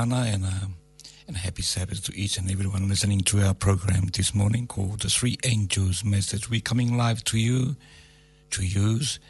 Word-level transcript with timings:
Orana 0.00 0.32
and, 0.32 0.44
uh, 0.44 0.66
and 1.28 1.36
happy 1.36 1.60
Sabbath 1.62 2.02
to 2.04 2.16
each 2.16 2.38
and 2.38 2.50
everyone 2.50 2.88
listening 2.88 3.20
to 3.20 3.40
our 3.40 3.52
program 3.54 4.06
this 4.06 4.34
morning 4.34 4.66
called 4.66 5.00
The 5.00 5.10
Three 5.10 5.36
Angels 5.44 6.02
Message. 6.04 6.48
We're 6.48 6.62
coming 6.62 6.96
live 6.96 7.22
to 7.24 7.38
you, 7.38 7.76
to 8.50 8.64
use 8.64 9.20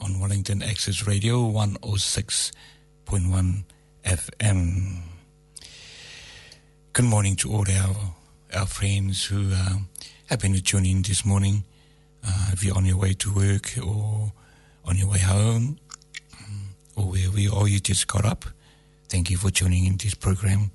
on 0.00 0.18
Wellington 0.18 0.60
Access 0.62 1.06
Radio 1.06 1.38
106.1 1.38 3.64
FM. 4.04 5.02
Good 6.92 7.04
morning 7.04 7.36
to 7.36 7.52
all 7.52 7.64
our 7.70 7.94
our 8.54 8.66
friends 8.66 9.24
who 9.24 9.50
uh, 9.52 9.76
have 10.26 10.40
been 10.40 10.54
tuning 10.60 10.96
in 10.96 11.02
this 11.02 11.24
morning. 11.24 11.62
Uh, 12.26 12.50
if 12.52 12.64
you're 12.64 12.76
on 12.76 12.86
your 12.86 12.96
way 12.96 13.12
to 13.12 13.32
work 13.32 13.72
or 13.78 14.32
on 14.84 14.96
your 14.96 15.10
way 15.10 15.18
home, 15.18 15.78
or 16.96 17.04
wherever 17.04 17.56
are, 17.56 17.68
you 17.68 17.78
just 17.78 18.08
got 18.08 18.24
up. 18.24 18.46
Thank 19.08 19.30
you 19.30 19.36
for 19.36 19.50
tuning 19.50 19.86
in 19.86 19.96
this 19.96 20.14
program 20.14 20.72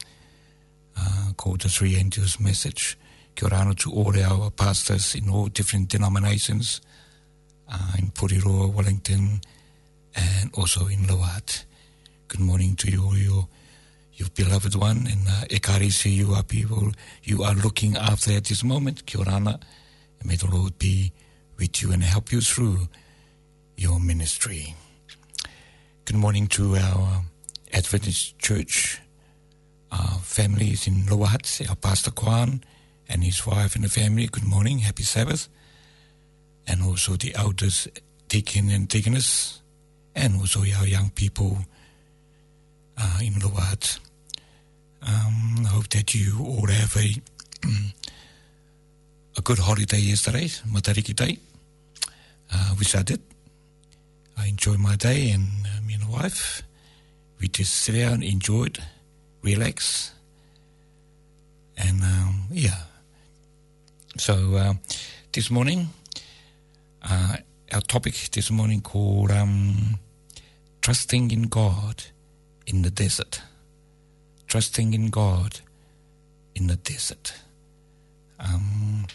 uh, 0.98 1.34
called 1.36 1.62
The 1.62 1.70
Three 1.70 1.98
Angels 1.98 2.40
Message. 2.40 2.98
Kia 3.36 3.50
to 3.50 3.92
all 3.92 4.18
our 4.18 4.50
pastors 4.50 5.16
in 5.16 5.30
all 5.30 5.48
different 5.48 5.90
denominations 5.90 6.80
uh, 7.70 7.94
in 7.98 8.12
Porirua, 8.12 8.74
Wellington, 8.74 9.42
and 10.16 10.50
also 10.54 10.88
in 10.88 11.08
Loat. 11.08 11.66
Good 12.30 12.40
morning 12.40 12.76
to 12.78 12.90
you, 12.90 13.14
your, 13.16 13.48
your 14.14 14.30
beloved 14.34 14.76
one, 14.76 15.08
and 15.08 15.28
uh, 15.28 15.46
ekarisi 15.50 16.14
you 16.14 16.34
are 16.34 16.44
people 16.44 16.94
you 17.24 17.44
are 17.44 17.56
looking 17.56 17.98
after 17.98 18.32
at 18.32 18.46
this 18.46 18.64
moment. 18.64 19.06
Kia 19.06 19.20
ora 19.20 19.36
and 19.36 19.66
may 20.24 20.38
the 20.38 20.48
Lord 20.48 20.80
be 20.80 21.12
with 21.58 21.82
you 21.82 21.92
and 21.92 22.04
help 22.04 22.32
you 22.32 22.40
through 22.40 22.88
your 23.76 24.00
ministry. 24.00 24.74
Good 26.06 26.16
morning 26.16 26.48
to 26.48 26.78
our 26.78 27.26
Adventist 27.74 28.38
Church 28.40 29.00
uh, 29.92 30.18
families 30.20 30.88
in 30.88 31.06
Lower 31.08 31.28
Hutt, 31.28 31.62
our 31.70 31.76
Pastor 31.76 32.12
Kwan 32.12 32.64
and 33.10 33.24
his 33.24 33.46
wife 33.46 33.76
and 33.76 33.84
the 33.84 33.90
family. 33.90 34.28
Good 34.28 34.44
morning, 34.46 34.80
happy 34.80 35.04
Sabbath. 35.04 35.50
And 36.68 36.84
also 36.84 37.16
the 37.16 37.36
elders, 37.36 37.88
deacon 38.28 38.70
and 38.70 38.88
deaconess, 38.88 39.62
and 40.16 40.36
also 40.40 40.60
our 40.60 40.88
young 40.88 41.10
people 41.10 41.58
uh, 42.98 43.20
in 43.22 43.40
Lower 43.40 43.62
Hutt. 43.62 44.00
Um, 45.02 45.66
I 45.66 45.70
hope 45.70 45.90
that 45.90 46.14
you 46.14 46.44
all 46.46 46.68
have 46.68 46.96
a, 46.96 47.22
a 49.38 49.42
good 49.42 49.60
holiday 49.60 49.98
yesterday, 50.00 50.46
Matariki 50.46 51.16
Day. 51.16 51.40
Uh, 52.54 52.76
which 52.76 52.94
I 52.96 53.02
did. 53.02 53.22
I 54.38 54.48
enjoyed 54.48 54.80
my 54.80 54.98
day 54.98 55.32
and 55.32 55.48
uh, 55.66 55.82
me 55.88 55.94
and 55.94 56.04
the 56.04 56.12
wife, 56.12 56.64
we 57.42 57.48
just 57.48 57.74
sit 57.74 57.96
down, 57.96 58.22
enjoyed, 58.22 58.78
relax, 59.42 60.14
and 61.76 62.04
um, 62.04 62.44
yeah. 62.52 62.84
So 64.18 64.56
uh, 64.56 64.74
this 65.32 65.50
morning, 65.50 65.90
uh, 67.02 67.38
our 67.74 67.82
topic 67.82 68.14
this 68.32 68.52
morning 68.52 68.82
called 68.82 69.32
um, 69.32 69.98
trusting 70.82 71.32
in 71.32 71.44
God 71.44 72.04
in 72.68 72.84
the 72.84 72.92
desert. 72.92 73.42
Trusting 74.48 74.94
in 74.94 75.10
God 75.10 75.62
in 76.54 76.68
the 76.68 76.76
desert. 76.76 77.34
Um, 78.40 79.08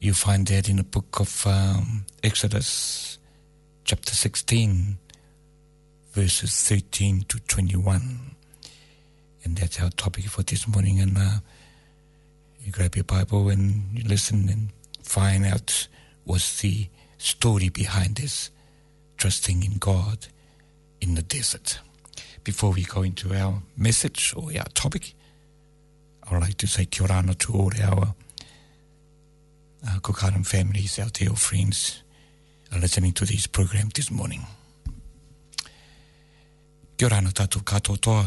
you 0.00 0.14
find 0.14 0.46
that 0.46 0.68
in 0.68 0.76
the 0.76 0.84
book 0.84 1.20
of 1.20 1.46
um, 1.46 2.06
Exodus, 2.22 3.18
chapter 3.84 4.14
16, 4.14 4.96
verses 6.18 6.68
13 6.68 7.26
to 7.28 7.38
21. 7.46 8.34
And 9.44 9.56
that's 9.56 9.80
our 9.80 9.90
topic 9.90 10.24
for 10.24 10.42
this 10.42 10.66
morning. 10.66 10.98
And 10.98 11.16
uh, 11.16 11.38
you 12.60 12.72
grab 12.72 12.96
your 12.96 13.04
Bible 13.04 13.48
and 13.50 13.84
you 13.96 14.02
listen 14.02 14.48
and 14.48 14.70
find 15.00 15.46
out 15.46 15.86
what's 16.24 16.60
the 16.60 16.88
story 17.18 17.68
behind 17.68 18.16
this 18.16 18.50
trusting 19.16 19.62
in 19.62 19.78
God 19.78 20.26
in 21.00 21.14
the 21.14 21.22
desert. 21.22 21.78
Before 22.42 22.72
we 22.72 22.82
go 22.82 23.02
into 23.02 23.32
our 23.32 23.62
message 23.76 24.34
or 24.36 24.50
our 24.58 24.68
topic, 24.74 25.14
I 26.24 26.34
would 26.34 26.42
like 26.42 26.56
to 26.56 26.66
say 26.66 26.86
kia 26.86 27.06
to 27.06 27.52
all 27.52 27.70
our 27.80 28.14
uh, 29.86 30.42
families 30.42 30.98
out 30.98 31.14
there, 31.14 31.30
friends, 31.30 32.02
are 32.72 32.80
listening 32.80 33.12
to 33.12 33.24
this 33.24 33.46
program 33.46 33.90
this 33.94 34.10
morning. 34.10 34.44
Kia 36.98 37.06
ora 37.06 37.20
na 37.22 37.30
tātou 37.30 37.62
toa. 38.02 38.26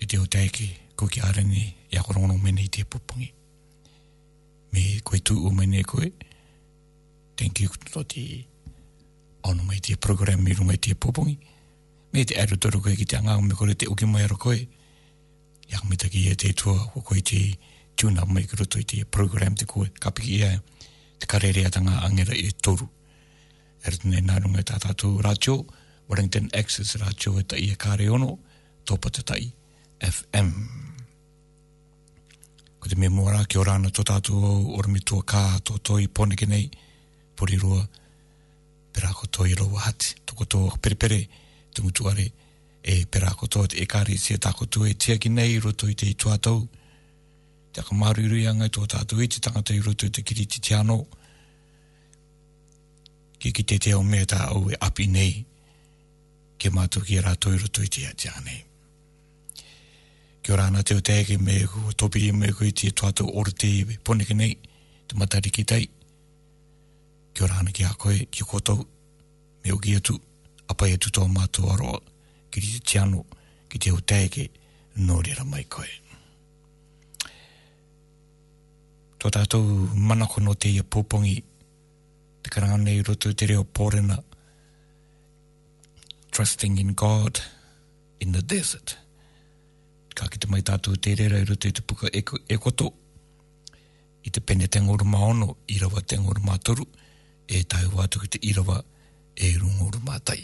i 0.00 0.06
te 0.06 0.16
o 0.18 0.26
teiki 0.26 0.68
ko 0.96 1.06
ki 1.06 1.20
arangi 1.20 1.64
i 1.92 1.96
a 1.98 2.02
korongo 2.02 2.38
mene 2.38 2.62
i 2.62 2.68
te 2.68 2.84
pupungi. 2.84 3.28
Me 4.72 5.00
koe 5.04 5.18
tu 5.20 5.34
o 5.46 5.50
mene 5.50 5.82
koe, 5.82 6.12
thank 7.36 7.60
you 7.60 7.68
to 7.92 8.04
te 8.04 8.46
ono 9.42 9.62
mai 9.64 9.80
te 9.80 9.96
program 9.96 10.46
i 10.48 10.54
runga 10.54 10.74
i 10.74 10.78
te 10.78 10.94
pupungi. 10.94 11.36
Me 12.12 12.24
te 12.24 12.40
aru 12.40 12.56
toro 12.56 12.80
koe 12.80 12.94
ki 12.96 13.04
te 13.04 13.16
anga 13.16 13.40
me 13.40 13.54
kore 13.54 13.74
te 13.74 13.86
uki 13.86 14.06
mai 14.06 14.22
aro 14.24 14.36
koe. 14.36 14.56
Ia 15.68 15.82
me 15.90 15.96
taki 15.96 16.28
e 16.30 16.34
te 16.34 16.52
tua 16.52 16.78
ko 16.94 17.02
koe 17.02 17.20
te 17.20 17.58
tuna 17.96 18.24
mai 18.24 18.46
ki 18.46 18.56
roto 18.56 18.78
i 18.78 18.84
te 18.84 19.04
program 19.04 19.54
te 19.54 19.66
koe 19.66 19.90
kapiki 20.00 20.38
ia 20.38 20.62
te 21.18 21.26
karere 21.26 21.68
tanga 21.70 22.00
angera 22.06 22.32
i 22.32 22.48
toru. 22.62 22.88
E 23.84 23.90
rata 23.90 24.08
nei 24.08 24.22
nārunga 24.22 24.62
runga 24.62 24.78
tātou 24.88 25.20
rātio, 25.20 25.66
Wellington 26.08 26.48
Access 26.52 26.96
rātio 26.96 27.36
e 27.38 27.44
tai 27.44 27.68
e 27.68 27.76
kāre 27.76 28.08
ono, 28.08 28.38
tōpa 28.88 29.10
te 29.12 29.22
tai 29.22 29.42
FM. 30.00 30.52
Ko 32.78 32.88
te 32.88 32.96
mea 32.96 33.12
mora 33.12 33.44
ki 33.44 33.58
o 33.60 33.64
rāna 33.66 33.92
tō 33.92 34.04
tātou 34.08 34.40
au, 34.48 34.62
ora 34.78 34.88
mi 34.88 35.02
tua 35.04 35.24
kā 35.28 35.42
tō 35.60 35.76
toi 35.84 36.08
pone 36.08 36.38
ki 36.38 36.48
nei, 36.48 36.70
pori 37.36 37.58
rua, 37.60 37.82
pera 38.94 39.12
ko 39.12 39.28
tō 39.28 39.48
i 39.50 39.56
roa 39.58 39.84
hati, 39.88 40.14
tō 40.24 40.46
tō 40.46 40.62
perepere, 40.80 41.20
te 41.74 41.84
mutuare, 41.84 42.30
e 42.80 43.02
pera 43.10 43.34
ko 43.36 43.46
tō 43.46 43.66
te 43.74 43.82
e 43.82 43.86
kāre 43.86 44.16
si 44.16 44.34
e 44.34 44.38
tā 44.38 44.54
e 44.54 44.94
tia 44.94 45.18
ki 45.18 45.28
nei 45.28 45.58
roto 45.58 45.88
i 45.88 45.94
te 45.94 46.06
i 46.06 46.14
tuatau, 46.14 46.66
te 47.72 47.80
aka 47.80 47.94
maru 47.94 48.22
i 48.22 48.28
rui 48.28 48.44
tō 48.46 48.86
tātou 48.86 49.20
i 49.20 49.28
te 49.28 49.40
tangata 49.40 49.74
i 49.74 49.80
roto 49.80 50.06
i 50.06 50.10
te 50.10 50.22
kiri 50.22 50.46
te 50.46 50.60
tiano, 50.60 51.04
ki 53.38 53.52
ki 53.52 53.62
te 53.64 53.78
te 53.78 53.94
o 53.94 54.02
mea 54.02 54.24
tā 54.24 54.48
au 54.48 54.70
e 54.70 54.76
api 54.80 55.06
nei, 55.06 55.47
ke 56.58 56.70
mātou 56.74 57.04
ki 57.06 57.20
rātou 57.22 57.54
i 57.54 57.60
roto 57.62 57.84
i 57.84 57.88
te 57.88 58.04
atia 58.08 58.34
nei. 58.44 58.64
Ki 60.42 60.52
o 60.52 60.58
rāna 60.58 60.82
te 60.82 60.96
o 60.98 61.02
tēke 61.04 61.38
me 61.38 61.60
ku 61.70 61.92
topiri 61.94 62.32
me 62.32 62.50
ku 62.56 62.66
i 62.66 62.72
tia 62.72 62.92
tuatou 62.92 63.30
ora 63.38 63.52
te 63.52 63.70
iwe, 63.80 63.98
pone 64.02 64.26
ke 64.26 64.34
nei, 64.34 64.56
te 65.06 65.18
matari 65.18 65.52
ki 65.54 65.64
tei. 65.64 65.88
Kia 67.34 67.46
o 67.46 67.50
rāna 67.50 67.74
ki 67.74 67.84
a 67.86 67.94
koe, 67.94 68.26
ki 68.30 68.46
kotou, 68.48 68.86
me 69.64 69.72
o 69.72 69.78
ki 69.78 69.98
atu, 70.00 70.18
apa 70.68 70.88
e 70.88 70.98
tu 70.98 71.12
tō 71.14 71.26
mātou 71.30 71.70
aroa, 71.72 72.00
ki 72.50 72.64
te 72.64 72.80
tiano, 72.92 73.24
ki 73.68 73.78
te 73.78 73.94
o 73.94 74.00
tēke, 74.00 74.48
nō 74.98 75.20
rera 75.26 75.44
mai 75.44 75.64
koe. 75.70 75.90
Tō 79.18 79.30
tātou 79.34 79.62
manako 79.94 80.42
no 80.42 80.54
te 80.54 80.70
ia 80.70 80.82
pōpongi, 80.82 81.36
te 82.42 82.50
karanga 82.54 82.78
nei 82.82 83.02
roto 83.02 83.32
te 83.34 83.46
reo 83.50 83.64
pōrena, 83.66 84.18
trusting 86.30 86.78
in 86.78 86.94
God 86.94 87.40
in 88.20 88.32
the 88.32 88.42
desert. 88.42 88.96
Ka 90.14 90.26
ki 90.26 90.38
te 90.42 90.48
mai 90.50 90.62
tātou 90.66 90.98
te 90.98 91.14
rera 91.14 91.38
i 91.38 91.46
roto 91.46 91.70
te 91.70 91.82
puka 91.82 92.10
e, 92.10 92.22
e 92.22 92.58
koto, 92.58 92.92
i 94.26 94.30
te 94.30 94.40
pene 94.40 94.68
tengoru 94.68 95.06
maono, 95.06 95.56
i 95.68 95.78
rawa 95.78 96.02
tengoru 96.02 96.42
mātoru, 96.44 96.86
e 97.48 97.62
tai 97.64 97.84
wātu 97.94 98.20
ki 98.22 98.32
te 98.34 98.40
irawa 98.50 98.80
e 99.36 99.52
rungoro 99.56 100.00
mātai. 100.04 100.40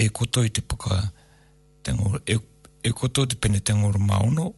E 0.00 0.08
koto 0.08 0.44
i 0.44 0.50
te 0.50 0.62
puka 0.62 1.02
tengoru, 1.84 2.22
e, 2.24 2.38
e 2.82 2.92
koto 2.96 3.26
te 3.26 3.36
pene 3.36 3.60
tengoru 3.60 4.00
maono, 4.00 4.54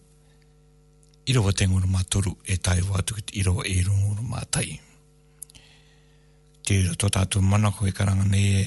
i 1.26 1.34
rawa 1.34 1.52
tengoru 1.52 1.90
mātoru, 1.90 2.37
e 2.46 2.56
tai 2.58 2.80
wātu 2.87 3.18
ki 3.18 3.26
te 3.26 3.38
irawa 3.42 3.66
e 3.66 3.80
rungoro 3.82 4.22
mātai. 4.30 4.78
Te 6.62 6.78
tō 6.94 7.11
tātou 7.11 7.42
manako 7.42 7.90
e 7.90 7.92
karanga 7.92 8.25
nei 8.30 8.54
e, 8.61 8.64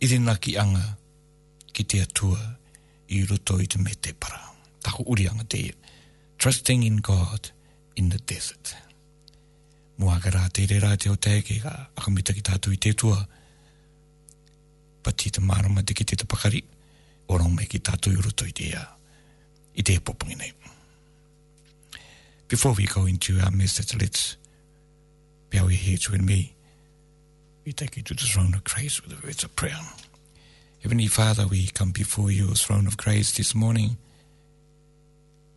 irina 0.00 0.36
ki 0.40 0.56
anga 0.58 0.96
ki 1.72 1.84
te 1.84 2.00
atua 2.02 2.40
i 3.08 3.24
roto 3.26 3.58
i 3.60 3.66
te 3.66 3.78
me 3.78 3.94
te 3.94 4.14
para. 4.14 4.40
Tako 4.80 5.04
uri 5.12 5.28
anga 5.28 5.44
te 5.44 5.70
Trusting 6.40 6.84
in 6.84 7.02
God 7.02 7.50
in 7.96 8.08
the 8.08 8.18
desert. 8.24 8.72
Mua 10.00 10.16
ka 10.24 10.30
rā 10.32 10.46
te 10.48 10.64
rera 10.64 10.94
te 10.96 11.10
o 11.12 11.16
tēke 11.20 11.58
ka 11.60 11.72
akamita 12.00 12.32
ki 12.32 12.40
tātou 12.40 12.72
i 12.72 12.78
te 12.80 12.94
tua. 12.96 13.18
Pati 15.04 15.28
te 15.36 15.44
marama 15.44 15.84
te 15.84 15.92
ki 15.92 16.04
te 16.08 16.24
pakari. 16.24 16.62
Orong 17.28 17.52
me 17.58 17.68
ki 17.68 17.82
tātou 17.84 18.16
i 18.16 18.22
roto 18.24 18.48
i 18.48 18.56
te 18.56 18.70
ia. 18.70 18.86
I 19.76 19.84
te 19.84 19.98
popungi 20.00 20.38
nei. 20.40 20.48
Before 22.48 22.72
we 22.72 22.86
go 22.86 23.04
into 23.04 23.38
our 23.38 23.52
message, 23.52 23.94
let's 24.00 24.38
bow 25.50 25.68
your 25.68 25.78
heads 25.78 26.08
with 26.08 26.22
me. 26.22 26.54
We 27.64 27.72
take 27.72 27.96
you 27.96 28.02
to 28.04 28.14
the 28.14 28.22
throne 28.22 28.54
of 28.54 28.64
grace 28.64 29.02
with 29.02 29.18
the 29.18 29.26
words 29.26 29.44
of 29.44 29.54
prayer. 29.54 29.78
Heavenly 30.82 31.08
Father, 31.08 31.46
we 31.46 31.66
come 31.66 31.90
before 31.90 32.30
your 32.30 32.54
throne 32.54 32.86
of 32.86 32.96
grace 32.96 33.36
this 33.36 33.54
morning 33.54 33.98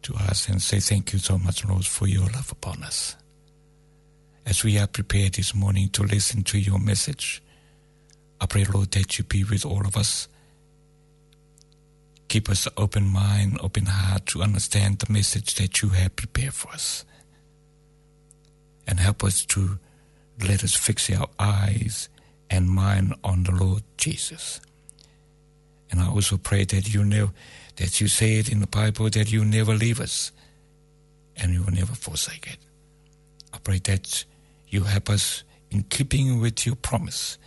to 0.02 0.14
ask 0.16 0.50
and 0.50 0.62
say 0.62 0.80
thank 0.82 1.14
you 1.14 1.20
so 1.20 1.38
much, 1.38 1.66
Lord, 1.66 1.86
for 1.86 2.08
your 2.08 2.26
love 2.26 2.52
upon 2.52 2.84
us. 2.84 3.16
As 4.46 4.64
we 4.66 4.78
are 4.78 4.88
prepared 4.88 5.36
this 5.36 5.56
morning 5.56 5.88
to 5.90 6.04
listen 6.04 6.44
to 6.44 6.60
your 6.60 6.78
message, 6.78 7.42
I 8.42 8.48
pray, 8.48 8.66
Lord, 8.66 8.92
that 8.92 9.18
you 9.18 9.24
be 9.24 9.46
with 9.46 9.66
all 9.66 9.88
of 9.88 9.96
us. 9.96 10.28
Keep 12.28 12.50
us 12.50 12.68
open 12.76 13.08
mind, 13.08 13.58
open 13.62 13.86
heart 13.86 14.26
to 14.28 14.44
understand 14.44 15.00
the 15.00 15.12
message 15.12 15.56
that 15.56 15.82
you 15.82 15.90
have 15.90 16.18
prepared 16.18 16.54
for 16.54 16.70
us. 16.72 17.06
And 18.86 19.00
help 19.00 19.24
us 19.24 19.46
to 19.46 19.80
let 20.42 20.64
us 20.64 20.76
fix 20.76 21.10
our 21.10 21.28
eyes 21.40 22.10
and 22.50 22.70
mind 22.70 23.16
on 23.24 23.44
the 23.44 23.52
Lord 23.52 23.84
Jesus. 23.98 24.62
And 25.92 26.00
I 26.02 26.08
also 26.08 26.38
pray 26.38 26.66
that 26.66 26.94
you 26.94 27.04
know 27.04 27.32
that 27.78 28.02
you 28.02 28.08
say 28.08 28.38
it 28.38 28.52
in 28.52 28.60
the 28.60 28.68
Bible 28.68 29.10
that 29.10 29.32
you 29.32 29.46
never 29.46 29.74
leave 29.74 30.00
us 30.00 30.32
and 31.36 31.54
you 31.54 31.64
will 31.64 31.74
never 31.74 31.94
forsake 31.94 32.48
it. 32.48 32.58
I 33.54 33.58
pray 33.60 33.80
that 33.86 34.26
you 34.68 34.84
help 34.84 35.10
us 35.10 35.44
in 35.72 35.84
keeping 35.84 36.40
with 36.40 36.66
your 36.66 36.76
promise 36.76 37.38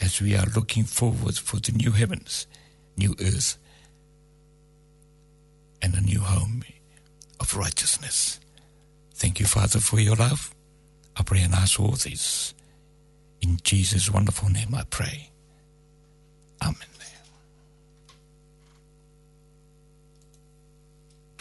as 0.00 0.20
we 0.20 0.36
are 0.36 0.46
looking 0.54 0.84
forward 0.84 1.36
for 1.36 1.58
the 1.58 1.72
new 1.72 1.92
heavens, 1.92 2.46
new 2.96 3.14
earth, 3.20 3.58
and 5.82 5.94
a 5.94 6.00
new 6.00 6.20
home 6.20 6.64
of 7.40 7.56
righteousness. 7.56 8.40
Thank 9.14 9.40
you, 9.40 9.46
Father, 9.46 9.78
for 9.78 10.00
your 10.00 10.16
love. 10.16 10.55
I 11.16 11.22
pray 11.22 11.40
and 11.40 11.54
ask 11.54 11.80
all 11.80 11.92
this. 11.92 12.54
In 13.40 13.58
Jesus' 13.62 14.10
wonderful 14.10 14.48
name 14.48 14.74
I 14.74 14.84
pray. 14.90 15.30
Amen. 16.62 16.76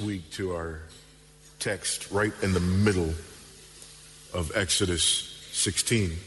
Week 0.03 0.29
to 0.31 0.53
our 0.53 0.81
text 1.59 2.11
right 2.11 2.33
in 2.41 2.51
the 2.51 2.59
middle 2.59 3.13
of 4.33 4.51
Exodus 4.53 5.01
16. 5.53 6.17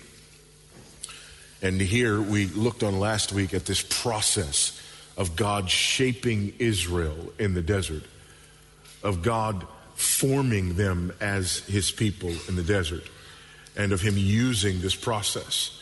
And 1.60 1.78
here 1.80 2.18
we 2.20 2.46
looked 2.46 2.82
on 2.82 2.98
last 2.98 3.32
week 3.32 3.52
at 3.52 3.66
this 3.66 3.82
process 3.82 4.80
of 5.18 5.36
God 5.36 5.68
shaping 5.68 6.54
Israel 6.58 7.32
in 7.38 7.52
the 7.52 7.60
desert, 7.60 8.04
of 9.02 9.22
God 9.22 9.66
forming 9.94 10.74
them 10.74 11.12
as 11.20 11.58
his 11.66 11.90
people 11.90 12.32
in 12.48 12.56
the 12.56 12.62
desert, 12.62 13.04
and 13.78 13.92
of 13.92 14.02
him 14.02 14.18
using 14.18 14.80
this 14.80 14.94
process. 14.94 15.80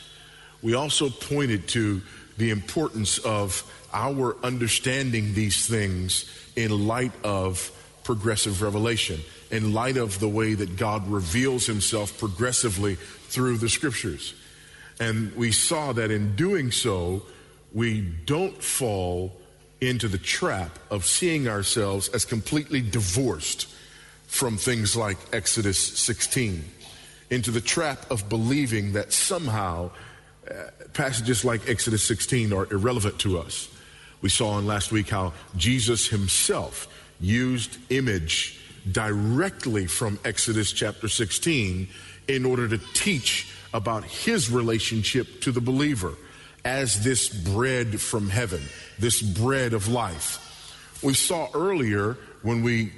We 0.61 0.75
also 0.75 1.09
pointed 1.09 1.67
to 1.69 2.01
the 2.37 2.51
importance 2.51 3.17
of 3.17 3.63
our 3.91 4.37
understanding 4.43 5.33
these 5.33 5.67
things 5.67 6.25
in 6.55 6.87
light 6.87 7.11
of 7.23 7.71
progressive 8.03 8.61
revelation, 8.61 9.19
in 9.51 9.73
light 9.73 9.97
of 9.97 10.19
the 10.19 10.29
way 10.29 10.53
that 10.53 10.77
God 10.77 11.07
reveals 11.07 11.65
himself 11.65 12.17
progressively 12.17 12.95
through 12.95 13.57
the 13.57 13.69
scriptures. 13.69 14.33
And 14.99 15.35
we 15.35 15.51
saw 15.51 15.93
that 15.93 16.11
in 16.11 16.35
doing 16.35 16.71
so, 16.71 17.23
we 17.73 18.01
don't 18.01 18.63
fall 18.63 19.33
into 19.81 20.07
the 20.07 20.17
trap 20.17 20.79
of 20.89 21.05
seeing 21.05 21.47
ourselves 21.47 22.09
as 22.09 22.25
completely 22.25 22.81
divorced 22.81 23.67
from 24.27 24.57
things 24.57 24.95
like 24.95 25.17
Exodus 25.31 25.77
16, 25.77 26.63
into 27.29 27.51
the 27.51 27.61
trap 27.61 28.09
of 28.09 28.29
believing 28.29 28.93
that 28.93 29.13
somehow 29.13 29.91
uh, 30.49 30.53
passages 30.93 31.43
like 31.43 31.69
Exodus 31.69 32.07
16 32.07 32.53
are 32.53 32.71
irrelevant 32.71 33.19
to 33.19 33.39
us. 33.39 33.69
We 34.21 34.29
saw 34.29 34.57
in 34.57 34.65
last 34.65 34.91
week 34.91 35.09
how 35.09 35.33
Jesus 35.55 36.07
himself 36.07 36.87
used 37.19 37.77
image 37.89 38.59
directly 38.91 39.87
from 39.87 40.19
Exodus 40.23 40.71
chapter 40.71 41.07
16 41.07 41.87
in 42.27 42.45
order 42.45 42.67
to 42.67 42.77
teach 42.93 43.51
about 43.73 44.03
his 44.05 44.49
relationship 44.49 45.41
to 45.41 45.51
the 45.51 45.61
believer 45.61 46.13
as 46.63 47.03
this 47.03 47.29
bread 47.29 47.99
from 47.99 48.29
heaven, 48.29 48.61
this 48.99 49.21
bread 49.21 49.73
of 49.73 49.87
life. 49.87 50.43
We 51.03 51.13
saw 51.13 51.49
earlier 51.53 52.17
when 52.41 52.63
we 52.63 52.91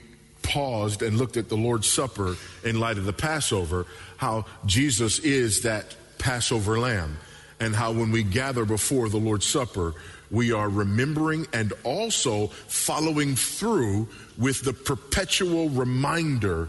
paused 0.49 1.01
and 1.03 1.17
looked 1.17 1.37
at 1.37 1.47
the 1.47 1.55
Lord's 1.55 1.87
Supper 1.87 2.35
in 2.63 2.79
light 2.79 2.97
of 2.97 3.05
the 3.05 3.13
Passover 3.13 3.85
how 4.17 4.45
Jesus 4.65 5.19
is 5.19 5.61
that 5.61 5.95
Passover 6.17 6.77
lamb, 6.77 7.17
and 7.61 7.73
how 7.73 7.93
when 7.93 8.11
we 8.11 8.23
gather 8.23 8.65
before 8.65 9.07
the 9.07 9.17
Lord's 9.17 9.45
Supper, 9.45 9.93
we 10.29 10.51
are 10.51 10.67
remembering 10.67 11.47
and 11.53 11.71
also 11.83 12.47
following 12.67 13.35
through 13.35 14.09
with 14.37 14.61
the 14.63 14.73
perpetual 14.73 15.69
reminder 15.69 16.67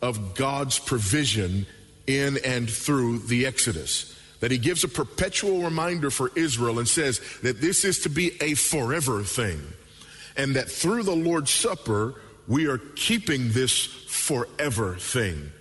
of 0.00 0.34
God's 0.34 0.78
provision 0.78 1.66
in 2.06 2.38
and 2.44 2.70
through 2.70 3.18
the 3.18 3.44
Exodus. 3.46 4.18
That 4.40 4.50
he 4.50 4.58
gives 4.58 4.84
a 4.84 4.88
perpetual 4.88 5.62
reminder 5.62 6.10
for 6.10 6.30
Israel 6.36 6.78
and 6.78 6.88
says 6.88 7.20
that 7.42 7.60
this 7.60 7.84
is 7.84 8.00
to 8.00 8.08
be 8.08 8.40
a 8.40 8.54
forever 8.54 9.22
thing. 9.22 9.60
And 10.36 10.54
that 10.54 10.70
through 10.70 11.02
the 11.02 11.16
Lord's 11.16 11.50
Supper, 11.50 12.14
we 12.48 12.66
are 12.66 12.78
keeping 12.78 13.52
this 13.52 13.84
forever 13.84 14.96
thing. 14.96 15.52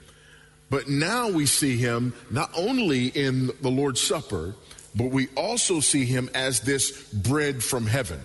But 0.69 0.89
now 0.89 1.29
we 1.29 1.45
see 1.45 1.77
him 1.77 2.13
not 2.31 2.49
only 2.55 3.07
in 3.07 3.51
the 3.61 3.69
Lord's 3.69 4.01
Supper, 4.01 4.55
but 4.95 5.11
we 5.11 5.27
also 5.35 5.79
see 5.79 6.05
him 6.05 6.29
as 6.33 6.61
this 6.61 7.03
bread 7.13 7.63
from 7.63 7.85
heaven. 7.85 8.19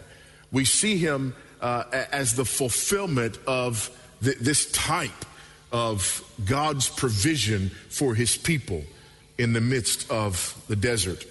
We 0.51 0.65
see 0.65 0.97
him 0.97 1.35
uh, 1.61 1.85
as 2.13 2.35
the 2.35 2.45
fulfillment 2.45 3.39
of 3.47 3.91
th- 4.23 4.39
this 4.39 4.71
type 4.73 5.25
of 5.71 6.25
God's 6.45 6.89
provision 6.89 7.71
for 7.89 8.15
his 8.15 8.37
people 8.37 8.83
in 9.39 9.53
the 9.53 9.61
midst 9.61 10.11
of 10.11 10.61
the 10.69 10.77
desert. 10.77 11.25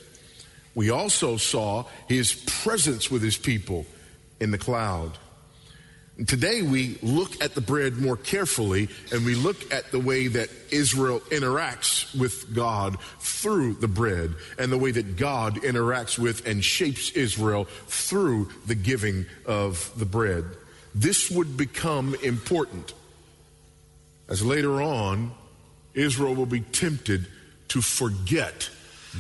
We 0.76 0.90
also 0.90 1.38
saw 1.38 1.86
his 2.08 2.34
presence 2.34 3.12
with 3.12 3.22
his 3.22 3.38
people 3.38 3.86
in 4.40 4.52
the 4.52 4.58
cloud. 4.58 5.18
Today 6.28 6.62
we 6.62 6.98
look 7.02 7.42
at 7.42 7.56
the 7.56 7.62
bread 7.62 7.98
more 7.98 8.18
carefully 8.18 8.90
and 9.12 9.26
we 9.26 9.34
look 9.34 9.74
at 9.74 9.92
the 9.92 10.00
way 10.00 10.28
that 10.28 10.50
Israel 10.70 11.20
interacts 11.32 12.14
with 12.18 12.54
God 12.54 13.00
through 13.20 13.76
the 13.76 13.88
bread 13.88 14.36
and 14.60 14.72
the 14.72 14.78
way 14.78 14.92
that 14.92 15.16
God 15.16 15.56
interacts 15.62 16.20
with 16.20 16.46
and 16.46 16.64
shapes 16.64 17.12
Israel 17.12 17.66
through 17.88 18.50
the 18.68 18.76
giving 18.76 19.26
of 19.46 19.92
the 19.98 20.06
bread. 20.06 20.46
This 20.94 21.32
would 21.32 21.58
become 21.58 22.16
important 22.16 22.94
as 24.28 24.44
later 24.44 24.82
on 24.82 25.32
Israel 25.94 26.36
will 26.36 26.46
be 26.46 26.62
tempted 26.62 27.28
to 27.70 27.82
forget 27.82 28.70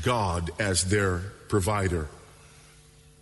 God 0.03 0.51
as 0.59 0.83
their 0.85 1.19
provider. 1.47 2.07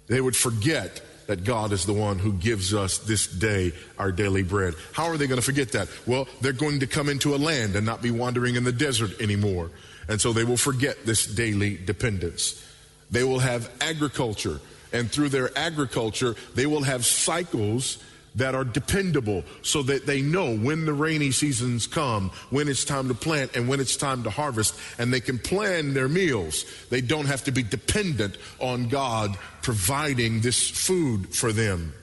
They 0.07 0.21
would 0.21 0.35
forget 0.35 1.01
that 1.29 1.43
God 1.43 1.71
is 1.73 1.85
the 1.85 1.93
one 1.93 2.17
who 2.17 2.33
gives 2.33 2.73
us 2.73 2.97
this 2.97 3.27
day 3.27 3.71
our 3.99 4.11
daily 4.11 4.41
bread. 4.41 4.73
How 4.93 5.05
are 5.05 5.15
they 5.15 5.27
going 5.27 5.39
to 5.39 5.45
forget 5.45 5.73
that? 5.73 5.87
Well, 6.07 6.27
they're 6.41 6.53
going 6.53 6.79
to 6.79 6.87
come 6.87 7.07
into 7.07 7.35
a 7.35 7.37
land 7.37 7.75
and 7.75 7.85
not 7.85 8.01
be 8.01 8.09
wandering 8.09 8.55
in 8.55 8.63
the 8.63 8.71
desert 8.71 9.21
anymore. 9.21 9.69
And 10.07 10.19
so 10.19 10.33
they 10.33 10.43
will 10.43 10.57
forget 10.57 11.05
this 11.05 11.27
daily 11.27 11.77
dependence. 11.77 12.65
They 13.11 13.23
will 13.23 13.37
have 13.37 13.69
agriculture, 13.79 14.59
and 14.91 15.11
through 15.11 15.29
their 15.29 15.55
agriculture, 15.55 16.35
they 16.55 16.65
will 16.65 16.81
have 16.81 17.05
cycles 17.05 18.03
that 18.35 18.55
are 18.55 18.63
dependable 18.63 19.43
so 19.61 19.81
that 19.83 20.05
they 20.05 20.21
know 20.21 20.55
when 20.55 20.85
the 20.85 20.93
rainy 20.93 21.31
seasons 21.31 21.87
come, 21.87 22.31
when 22.49 22.67
it's 22.67 22.85
time 22.85 23.07
to 23.07 23.13
plant 23.13 23.55
and 23.55 23.67
when 23.67 23.79
it's 23.79 23.95
time 23.95 24.23
to 24.23 24.29
harvest, 24.29 24.79
and 24.97 25.13
they 25.13 25.19
can 25.19 25.39
plan 25.39 25.93
their 25.93 26.07
meals. 26.07 26.65
They 26.89 27.01
don't 27.01 27.25
have 27.25 27.43
to 27.45 27.51
be 27.51 27.63
dependent 27.63 28.37
on 28.59 28.89
God 28.89 29.37
providing 29.61 30.41
this 30.41 30.69
food 30.69 31.33
for 31.35 31.51
them. 31.51 31.93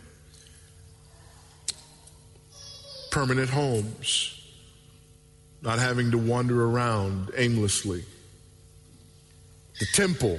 Permanent 3.11 3.49
homes, 3.49 4.33
not 5.62 5.78
having 5.78 6.11
to 6.11 6.18
wander 6.18 6.64
around 6.64 7.30
aimlessly. 7.37 8.04
The 9.78 9.87
temple 9.92 10.38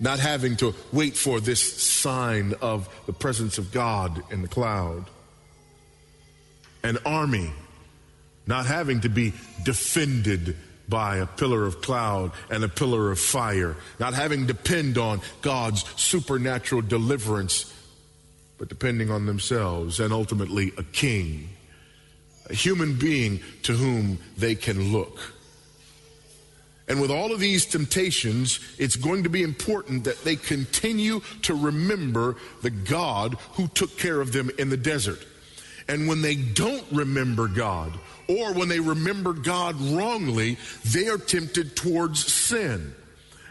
not 0.00 0.18
having 0.18 0.56
to 0.56 0.74
wait 0.92 1.16
for 1.16 1.40
this 1.40 1.82
sign 1.82 2.54
of 2.60 2.88
the 3.06 3.12
presence 3.12 3.58
of 3.58 3.72
God 3.72 4.22
in 4.30 4.42
the 4.42 4.48
cloud. 4.48 5.10
An 6.82 6.98
army 7.04 7.50
not 8.46 8.66
having 8.66 9.00
to 9.02 9.08
be 9.08 9.34
defended 9.64 10.56
by 10.88 11.18
a 11.18 11.26
pillar 11.26 11.66
of 11.66 11.82
cloud 11.82 12.32
and 12.50 12.64
a 12.64 12.68
pillar 12.68 13.10
of 13.10 13.20
fire, 13.20 13.76
not 14.00 14.14
having 14.14 14.46
to 14.46 14.52
depend 14.54 14.96
on 14.96 15.20
God's 15.42 15.84
supernatural 16.00 16.80
deliverance, 16.80 17.72
but 18.56 18.68
depending 18.68 19.10
on 19.10 19.26
themselves 19.26 20.00
and 20.00 20.12
ultimately 20.12 20.72
a 20.78 20.82
king, 20.82 21.50
a 22.48 22.54
human 22.54 22.98
being 22.98 23.40
to 23.64 23.74
whom 23.74 24.18
they 24.38 24.54
can 24.54 24.92
look. 24.92 25.18
And 26.88 27.00
with 27.02 27.10
all 27.10 27.32
of 27.32 27.40
these 27.40 27.66
temptations, 27.66 28.60
it's 28.78 28.96
going 28.96 29.24
to 29.24 29.28
be 29.28 29.42
important 29.42 30.04
that 30.04 30.24
they 30.24 30.36
continue 30.36 31.20
to 31.42 31.54
remember 31.54 32.36
the 32.62 32.70
God 32.70 33.34
who 33.52 33.68
took 33.68 33.98
care 33.98 34.20
of 34.20 34.32
them 34.32 34.50
in 34.58 34.70
the 34.70 34.76
desert. 34.76 35.24
And 35.86 36.08
when 36.08 36.22
they 36.22 36.34
don't 36.34 36.84
remember 36.90 37.46
God, 37.46 37.92
or 38.26 38.52
when 38.52 38.68
they 38.68 38.80
remember 38.80 39.32
God 39.32 39.80
wrongly, 39.80 40.58
they 40.84 41.08
are 41.08 41.18
tempted 41.18 41.76
towards 41.76 42.30
sin. 42.32 42.94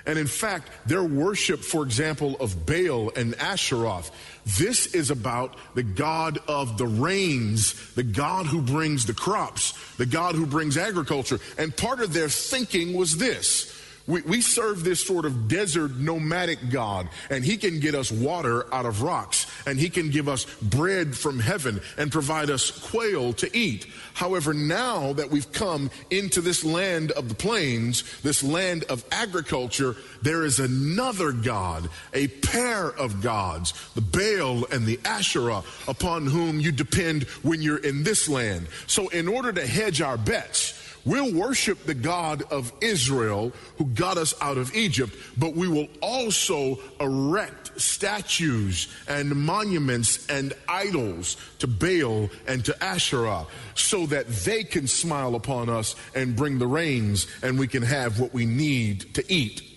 And 0.08 0.18
in 0.18 0.26
fact, 0.26 0.70
their 0.88 1.04
worship, 1.04 1.60
for 1.60 1.84
example, 1.84 2.38
of 2.40 2.66
Baal 2.66 3.12
and 3.16 3.34
Asheroth, 3.36 4.10
this 4.58 4.88
is 4.96 5.12
about 5.12 5.56
the 5.76 5.84
God 5.84 6.40
of 6.48 6.78
the 6.78 6.88
rains, 6.88 7.94
the 7.94 8.04
God 8.04 8.46
who 8.46 8.62
brings 8.62 9.06
the 9.06 9.14
crops, 9.14 9.74
the 9.98 10.06
God 10.06 10.36
who 10.36 10.46
brings 10.46 10.78
agriculture. 10.78 11.40
And 11.58 11.76
part 11.76 12.00
of 12.00 12.14
their 12.14 12.30
thinking 12.30 12.94
was 12.94 13.18
this 13.18 13.77
we, 14.08 14.22
we 14.22 14.42
serve 14.42 14.84
this 14.84 15.06
sort 15.06 15.26
of 15.26 15.48
desert 15.48 15.98
nomadic 15.98 16.70
God, 16.70 17.10
and 17.30 17.44
He 17.44 17.58
can 17.58 17.80
get 17.80 17.94
us 17.94 18.12
water 18.12 18.74
out 18.74 18.86
of 18.86 19.02
rocks, 19.02 19.46
and 19.66 19.78
He 19.78 19.90
can 19.90 20.10
give 20.10 20.30
us 20.30 20.46
bread 20.62 21.16
from 21.16 21.40
heaven 21.40 21.82
and 21.98 22.12
provide 22.12 22.50
us 22.50 22.72
quail 22.72 23.34
to 23.34 23.56
eat. 23.56 23.86
However, 24.14 24.54
now 24.54 25.14
that 25.14 25.30
we've 25.30 25.52
come 25.52 25.92
into 26.10 26.42
this 26.42 26.64
land 26.64 27.12
of 27.12 27.28
the 27.28 27.36
plains, 27.36 28.04
this 28.22 28.44
land 28.44 28.86
of 28.86 29.04
agriculture, 29.12 29.96
there 30.22 30.46
is 30.46 30.60
another 30.60 31.34
God, 31.34 31.90
a 32.14 32.28
pair 32.28 32.88
of 32.88 33.22
gods, 33.22 33.74
the 33.94 34.02
Baal 34.02 34.66
and 34.72 34.86
the 34.86 35.00
Asherah, 35.04 35.64
upon 35.88 36.26
whom 36.26 36.60
you 36.60 36.72
depend 36.72 37.24
when 37.44 37.62
you're 37.62 37.78
in 37.78 38.04
this 38.04 38.30
land. 38.30 38.68
So, 38.88 39.10
in 39.10 39.28
order 39.28 39.52
to 39.52 39.68
hedge 39.68 40.02
our 40.02 40.18
bets, 40.18 40.87
We'll 41.08 41.34
worship 41.34 41.86
the 41.86 41.94
God 41.94 42.44
of 42.52 42.74
Israel 42.82 43.54
who 43.78 43.86
got 43.86 44.18
us 44.18 44.34
out 44.42 44.58
of 44.58 44.76
Egypt, 44.76 45.16
but 45.38 45.56
we 45.56 45.70
will 45.70 45.88
also 46.02 46.80
erect 47.00 47.80
statues 47.80 48.90
and 49.08 49.34
monuments 49.34 50.28
and 50.28 50.54
idols 50.68 51.38
to 51.60 51.68
Baal 51.68 52.30
and 52.46 52.66
to 52.66 52.84
Asherah 52.84 53.48
so 53.74 54.06
that 54.08 54.28
they 54.28 54.66
can 54.66 54.86
smile 54.86 55.36
upon 55.36 55.70
us 55.70 55.96
and 56.14 56.36
bring 56.36 56.60
the 56.60 56.68
rains 56.68 57.26
and 57.42 57.58
we 57.58 57.70
can 57.70 57.84
have 57.84 58.20
what 58.20 58.34
we 58.34 58.46
need 58.46 59.14
to 59.14 59.24
eat. 59.32 59.77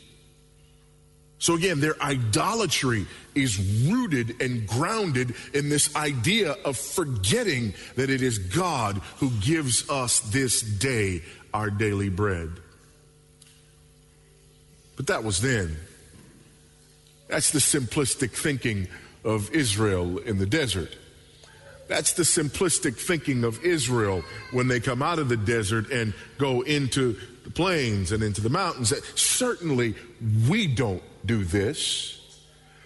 So 1.40 1.54
again, 1.54 1.80
their 1.80 2.00
idolatry 2.02 3.06
is 3.34 3.58
rooted 3.90 4.42
and 4.42 4.66
grounded 4.66 5.34
in 5.54 5.70
this 5.70 5.96
idea 5.96 6.52
of 6.66 6.76
forgetting 6.76 7.72
that 7.96 8.10
it 8.10 8.20
is 8.20 8.38
God 8.38 8.98
who 9.16 9.30
gives 9.40 9.88
us 9.88 10.20
this 10.20 10.60
day 10.60 11.22
our 11.54 11.70
daily 11.70 12.10
bread. 12.10 12.50
But 14.96 15.06
that 15.06 15.24
was 15.24 15.40
then. 15.40 15.78
That's 17.28 17.52
the 17.52 17.58
simplistic 17.58 18.32
thinking 18.32 18.88
of 19.24 19.50
Israel 19.50 20.18
in 20.18 20.36
the 20.36 20.46
desert. 20.46 20.94
That's 21.90 22.12
the 22.12 22.22
simplistic 22.22 22.94
thinking 22.94 23.42
of 23.42 23.64
Israel 23.64 24.22
when 24.52 24.68
they 24.68 24.78
come 24.78 25.02
out 25.02 25.18
of 25.18 25.28
the 25.28 25.36
desert 25.36 25.90
and 25.90 26.14
go 26.38 26.60
into 26.60 27.16
the 27.42 27.50
plains 27.50 28.12
and 28.12 28.22
into 28.22 28.40
the 28.40 28.48
mountains. 28.48 28.94
Certainly, 29.16 29.96
we 30.48 30.68
don't 30.68 31.02
do 31.26 31.42
this. 31.42 32.16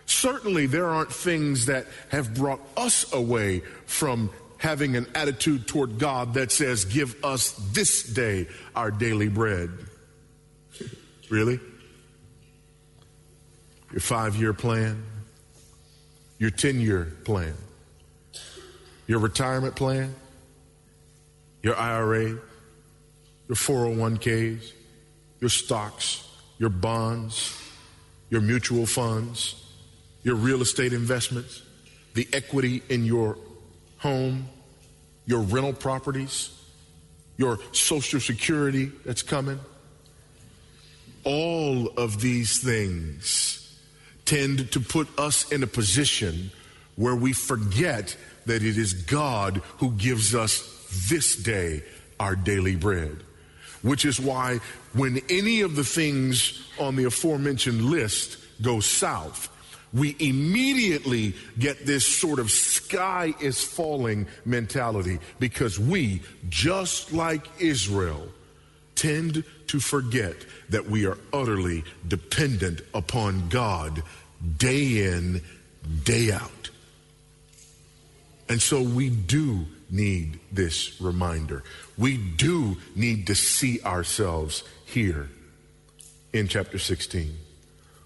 Certainly, 0.06 0.68
there 0.68 0.86
aren't 0.86 1.12
things 1.12 1.66
that 1.66 1.86
have 2.08 2.34
brought 2.34 2.60
us 2.78 3.12
away 3.12 3.60
from 3.84 4.30
having 4.56 4.96
an 4.96 5.06
attitude 5.14 5.68
toward 5.68 5.98
God 5.98 6.32
that 6.32 6.50
says, 6.50 6.86
Give 6.86 7.14
us 7.22 7.50
this 7.74 8.04
day 8.04 8.48
our 8.74 8.90
daily 8.90 9.28
bread. 9.28 9.68
Really? 11.28 11.60
Your 13.92 14.00
five 14.00 14.36
year 14.36 14.54
plan, 14.54 15.04
your 16.38 16.50
10 16.50 16.80
year 16.80 17.12
plan, 17.24 17.54
your 19.06 19.18
retirement 19.18 19.76
plan, 19.76 20.14
your 21.62 21.76
IRA, 21.76 22.28
your 22.28 22.40
401ks, 23.56 24.72
your 25.40 25.50
stocks, 25.50 26.28
your 26.58 26.70
bonds? 26.70 27.60
Your 28.30 28.40
mutual 28.40 28.86
funds, 28.86 29.54
your 30.24 30.34
real 30.34 30.60
estate 30.60 30.92
investments, 30.92 31.62
the 32.14 32.26
equity 32.32 32.82
in 32.88 33.04
your 33.04 33.36
home, 33.98 34.48
your 35.24 35.40
rental 35.40 35.72
properties, 35.72 36.50
your 37.36 37.60
social 37.70 38.18
security 38.18 38.90
that's 39.04 39.22
coming. 39.22 39.60
All 41.22 41.88
of 41.96 42.20
these 42.20 42.60
things 42.60 43.78
tend 44.24 44.72
to 44.72 44.80
put 44.80 45.06
us 45.16 45.52
in 45.52 45.62
a 45.62 45.68
position 45.68 46.50
where 46.96 47.14
we 47.14 47.32
forget 47.32 48.16
that 48.46 48.62
it 48.62 48.78
is 48.78 48.92
God 48.92 49.62
who 49.78 49.92
gives 49.92 50.34
us 50.34 50.70
this 51.08 51.36
day 51.36 51.82
our 52.20 52.36
daily 52.36 52.76
bread. 52.76 53.16
Which 53.82 54.04
is 54.04 54.18
why 54.18 54.60
when 54.94 55.20
any 55.28 55.60
of 55.60 55.76
the 55.76 55.84
things 55.84 56.66
on 56.78 56.96
the 56.96 57.04
aforementioned 57.04 57.82
list 57.82 58.38
go 58.62 58.80
south, 58.80 59.50
we 59.92 60.16
immediately 60.18 61.34
get 61.58 61.86
this 61.86 62.04
sort 62.04 62.40
of 62.40 62.50
sky 62.50 63.32
is 63.40 63.62
falling 63.62 64.26
mentality 64.44 65.20
because 65.38 65.78
we, 65.78 66.22
just 66.48 67.12
like 67.12 67.46
Israel, 67.60 68.28
tend 68.96 69.44
to 69.68 69.80
forget 69.80 70.34
that 70.70 70.88
we 70.88 71.06
are 71.06 71.18
utterly 71.32 71.84
dependent 72.08 72.80
upon 72.92 73.48
God 73.48 74.02
day 74.56 75.04
in, 75.06 75.42
day 76.04 76.32
out. 76.32 76.70
And 78.48 78.60
so 78.60 78.82
we 78.82 79.08
do 79.08 79.66
need 79.90 80.40
this 80.52 81.00
reminder. 81.00 81.62
We 81.96 82.16
do 82.16 82.76
need 82.94 83.26
to 83.28 83.34
see 83.34 83.80
ourselves 83.82 84.64
here 84.84 85.28
in 86.32 86.48
chapter 86.48 86.78
16. 86.78 87.38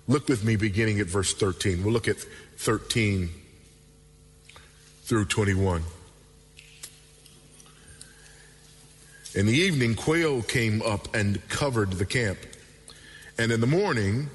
Look 0.07 0.29
with 0.29 0.45
me 0.45 0.57
beginning 0.57 1.01
at 1.01 1.07
verse 1.07 1.35
13. 1.35 1.83
We'll 1.83 1.93
look 1.93 2.09
at 2.09 2.19
13 2.57 3.31
through 5.03 5.25
21. 5.27 5.83
In 9.35 9.47
the 9.47 9.53
evening, 9.53 9.95
quail 9.95 10.43
came 10.43 10.83
up 10.83 11.15
and 11.15 11.47
covered 11.49 11.93
the 11.93 12.07
camp. 12.07 12.39
And 13.39 13.53
in 13.53 13.61
the 13.61 13.67
morning, 13.67 14.31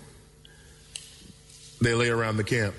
they 1.81 1.93
lay 1.93 2.09
around 2.09 2.37
the 2.37 2.43
camp. 2.43 2.75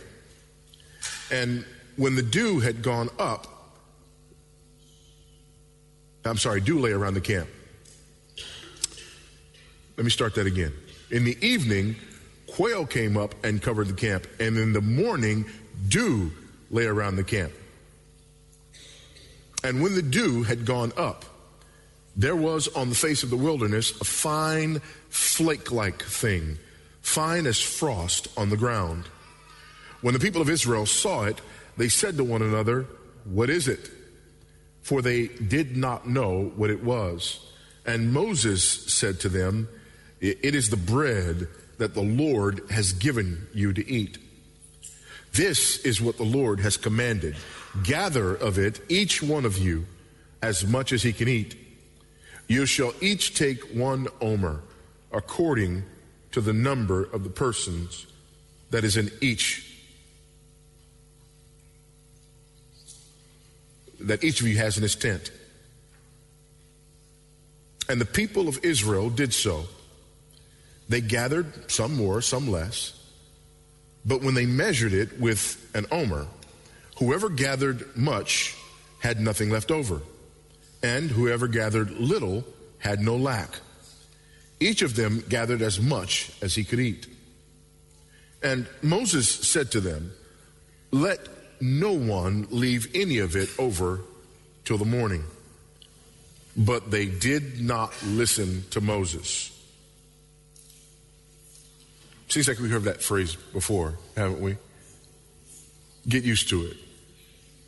And 1.31 1.65
when 1.97 2.17
the 2.17 2.23
dew 2.23 2.61
had 2.61 2.83
gone 2.83 3.09
up, 3.19 3.47
I'm 6.25 6.39
sorry, 6.39 6.61
dew 6.61 6.79
lay 6.79 6.93
around 6.93 7.15
the 7.15 7.21
camp. 7.21 7.49
Let 9.97 10.05
me 10.05 10.11
start 10.11 10.35
that 10.37 10.47
again. 10.47 10.73
In 11.11 11.25
the 11.25 11.37
evening, 11.47 11.97
quail 12.47 12.87
came 12.87 13.17
up 13.17 13.35
and 13.45 13.61
covered 13.61 13.89
the 13.89 13.95
camp, 13.95 14.27
and 14.41 14.57
in 14.57 14.73
the 14.73 14.81
morning, 14.81 15.45
dew 15.89 16.33
lay 16.71 16.87
around 16.87 17.17
the 17.17 17.25
camp. 17.25 17.53
And 19.63 19.83
when 19.83 19.95
the 19.95 20.03
dew 20.03 20.43
had 20.43 20.65
gone 20.65 20.93
up, 20.97 21.25
there 22.17 22.37
was 22.37 22.69
on 22.69 22.89
the 22.89 22.95
face 22.95 23.23
of 23.23 23.31
the 23.31 23.37
wilderness 23.37 23.99
a 24.01 24.05
fine 24.05 24.81
flake 25.09 25.73
like 25.73 26.03
thing, 26.03 26.59
fine 27.01 27.47
as 27.47 27.61
frost 27.61 28.29
on 28.37 28.51
the 28.51 28.57
ground. 28.57 29.05
When 30.01 30.15
the 30.15 30.21
people 30.21 30.43
of 30.43 30.51
Israel 30.51 30.87
saw 30.87 31.25
it, 31.25 31.41
they 31.77 31.89
said 31.89 32.17
to 32.17 32.25
one 32.25 32.43
another, 32.43 32.87
What 33.25 33.51
is 33.51 33.69
it? 33.69 33.91
For 34.83 35.03
they 35.03 35.29
did 35.29 35.77
not 35.77 36.09
know 36.09 36.53
what 36.57 36.71
it 36.71 36.83
was. 36.83 37.41
And 37.87 38.13
Moses 38.13 38.93
said 38.93 39.21
to 39.21 39.29
them, 39.29 39.69
It 40.21 40.55
is 40.55 40.71
the 40.71 40.77
bread 40.77 41.49
that 41.79 41.95
the 41.95 42.03
Lord 42.03 42.63
has 42.71 42.93
given 42.93 43.47
you 43.53 43.73
to 43.73 43.89
eat. 43.91 44.19
This 45.33 45.79
is 45.79 46.01
what 46.01 46.17
the 46.17 46.25
Lord 46.25 46.61
has 46.61 46.77
commanded. 46.77 47.37
Gather 47.83 48.35
of 48.35 48.59
it, 48.59 48.81
each 48.89 49.23
one 49.23 49.45
of 49.45 49.59
you, 49.59 49.87
as 50.41 50.65
much 50.65 50.93
as 50.93 51.03
he 51.03 51.13
can 51.13 51.29
eat. 51.29 51.57
You 52.47 52.67
shall 52.67 52.93
each 53.01 53.35
take 53.35 53.63
one 53.75 54.07
omer, 54.21 54.63
according 55.11 55.85
to 56.33 56.41
the 56.41 56.53
number 56.53 57.05
of 57.05 57.25
the 57.25 57.31
persons 57.31 58.07
that 58.71 58.85
is 58.85 58.97
in 58.97 59.11
each 59.21 59.64
that 64.05 64.25
each 64.25 64.41
of 64.41 64.47
you 64.47 64.57
has 64.57 64.77
in 64.77 64.83
his 64.83 64.97
tent. 64.97 65.31
And 67.89 68.01
the 68.01 68.07
people 68.07 68.49
of 68.49 68.65
Israel 68.65 69.11
did 69.11 69.35
so. 69.35 69.65
They 70.89 71.01
gathered 71.01 71.71
some 71.71 71.97
more, 71.97 72.21
some 72.23 72.51
less. 72.51 72.93
But 74.05 74.23
when 74.23 74.35
they 74.35 74.47
measured 74.47 74.93
it 74.93 75.19
with 75.19 75.71
an 75.75 75.87
omer, 75.91 76.27
whoever 76.99 77.29
gathered 77.29 77.97
much 77.97 78.57
had 79.01 79.21
nothing 79.21 79.51
left 79.51 79.71
over, 79.71 80.01
and 80.83 81.11
whoever 81.11 81.49
gathered 81.49 81.91
little 81.91 82.45
had 82.79 83.01
no 83.01 83.17
lack. 83.17 83.61
Each 84.61 84.83
of 84.83 84.97
them 84.97 85.25
gathered 85.29 85.63
as 85.63 85.81
much 85.81 86.31
as 86.43 86.55
he 86.55 86.65
could 86.65 86.81
eat. 86.81 87.07
And 88.43 88.67
Moses 88.83 89.29
said 89.29 89.71
to 89.73 89.81
them, 89.81 90.13
Let 90.91 91.34
no 91.61 91.93
one 91.93 92.47
leave 92.51 92.89
any 92.95 93.19
of 93.19 93.37
it 93.37 93.49
over 93.59 94.01
till 94.65 94.79
the 94.79 94.85
morning. 94.85 95.25
But 96.57 96.91
they 96.91 97.07
did 97.07 97.61
not 97.61 97.93
listen 98.05 98.65
to 98.71 98.81
Moses. 98.81 99.51
Seems 102.29 102.49
like 102.49 102.59
we've 102.59 102.71
heard 102.71 102.85
that 102.85 103.03
phrase 103.03 103.37
before, 103.53 103.95
haven't 104.17 104.41
we? 104.41 104.57
Get 106.09 106.25
used 106.25 106.49
to 106.51 106.67
it 106.67 106.77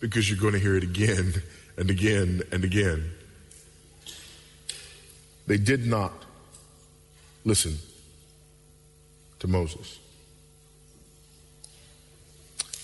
because 0.00 0.28
you're 0.28 0.38
going 0.38 0.52
to 0.52 0.58
hear 0.58 0.76
it 0.76 0.84
again 0.84 1.42
and 1.76 1.90
again 1.90 2.42
and 2.52 2.64
again. 2.64 3.10
They 5.46 5.58
did 5.58 5.86
not 5.86 6.12
listen 7.44 7.78
to 9.38 9.46
Moses. 9.46 9.98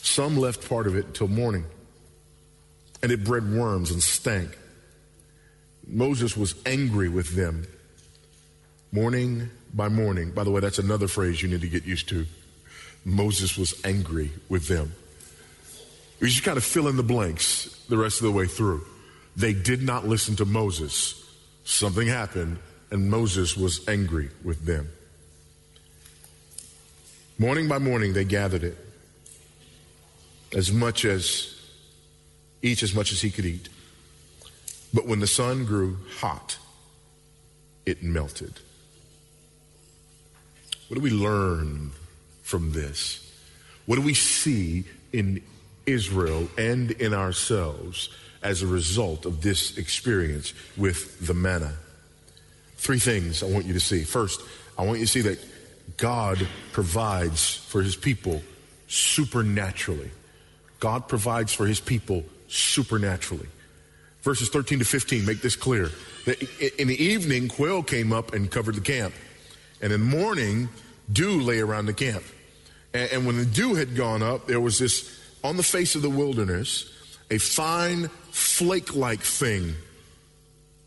Some 0.03 0.37
left 0.37 0.69
part 0.69 0.89
of 0.89 0.97
it 0.97 1.15
till 1.15 1.29
morning, 1.29 1.65
and 3.05 3.13
it 3.13 3.23
bred 3.23 3.51
worms 3.51 3.93
and 3.93 4.03
stank. 4.03 4.59
Moses 5.87 6.37
was 6.37 6.57
angry 6.67 7.09
with 7.09 7.37
them 7.37 7.67
morning 8.91 9.49
by 9.73 9.89
morning. 9.89 10.33
By 10.33 10.43
the 10.43 10.51
way, 10.51 10.61
that's 10.61 10.81
another 10.81 11.07
phrase 11.07 11.41
you 11.41 11.49
need 11.49 11.61
to 11.61 11.69
get 11.69 11.85
used 11.85 12.09
to. 12.09 12.27
Moses 13.05 13.57
was 13.57 13.81
angry 13.85 14.33
with 14.49 14.67
them. 14.67 14.93
You 16.21 16.27
just 16.27 16.43
kind 16.43 16.57
of 16.57 16.65
fill 16.65 16.89
in 16.89 16.97
the 16.97 17.03
blanks 17.05 17.85
the 17.89 17.97
rest 17.97 18.21
of 18.21 18.25
the 18.25 18.33
way 18.33 18.47
through. 18.47 18.85
They 19.37 19.53
did 19.53 19.83
not 19.83 20.07
listen 20.07 20.35
to 20.37 20.45
Moses. 20.45 21.25
Something 21.65 22.09
happened, 22.09 22.59
and 22.91 23.09
Moses 23.09 23.57
was 23.57 23.89
angry 23.89 24.31
with 24.43 24.67
them. 24.67 24.89
Morning 27.39 27.69
by 27.69 27.79
morning, 27.79 28.13
they 28.13 28.25
gathered 28.25 28.65
it 28.65 28.77
as 30.55 30.73
much 30.73 31.05
as 31.05 31.59
each 32.63 32.83
as 32.83 32.95
much 32.95 33.13
as 33.13 33.21
he 33.21 33.31
could 33.31 33.45
eat. 33.45 33.69
But 34.95 35.07
when 35.07 35.21
the 35.21 35.27
sun 35.27 35.65
grew 35.65 35.99
hot, 36.19 36.59
it 37.87 38.03
melted. 38.03 38.61
What 40.89 40.97
do 40.97 41.01
we 41.01 41.11
learn 41.11 41.93
from 42.43 42.73
this? 42.73 43.33
What 43.87 43.97
do 43.97 44.03
we 44.03 44.15
see 44.15 44.85
in 45.13 45.43
Israel 45.87 46.49
and 46.57 46.91
in 46.93 47.15
ourselves 47.15 48.11
as 48.43 48.63
a 48.63 48.67
result 48.67 49.25
of 49.25 49.41
this 49.41 49.79
experience 49.79 50.53
with 50.77 51.27
the 51.27 51.35
manna? 51.35 51.75
Three 52.77 52.99
things 52.99 53.43
I 53.43 53.47
want 53.47 53.65
you 53.65 53.73
to 53.73 53.81
see. 53.81 54.05
First, 54.05 54.43
I 54.79 54.85
want 54.85 54.99
you 54.99 55.07
to 55.07 55.11
see 55.11 55.23
that 55.23 55.39
God 55.97 56.47
provides 56.73 57.55
for 57.55 57.83
his 57.83 57.97
people 57.97 58.43
supernaturally. 58.87 60.11
God 60.83 61.07
provides 61.07 61.55
for 61.55 61.65
his 61.65 61.79
people 61.79 62.25
supernaturally. 62.49 63.47
Verses 64.23 64.49
13 64.49 64.81
to 64.81 64.85
15 64.85 65.25
make 65.25 65.41
this 65.41 65.55
clear. 65.55 65.91
In 66.77 66.89
the 66.89 67.01
evening, 67.01 67.47
quail 67.47 67.85
came 67.85 68.13
up 68.13 68.35
and 68.35 68.51
covered 68.51 68.75
the 68.75 68.81
camp. 68.81 69.15
And 69.81 69.93
in 69.93 70.01
the 70.01 70.17
morning, 70.17 70.69
dew 71.13 71.41
lay 71.41 71.61
around 71.61 71.87
the 71.87 71.93
camp. 71.93 72.25
And 72.93 73.25
when 73.27 73.37
the 73.37 73.45
dew 73.45 73.77
had 73.77 73.95
gone 73.95 74.25
up, 74.25 74.49
there 74.49 74.61
was 74.61 74.81
this 74.81 75.21
on 75.45 75.57
the 75.57 75.63
face 75.63 75.95
of 75.95 76.03
the 76.03 76.11
wilderness, 76.11 76.91
a 77.31 77.39
fine 77.39 78.09
flake 78.33 78.97
like 78.97 79.21
thing, 79.21 79.77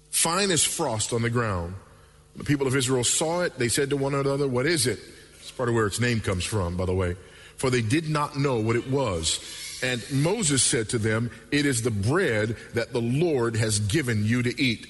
fine 0.10 0.52
as 0.52 0.66
frost 0.66 1.14
on 1.14 1.22
the 1.22 1.30
ground. 1.30 1.74
The 2.36 2.44
people 2.44 2.68
of 2.68 2.76
Israel 2.76 3.06
saw 3.06 3.44
it. 3.44 3.58
They 3.58 3.70
said 3.70 3.90
to 3.92 3.98
one 3.98 4.14
another, 4.14 4.46
What 4.46 4.66
is 4.66 4.88
it? 4.88 5.00
It's 5.40 5.52
part 5.52 5.70
of 5.70 5.76
where 5.76 5.88
its 5.88 6.02
name 6.02 6.20
comes 6.20 6.44
from, 6.44 6.76
by 6.76 6.86
the 6.86 6.94
way. 6.94 7.16
For 7.56 7.70
they 7.70 7.82
did 7.82 8.10
not 8.10 8.38
know 8.38 8.60
what 8.60 8.76
it 8.76 8.90
was. 8.90 9.40
And 9.86 10.04
Moses 10.12 10.63
said 10.63 10.89
to 10.89 10.98
them, 10.98 11.30
It 11.52 11.67
is 11.67 11.84
the 11.84 11.91
bread 11.91 12.58
that 12.74 12.91
the 12.91 13.02
Lord 13.02 13.56
has 13.56 13.78
given 13.78 14.26
you 14.26 14.41
to 14.41 14.60
eat. 14.60 14.88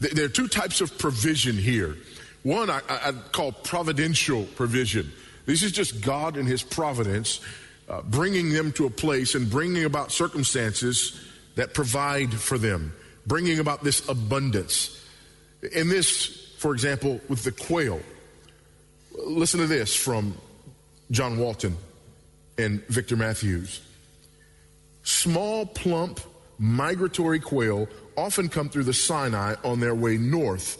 There 0.00 0.26
are 0.26 0.28
two 0.28 0.48
types 0.48 0.82
of 0.82 0.98
provision 0.98 1.56
here. 1.56 1.96
One 2.42 2.68
I, 2.68 2.82
I 2.90 3.12
call 3.32 3.52
providential 3.52 4.44
provision. 4.54 5.10
This 5.46 5.62
is 5.62 5.72
just 5.72 6.02
God 6.02 6.36
and 6.36 6.46
His 6.46 6.62
providence 6.62 7.40
uh, 7.88 8.02
bringing 8.02 8.52
them 8.52 8.70
to 8.72 8.84
a 8.84 8.90
place 8.90 9.34
and 9.34 9.48
bringing 9.48 9.84
about 9.84 10.12
circumstances 10.12 11.18
that 11.54 11.72
provide 11.72 12.34
for 12.34 12.58
them, 12.58 12.92
bringing 13.26 13.60
about 13.60 13.82
this 13.82 14.06
abundance. 14.10 15.02
In 15.72 15.88
this, 15.88 16.52
for 16.58 16.74
example, 16.74 17.18
with 17.30 17.44
the 17.44 17.52
quail, 17.52 17.98
listen 19.24 19.60
to 19.60 19.66
this 19.66 19.96
from 19.96 20.36
John 21.10 21.38
Walton 21.38 21.78
and 22.58 22.86
Victor 22.88 23.16
Matthews. 23.16 23.80
Small, 25.08 25.64
plump, 25.64 26.20
migratory 26.58 27.40
quail 27.40 27.88
often 28.14 28.50
come 28.50 28.68
through 28.68 28.84
the 28.84 28.92
Sinai 28.92 29.54
on 29.64 29.80
their 29.80 29.94
way 29.94 30.18
north 30.18 30.76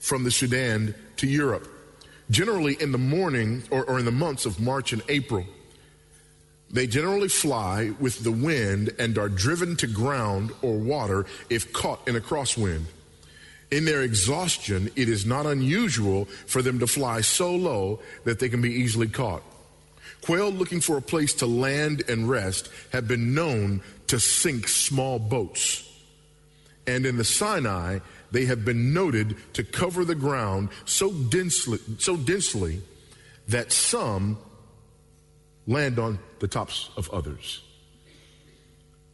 from 0.00 0.24
the 0.24 0.30
Sudan 0.32 0.92
to 1.18 1.28
Europe, 1.28 1.68
generally 2.32 2.76
in 2.80 2.90
the 2.90 2.98
morning 2.98 3.62
or, 3.70 3.84
or 3.84 4.00
in 4.00 4.04
the 4.04 4.10
months 4.10 4.44
of 4.44 4.58
March 4.58 4.92
and 4.92 5.02
April. 5.08 5.46
They 6.68 6.88
generally 6.88 7.28
fly 7.28 7.92
with 8.00 8.24
the 8.24 8.32
wind 8.32 8.90
and 8.98 9.16
are 9.16 9.28
driven 9.28 9.76
to 9.76 9.86
ground 9.86 10.50
or 10.62 10.76
water 10.76 11.26
if 11.48 11.72
caught 11.72 12.08
in 12.08 12.16
a 12.16 12.20
crosswind. 12.20 12.86
In 13.70 13.84
their 13.84 14.02
exhaustion, 14.02 14.90
it 14.96 15.08
is 15.08 15.24
not 15.24 15.46
unusual 15.46 16.24
for 16.24 16.60
them 16.60 16.80
to 16.80 16.88
fly 16.88 17.20
so 17.20 17.54
low 17.54 18.00
that 18.24 18.40
they 18.40 18.48
can 18.48 18.60
be 18.60 18.72
easily 18.72 19.06
caught. 19.06 19.44
Quail 20.22 20.50
looking 20.50 20.80
for 20.80 20.96
a 20.96 21.02
place 21.02 21.32
to 21.34 21.46
land 21.46 22.02
and 22.08 22.28
rest 22.28 22.68
have 22.92 23.08
been 23.08 23.34
known 23.34 23.82
to 24.08 24.20
sink 24.20 24.68
small 24.68 25.18
boats. 25.18 25.86
And 26.86 27.06
in 27.06 27.16
the 27.16 27.24
Sinai, 27.24 28.00
they 28.30 28.44
have 28.46 28.64
been 28.64 28.92
noted 28.92 29.36
to 29.54 29.64
cover 29.64 30.04
the 30.04 30.14
ground 30.14 30.68
so 30.84 31.12
densely, 31.12 31.78
so 31.98 32.16
densely 32.16 32.82
that 33.48 33.72
some 33.72 34.38
land 35.66 35.98
on 35.98 36.18
the 36.40 36.48
tops 36.48 36.90
of 36.96 37.10
others. 37.10 37.62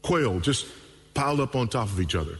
Quail 0.02 0.40
just 0.40 0.66
piled 1.14 1.40
up 1.40 1.56
on 1.56 1.68
top 1.68 1.88
of 1.88 2.00
each 2.00 2.14
other. 2.14 2.38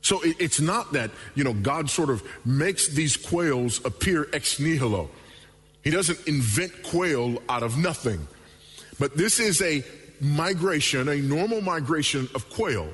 So 0.00 0.20
it's 0.22 0.60
not 0.60 0.92
that, 0.94 1.10
you 1.34 1.44
know, 1.44 1.52
God 1.52 1.90
sort 1.90 2.08
of 2.08 2.22
makes 2.46 2.88
these 2.88 3.16
quails 3.16 3.84
appear 3.84 4.28
ex 4.32 4.58
nihilo. 4.58 5.10
He 5.88 5.94
doesn't 5.94 6.28
invent 6.28 6.82
quail 6.82 7.42
out 7.48 7.62
of 7.62 7.78
nothing. 7.78 8.28
But 8.98 9.16
this 9.16 9.40
is 9.40 9.62
a 9.62 9.82
migration, 10.20 11.08
a 11.08 11.16
normal 11.16 11.62
migration 11.62 12.28
of 12.34 12.50
quail. 12.50 12.90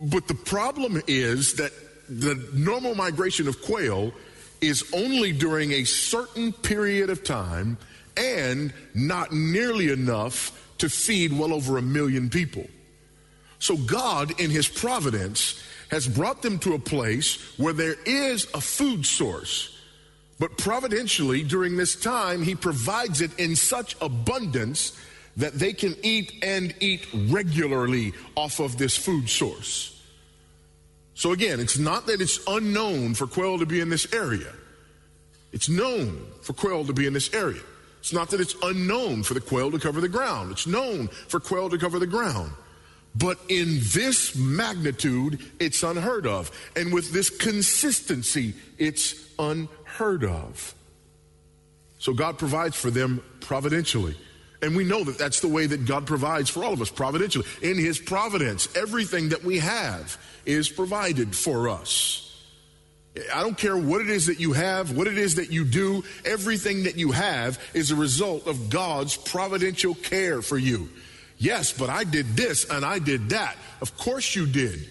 But 0.00 0.26
the 0.26 0.34
problem 0.34 1.00
is 1.06 1.54
that 1.54 1.70
the 2.08 2.44
normal 2.52 2.96
migration 2.96 3.46
of 3.46 3.62
quail 3.62 4.12
is 4.60 4.92
only 4.92 5.30
during 5.30 5.70
a 5.70 5.84
certain 5.84 6.52
period 6.52 7.08
of 7.08 7.22
time 7.22 7.78
and 8.16 8.72
not 8.92 9.32
nearly 9.32 9.92
enough 9.92 10.74
to 10.78 10.88
feed 10.88 11.32
well 11.32 11.54
over 11.54 11.78
a 11.78 11.82
million 11.82 12.30
people. 12.30 12.66
So 13.60 13.76
God, 13.76 14.40
in 14.40 14.50
His 14.50 14.66
providence, 14.66 15.62
has 15.92 16.08
brought 16.08 16.42
them 16.42 16.58
to 16.58 16.74
a 16.74 16.80
place 16.80 17.56
where 17.56 17.72
there 17.72 17.94
is 18.04 18.48
a 18.54 18.60
food 18.60 19.06
source. 19.06 19.75
But 20.38 20.58
providentially, 20.58 21.42
during 21.42 21.76
this 21.76 21.96
time, 21.96 22.42
He 22.42 22.54
provides 22.54 23.20
it 23.20 23.38
in 23.38 23.56
such 23.56 23.96
abundance 24.00 24.92
that 25.36 25.54
they 25.54 25.72
can 25.72 25.94
eat 26.02 26.32
and 26.42 26.74
eat 26.80 27.06
regularly 27.14 28.12
off 28.34 28.60
of 28.60 28.78
this 28.78 28.96
food 28.96 29.28
source. 29.28 29.92
So 31.14 31.32
again, 31.32 31.60
it's 31.60 31.78
not 31.78 32.06
that 32.06 32.20
it's 32.20 32.40
unknown 32.46 33.14
for 33.14 33.26
quail 33.26 33.58
to 33.58 33.66
be 33.66 33.80
in 33.80 33.88
this 33.88 34.12
area. 34.12 34.52
It's 35.52 35.68
known 35.68 36.26
for 36.42 36.52
quail 36.52 36.84
to 36.84 36.92
be 36.92 37.06
in 37.06 37.14
this 37.14 37.32
area. 37.32 37.62
It's 38.00 38.12
not 38.12 38.30
that 38.30 38.40
it's 38.40 38.54
unknown 38.62 39.22
for 39.22 39.34
the 39.34 39.40
quail 39.40 39.70
to 39.70 39.78
cover 39.78 40.00
the 40.00 40.08
ground. 40.08 40.52
It's 40.52 40.66
known 40.66 41.08
for 41.08 41.40
quail 41.40 41.70
to 41.70 41.78
cover 41.78 41.98
the 41.98 42.06
ground. 42.06 42.52
But 43.14 43.38
in 43.48 43.80
this 43.94 44.36
magnitude, 44.36 45.40
it's 45.58 45.82
unheard 45.82 46.26
of. 46.26 46.50
And 46.76 46.92
with 46.92 47.12
this 47.12 47.30
consistency, 47.30 48.54
it's 48.78 49.14
unheard 49.38 49.75
of. 50.00 50.74
So 51.98 52.12
God 52.12 52.38
provides 52.38 52.76
for 52.76 52.90
them 52.90 53.22
providentially. 53.40 54.16
And 54.62 54.76
we 54.76 54.84
know 54.84 55.04
that 55.04 55.18
that's 55.18 55.40
the 55.40 55.48
way 55.48 55.66
that 55.66 55.86
God 55.86 56.06
provides 56.06 56.48
for 56.48 56.64
all 56.64 56.72
of 56.72 56.80
us 56.80 56.90
providentially. 56.90 57.46
In 57.62 57.76
His 57.76 57.98
providence, 57.98 58.74
everything 58.76 59.30
that 59.30 59.44
we 59.44 59.58
have 59.58 60.18
is 60.44 60.68
provided 60.68 61.36
for 61.36 61.68
us. 61.68 62.22
I 63.34 63.42
don't 63.42 63.56
care 63.56 63.76
what 63.76 64.00
it 64.00 64.10
is 64.10 64.26
that 64.26 64.40
you 64.40 64.52
have, 64.52 64.96
what 64.96 65.06
it 65.06 65.16
is 65.16 65.36
that 65.36 65.50
you 65.50 65.64
do, 65.64 66.04
everything 66.24 66.84
that 66.84 66.96
you 66.96 67.12
have 67.12 67.58
is 67.72 67.90
a 67.90 67.96
result 67.96 68.46
of 68.46 68.68
God's 68.68 69.16
providential 69.16 69.94
care 69.94 70.42
for 70.42 70.58
you. 70.58 70.90
Yes, 71.38 71.72
but 71.72 71.88
I 71.88 72.04
did 72.04 72.36
this 72.36 72.68
and 72.68 72.84
I 72.84 72.98
did 72.98 73.30
that. 73.30 73.56
Of 73.80 73.96
course 73.96 74.34
you 74.34 74.46
did. 74.46 74.86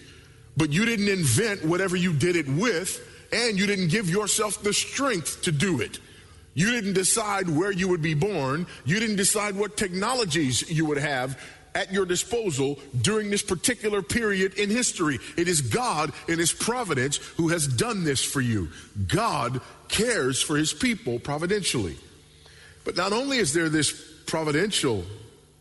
But 0.56 0.72
you 0.72 0.84
didn't 0.84 1.08
invent 1.08 1.64
whatever 1.64 1.96
you 1.96 2.12
did 2.12 2.36
it 2.36 2.48
with, 2.48 3.00
and 3.32 3.58
you 3.58 3.66
didn't 3.66 3.88
give 3.88 4.08
yourself 4.08 4.62
the 4.62 4.72
strength 4.72 5.42
to 5.42 5.52
do 5.52 5.80
it. 5.80 5.98
You 6.54 6.70
didn't 6.70 6.94
decide 6.94 7.48
where 7.50 7.70
you 7.70 7.88
would 7.88 8.02
be 8.02 8.14
born. 8.14 8.66
You 8.84 8.98
didn't 8.98 9.16
decide 9.16 9.56
what 9.56 9.76
technologies 9.76 10.70
you 10.70 10.86
would 10.86 10.98
have 10.98 11.38
at 11.74 11.92
your 11.92 12.06
disposal 12.06 12.78
during 13.02 13.28
this 13.28 13.42
particular 13.42 14.00
period 14.00 14.54
in 14.54 14.70
history. 14.70 15.18
It 15.36 15.48
is 15.48 15.60
God 15.60 16.12
in 16.26 16.38
His 16.38 16.52
providence 16.52 17.18
who 17.36 17.48
has 17.48 17.66
done 17.66 18.04
this 18.04 18.24
for 18.24 18.40
you. 18.40 18.70
God 19.06 19.60
cares 19.88 20.40
for 20.40 20.56
His 20.56 20.72
people 20.72 21.18
providentially. 21.18 21.98
But 22.84 22.96
not 22.96 23.12
only 23.12 23.36
is 23.36 23.52
there 23.52 23.68
this 23.68 23.92
providential 24.24 25.04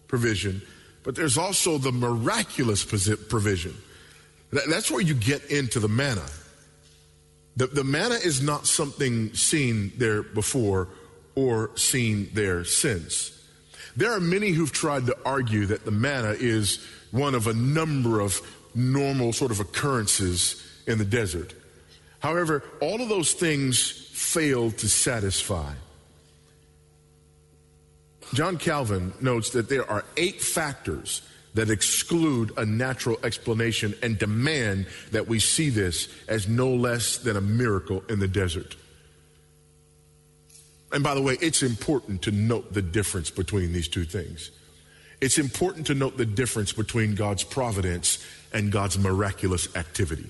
provision, 0.08 0.62
but 1.04 1.16
there's 1.16 1.38
also 1.38 1.78
the 1.78 1.92
miraculous 1.92 2.86
provision. 2.86 3.76
That's 4.52 4.90
where 4.90 5.02
you 5.02 5.14
get 5.14 5.52
into 5.52 5.82
the 5.82 5.90
manna. 5.90 6.26
The, 7.56 7.68
the 7.68 7.84
manna 7.84 8.16
is 8.16 8.42
not 8.42 8.68
something 8.68 9.34
seen 9.34 9.94
there 9.98 10.24
before 10.24 10.90
or 11.36 11.72
seen 11.76 12.30
there 12.34 12.64
since. 12.66 13.32
There 13.96 14.12
are 14.12 14.20
many 14.20 14.50
who've 14.50 14.72
tried 14.72 15.06
to 15.06 15.18
argue 15.26 15.66
that 15.68 15.86
the 15.86 15.92
manna 15.92 16.32
is 16.32 16.86
one 17.12 17.34
of 17.34 17.48
a 17.48 17.54
number 17.54 18.20
of 18.20 18.42
normal 18.74 19.32
sort 19.32 19.52
of 19.52 19.62
occurrences 19.62 20.62
in 20.86 20.98
the 20.98 21.06
desert. 21.06 21.54
However, 22.20 22.64
all 22.82 23.02
of 23.02 23.08
those 23.08 23.34
things 23.34 24.10
fail 24.12 24.72
to 24.72 24.90
satisfy. 24.90 25.74
John 28.34 28.58
Calvin 28.58 29.14
notes 29.22 29.52
that 29.52 29.70
there 29.70 29.90
are 29.90 30.04
eight 30.18 30.42
factors 30.42 31.22
that 31.56 31.70
exclude 31.70 32.52
a 32.58 32.66
natural 32.66 33.18
explanation 33.24 33.96
and 34.04 34.20
demand 34.20 34.86
that 35.12 35.28
we 35.28 35.40
see 35.40 35.70
this 35.70 36.08
as 36.28 36.48
no 36.48 36.70
less 36.70 37.18
than 37.18 37.36
a 37.36 37.42
miracle 37.42 38.04
in 38.10 38.20
the 38.20 38.28
desert. 38.28 38.76
And 40.92 41.04
by 41.04 41.16
the 41.16 41.22
way, 41.22 41.38
it's 41.42 41.64
important 41.64 42.22
to 42.24 42.32
note 42.32 42.74
the 42.74 42.82
difference 42.82 43.30
between 43.30 43.74
these 43.74 43.88
two 43.88 44.06
things. 44.06 44.52
It's 45.22 45.38
important 45.38 45.88
to 45.88 45.96
note 45.96 46.18
the 46.18 46.26
difference 46.26 46.74
between 46.74 47.16
God's 47.16 47.44
providence 47.44 48.24
and 48.54 48.72
God's 48.72 48.98
miraculous 48.98 49.74
activity. 49.76 50.30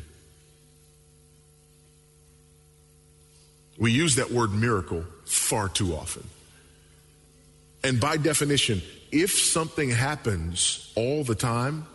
We 3.77 3.91
use 3.91 4.15
that 4.15 4.31
word 4.31 4.53
miracle 4.53 5.03
far 5.25 5.69
too 5.69 5.95
often. 5.95 6.23
And 7.83 7.99
by 7.99 8.17
definition, 8.17 8.81
if 9.15 9.31
something 9.31 9.89
happens 9.89 10.91
all 10.97 11.23
the 11.23 11.35
time 11.35 11.87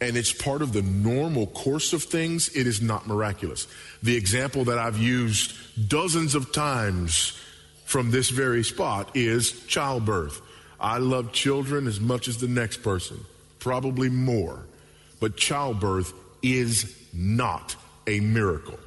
and 0.00 0.16
it's 0.16 0.32
part 0.32 0.62
of 0.62 0.72
the 0.72 0.80
normal 0.80 1.46
course 1.48 1.92
of 1.92 2.02
things, 2.02 2.48
it 2.56 2.66
is 2.66 2.80
not 2.80 3.06
miraculous. 3.06 3.68
The 4.02 4.16
example 4.16 4.64
that 4.64 4.78
I've 4.78 4.96
used 4.96 5.52
dozens 5.90 6.34
of 6.34 6.50
times 6.50 7.38
from 7.84 8.10
this 8.10 8.30
very 8.30 8.64
spot 8.64 9.10
is 9.14 9.66
childbirth. 9.66 10.40
I 10.80 10.96
love 10.96 11.32
children 11.32 11.86
as 11.86 12.00
much 12.00 12.26
as 12.26 12.38
the 12.38 12.48
next 12.48 12.78
person, 12.78 13.22
probably 13.58 14.08
more. 14.08 14.64
But 15.20 15.36
childbirth 15.36 16.14
is 16.42 16.96
not 17.12 17.76
a 18.06 18.20
miracle. 18.20 18.78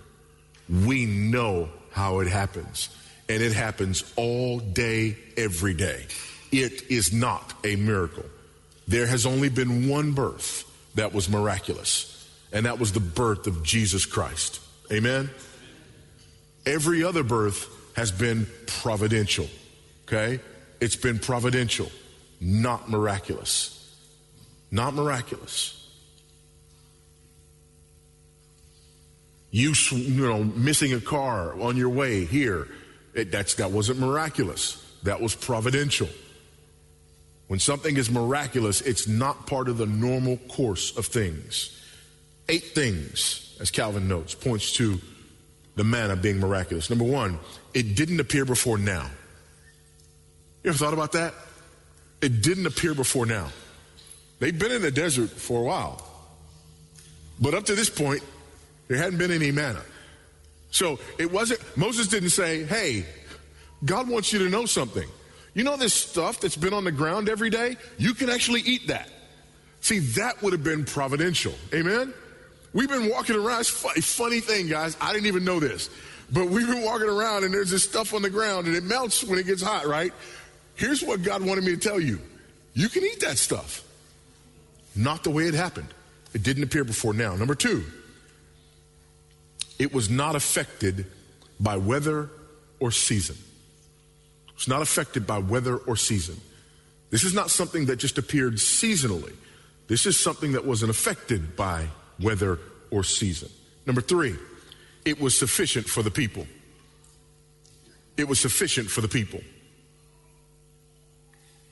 We 0.68 1.06
know 1.06 1.70
how 1.92 2.22
it 2.22 2.28
happens, 2.28 2.90
and 3.30 3.44
it 3.44 3.54
happens 3.54 4.12
all 4.16 4.58
day, 4.58 5.18
every 5.38 5.76
day 5.76 6.08
it 6.54 6.92
is 6.92 7.12
not 7.12 7.54
a 7.66 7.76
miracle. 7.76 8.26
There 8.88 9.08
has 9.08 9.26
only 9.26 9.50
been 9.50 9.90
one 9.90 10.12
birth 10.12 10.70
that 10.96 11.14
was 11.14 11.28
miraculous, 11.30 12.30
and 12.52 12.66
that 12.66 12.80
was 12.80 12.92
the 12.92 13.00
birth 13.00 13.48
of 13.48 13.64
Jesus 13.64 14.06
Christ. 14.06 14.60
Amen? 14.92 15.30
Every 16.66 17.04
other 17.04 17.24
birth 17.24 17.68
has 17.96 18.12
been 18.12 18.48
providential, 18.68 19.48
okay? 20.08 20.40
It's 20.80 20.96
been 20.96 21.20
providential, 21.20 21.92
not 22.40 22.90
miraculous. 22.90 23.80
Not 24.74 24.96
miraculous. 24.96 25.80
You, 29.52 29.74
you 29.92 30.28
know, 30.28 30.44
missing 30.44 30.94
a 30.94 31.00
car 31.00 31.54
on 31.62 31.78
your 31.78 31.90
way 31.90 32.26
here, 32.26 32.68
it, 33.14 33.32
that's, 33.32 33.54
that 33.56 33.70
wasn't 33.70 34.00
miraculous. 34.00 34.84
That 35.04 35.22
was 35.22 35.36
providential. 35.36 36.10
When 37.54 37.60
something 37.60 37.98
is 37.98 38.10
miraculous, 38.10 38.82
it's 38.82 39.08
not 39.08 39.46
part 39.46 39.70
of 39.70 39.78
the 39.78 39.86
normal 39.86 40.38
course 40.38 40.98
of 40.98 41.06
things. 41.06 41.80
Eight 42.50 42.64
things, 42.64 43.56
as 43.62 43.70
Calvin 43.70 44.08
notes, 44.08 44.34
points 44.34 44.74
to 44.78 45.00
the 45.76 45.84
manna 45.84 46.16
being 46.16 46.40
miraculous. 46.40 46.90
Number 46.90 47.06
one, 47.06 47.38
it 47.76 47.96
didn't 47.96 48.20
appear 48.20 48.44
before 48.44 48.80
now. 48.80 49.08
You 50.64 50.72
ever 50.72 50.78
thought 50.80 50.96
about 50.96 51.12
that? 51.12 51.36
It 52.24 52.42
didn't 52.42 52.66
appear 52.66 52.96
before 52.96 53.28
now. 53.28 53.50
They've 54.40 54.58
been 54.58 54.72
in 54.72 54.82
the 54.82 54.90
desert 54.90 55.30
for 55.30 55.60
a 55.60 55.64
while. 55.64 56.04
But 57.40 57.54
up 57.54 57.66
to 57.66 57.76
this 57.76 57.88
point, 57.88 58.24
there 58.88 58.98
hadn't 58.98 59.20
been 59.20 59.32
any 59.32 59.52
manna. 59.52 59.84
So 60.72 60.98
it 61.20 61.32
wasn't, 61.32 61.60
Moses 61.78 62.08
didn't 62.08 62.32
say, 62.32 62.64
hey, 62.64 63.06
God 63.86 64.10
wants 64.10 64.34
you 64.34 64.40
to 64.40 64.50
know 64.50 64.66
something. 64.66 65.08
You 65.54 65.64
know 65.64 65.78
this 65.78 65.94
stuff 65.94 66.40
that's 66.40 66.56
been 66.56 66.74
on 66.74 66.84
the 66.84 66.92
ground 66.92 67.30
every 67.30 67.50
day? 67.50 67.78
You 67.98 68.14
can 68.14 68.30
actually 68.30 68.62
eat 68.62 68.88
that. 68.88 69.10
See, 69.82 70.00
that 70.00 70.42
would 70.42 70.54
have 70.54 70.64
been 70.64 70.86
providential. 70.86 71.54
Amen? 71.74 72.14
We've 72.74 72.90
been 72.90 73.10
walking 73.10 73.36
around. 73.36 73.62
It's 73.62 73.84
a 73.84 74.02
funny 74.02 74.40
thing, 74.40 74.68
guys. 74.68 74.98
I 75.00 75.14
didn't 75.14 75.28
even 75.28 75.44
know 75.44 75.60
this. 75.60 75.90
But 76.32 76.48
we've 76.48 76.68
been 76.68 76.84
walking 76.84 77.08
around 77.08 77.44
and 77.44 77.54
there's 77.54 77.70
this 77.70 77.84
stuff 77.84 78.14
on 78.14 78.24
the 78.24 78.30
ground 78.30 78.66
and 78.66 78.76
it 78.76 78.84
melts 78.84 79.24
when 79.24 79.38
it 79.38 79.46
gets 79.46 79.62
hot, 79.62 79.86
right? 79.86 80.12
Here's 80.76 81.04
what 81.04 81.22
God 81.22 81.44
wanted 81.44 81.64
me 81.64 81.72
to 81.72 81.78
tell 81.78 82.00
you. 82.00 82.20
You 82.74 82.90
can 82.90 83.04
eat 83.04 83.20
that 83.20 83.38
stuff. 83.38 83.84
Not 84.96 85.24
the 85.24 85.30
way 85.30 85.44
it 85.44 85.54
happened. 85.54 85.94
It 86.34 86.42
didn't 86.42 86.64
appear 86.64 86.84
before 86.84 87.14
now. 87.14 87.36
Number 87.36 87.54
two, 87.54 87.84
it 89.78 89.94
was 89.94 90.10
not 90.10 90.36
affected 90.36 91.06
by 91.60 91.78
weather 91.78 92.30
or 92.80 92.90
season. 92.92 93.36
It's 94.64 94.70
not 94.70 94.82
affected 94.82 95.28
by 95.28 95.40
weather 95.40 95.76
or 95.76 95.98
season. 95.98 96.40
This 97.10 97.26
is 97.26 97.34
not 97.34 97.52
something 97.52 97.88
that 97.88 97.98
just 97.98 98.18
appeared 98.18 98.54
seasonally. 98.54 99.34
This 99.88 100.06
is 100.06 100.18
something 100.18 100.54
that 100.54 100.66
wasn't 100.66 100.90
affected 100.90 101.58
by 101.58 101.88
weather 102.18 102.60
or 102.90 103.04
season. 103.04 103.50
Number 103.86 104.00
three, 104.00 104.38
it 105.04 105.20
was 105.20 105.38
sufficient 105.38 105.86
for 105.86 106.02
the 106.02 106.10
people. 106.10 106.48
It 108.16 108.26
was 108.26 108.40
sufficient 108.40 108.90
for 108.90 109.02
the 109.02 109.10
people. 109.10 109.42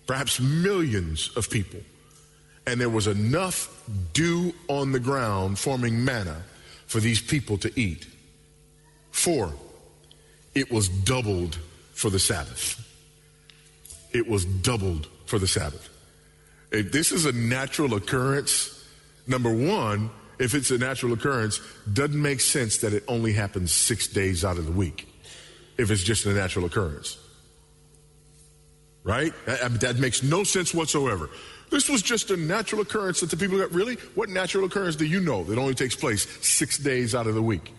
Perhaps 0.05 0.41
millions 0.41 1.31
of 1.37 1.49
people. 1.49 1.79
And 2.67 2.81
there 2.81 2.89
was 2.89 3.07
enough 3.07 3.69
dew 4.11 4.53
on 4.67 4.91
the 4.91 4.99
ground 4.99 5.57
forming 5.57 6.03
manna 6.03 6.43
for 6.87 6.99
these 6.99 7.21
people 7.21 7.57
to 7.59 7.71
eat. 7.79 8.05
Four, 9.11 9.53
it 10.53 10.69
was 10.69 10.89
doubled 10.89 11.57
for 12.01 12.09
the 12.09 12.19
Sabbath. 12.19 12.83
It 14.11 14.27
was 14.27 14.43
doubled 14.43 15.07
for 15.27 15.37
the 15.37 15.47
Sabbath. 15.47 15.87
If 16.71 16.91
this 16.91 17.11
is 17.11 17.25
a 17.25 17.31
natural 17.31 17.93
occurrence, 17.93 18.83
number 19.27 19.53
one, 19.53 20.09
if 20.39 20.55
it's 20.55 20.71
a 20.71 20.79
natural 20.79 21.13
occurrence, 21.13 21.61
doesn't 21.93 22.19
make 22.19 22.41
sense 22.41 22.77
that 22.77 22.93
it 22.93 23.03
only 23.07 23.33
happens 23.33 23.71
six 23.71 24.07
days 24.07 24.43
out 24.43 24.57
of 24.57 24.65
the 24.65 24.71
week 24.71 25.07
if 25.77 25.91
it's 25.91 26.01
just 26.01 26.25
a 26.25 26.33
natural 26.33 26.65
occurrence. 26.65 27.19
Right? 29.03 29.31
That, 29.45 29.79
that 29.81 29.99
makes 29.99 30.23
no 30.23 30.43
sense 30.43 30.73
whatsoever. 30.73 31.29
This 31.69 31.87
was 31.87 32.01
just 32.01 32.31
a 32.31 32.37
natural 32.37 32.81
occurrence 32.81 33.19
that 33.19 33.29
the 33.29 33.37
people 33.37 33.59
got. 33.59 33.71
Really? 33.71 33.95
What 34.15 34.29
natural 34.29 34.65
occurrence 34.65 34.95
do 34.95 35.05
you 35.05 35.19
know 35.19 35.43
that 35.43 35.59
only 35.59 35.75
takes 35.75 35.95
place 35.95 36.27
six 36.41 36.79
days 36.79 37.13
out 37.13 37.27
of 37.27 37.35
the 37.35 37.43
week? 37.43 37.71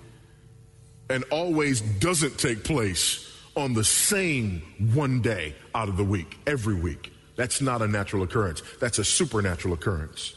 And 1.10 1.24
always 1.30 1.80
doesn't 1.80 2.38
take 2.38 2.62
place 2.62 3.31
on 3.56 3.74
the 3.74 3.84
same 3.84 4.62
one 4.94 5.20
day 5.20 5.54
out 5.74 5.88
of 5.88 5.96
the 5.96 6.04
week, 6.04 6.38
every 6.46 6.74
week. 6.74 7.12
That's 7.36 7.60
not 7.60 7.82
a 7.82 7.88
natural 7.88 8.22
occurrence. 8.22 8.62
That's 8.80 8.98
a 8.98 9.04
supernatural 9.04 9.74
occurrence. 9.74 10.34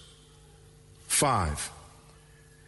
Five, 1.08 1.72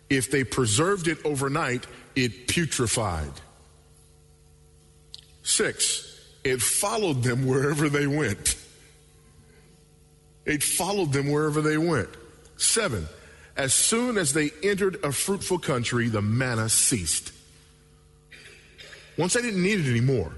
if 0.09 0.31
they 0.31 0.43
preserved 0.43 1.07
it 1.07 1.17
overnight, 1.25 1.85
it 2.15 2.47
putrefied. 2.47 3.33
Six, 5.43 6.21
it 6.43 6.61
followed 6.61 7.23
them 7.23 7.45
wherever 7.45 7.89
they 7.89 8.07
went. 8.07 8.55
It 10.45 10.63
followed 10.63 11.11
them 11.11 11.29
wherever 11.29 11.61
they 11.61 11.77
went. 11.77 12.09
Seven, 12.57 13.07
as 13.55 13.73
soon 13.73 14.17
as 14.17 14.33
they 14.33 14.51
entered 14.63 14.97
a 15.03 15.11
fruitful 15.11 15.59
country, 15.59 16.09
the 16.09 16.21
manna 16.21 16.69
ceased. 16.69 17.33
Once 19.17 19.33
they 19.33 19.41
didn't 19.41 19.63
need 19.63 19.79
it 19.79 19.89
anymore, 19.89 20.33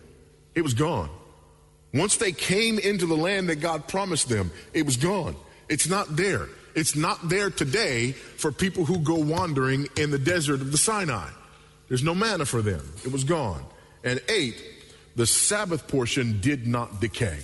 it 0.56 0.62
was 0.62 0.74
gone. 0.74 1.10
Once 1.94 2.18
they 2.18 2.32
came 2.32 2.80
into 2.80 3.06
the 3.06 3.16
land 3.16 3.50
that 3.50 3.58
God 3.58 3.88
promised 3.88 4.30
them, 4.30 4.52
it 4.74 4.86
was 4.86 4.98
gone. 4.98 5.36
It's 5.70 5.88
not 5.90 6.16
there. 6.16 6.48
It's 6.76 6.96
not 6.96 7.30
there 7.30 7.50
today 7.50 8.12
for 8.12 8.52
people 8.52 8.86
who 8.86 9.00
go 9.00 9.16
wandering 9.16 9.88
in 9.98 10.12
the 10.12 10.20
desert 10.20 10.62
of 10.62 10.72
the 10.72 10.78
Sinai. 10.78 11.30
There's 11.88 12.04
no 12.04 12.14
manna 12.14 12.46
for 12.46 12.62
them. 12.62 12.82
It 13.04 13.12
was 13.12 13.24
gone. 13.24 13.66
And 14.04 14.22
eight, 14.30 14.62
the 15.16 15.26
Sabbath 15.26 15.88
portion 15.88 16.40
did 16.40 16.68
not 16.68 17.02
decay. 17.02 17.40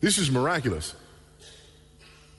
This 0.00 0.18
is 0.18 0.30
miraculous. 0.30 0.94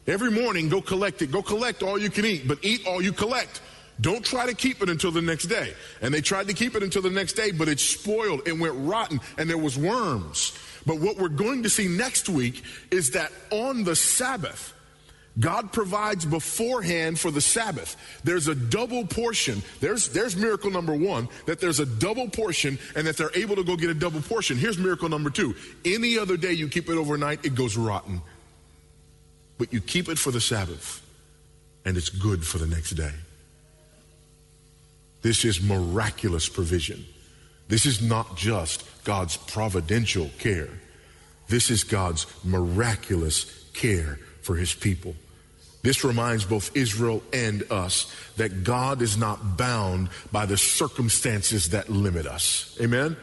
Every 0.08 0.32
morning, 0.32 0.70
go 0.70 0.82
collect 0.82 1.22
it. 1.22 1.32
Go 1.32 1.42
collect 1.42 1.84
all 1.84 1.98
you 1.98 2.10
can 2.10 2.26
eat, 2.26 2.48
but 2.48 2.60
eat 2.64 2.88
all 2.88 3.02
you 3.02 3.12
collect. 3.12 3.62
Don't 4.00 4.24
try 4.24 4.46
to 4.46 4.54
keep 4.54 4.82
it 4.82 4.90
until 4.90 5.12
the 5.12 5.22
next 5.22 5.46
day. 5.46 5.74
And 6.02 6.14
they 6.14 6.22
tried 6.22 6.48
to 6.48 6.54
keep 6.54 6.76
it 6.76 6.84
until 6.84 7.02
the 7.02 7.10
next 7.10 7.34
day, 7.34 7.52
but 7.52 7.68
it 7.68 7.80
spoiled. 7.80 8.48
It 8.48 8.58
went 8.58 8.76
rotten 8.78 9.20
and 9.38 9.50
there 9.50 9.58
was 9.58 9.78
worms. 9.78 10.58
But 10.86 11.00
what 11.00 11.18
we're 11.18 11.30
going 11.30 11.64
to 11.64 11.70
see 11.70 11.88
next 11.88 12.30
week 12.30 12.64
is 12.92 13.12
that 13.12 13.32
on 13.52 13.84
the 13.84 13.96
Sabbath, 13.96 14.74
God 15.40 15.72
provides 15.72 16.26
beforehand 16.26 17.20
for 17.20 17.30
the 17.30 17.42
Sabbath. 17.42 17.96
There's 18.24 18.48
a 18.48 18.56
double 18.56 19.06
portion. 19.06 19.62
There's, 19.80 20.10
there's 20.10 20.36
miracle 20.36 20.72
number 20.72 20.96
one, 20.96 21.30
that 21.46 21.60
there's 21.60 21.80
a 21.80 21.86
double 21.86 22.30
portion 22.30 22.80
and 22.96 23.06
that 23.06 23.18
they're 23.18 23.36
able 23.36 23.56
to 23.56 23.64
go 23.64 23.76
get 23.76 23.90
a 23.90 23.94
double 23.94 24.22
portion. 24.22 24.58
Here's 24.58 24.78
miracle 24.78 25.10
number 25.10 25.30
two. 25.30 25.56
Any 25.86 26.18
other 26.18 26.38
day 26.38 26.54
you 26.54 26.68
keep 26.68 26.90
it 26.90 26.98
overnight, 26.98 27.46
it 27.46 27.54
goes 27.54 27.78
rotten. 27.78 28.22
But 29.58 29.74
you 29.74 29.82
keep 29.82 30.10
it 30.10 30.18
for 30.18 30.32
the 30.32 30.42
Sabbath 30.42 31.04
and 31.86 31.98
it's 31.98 32.10
good 32.10 32.46
for 32.46 32.58
the 32.58 32.68
next 32.68 32.92
day. 32.92 33.12
This 35.22 35.46
is 35.46 35.62
miraculous 35.62 36.48
provision. 36.50 37.06
This 37.68 37.86
is 37.86 38.02
not 38.02 38.38
just 38.38 38.86
God's 39.04 39.38
providential 39.38 40.30
care. 40.40 40.70
This 41.48 41.70
is 41.70 41.84
God's 41.84 42.26
miraculous 42.44 43.46
care 43.74 44.20
for 44.42 44.56
his 44.56 44.74
people. 44.74 45.16
This 45.82 46.04
reminds 46.04 46.44
both 46.44 46.76
Israel 46.76 47.24
and 47.32 47.64
us 47.72 48.14
that 48.36 48.64
God 48.64 49.02
is 49.02 49.18
not 49.18 49.58
bound 49.58 50.10
by 50.32 50.46
the 50.46 50.58
circumstances 50.58 51.70
that 51.70 51.90
limit 51.90 52.26
us. 52.26 52.78
Amen? 52.82 53.16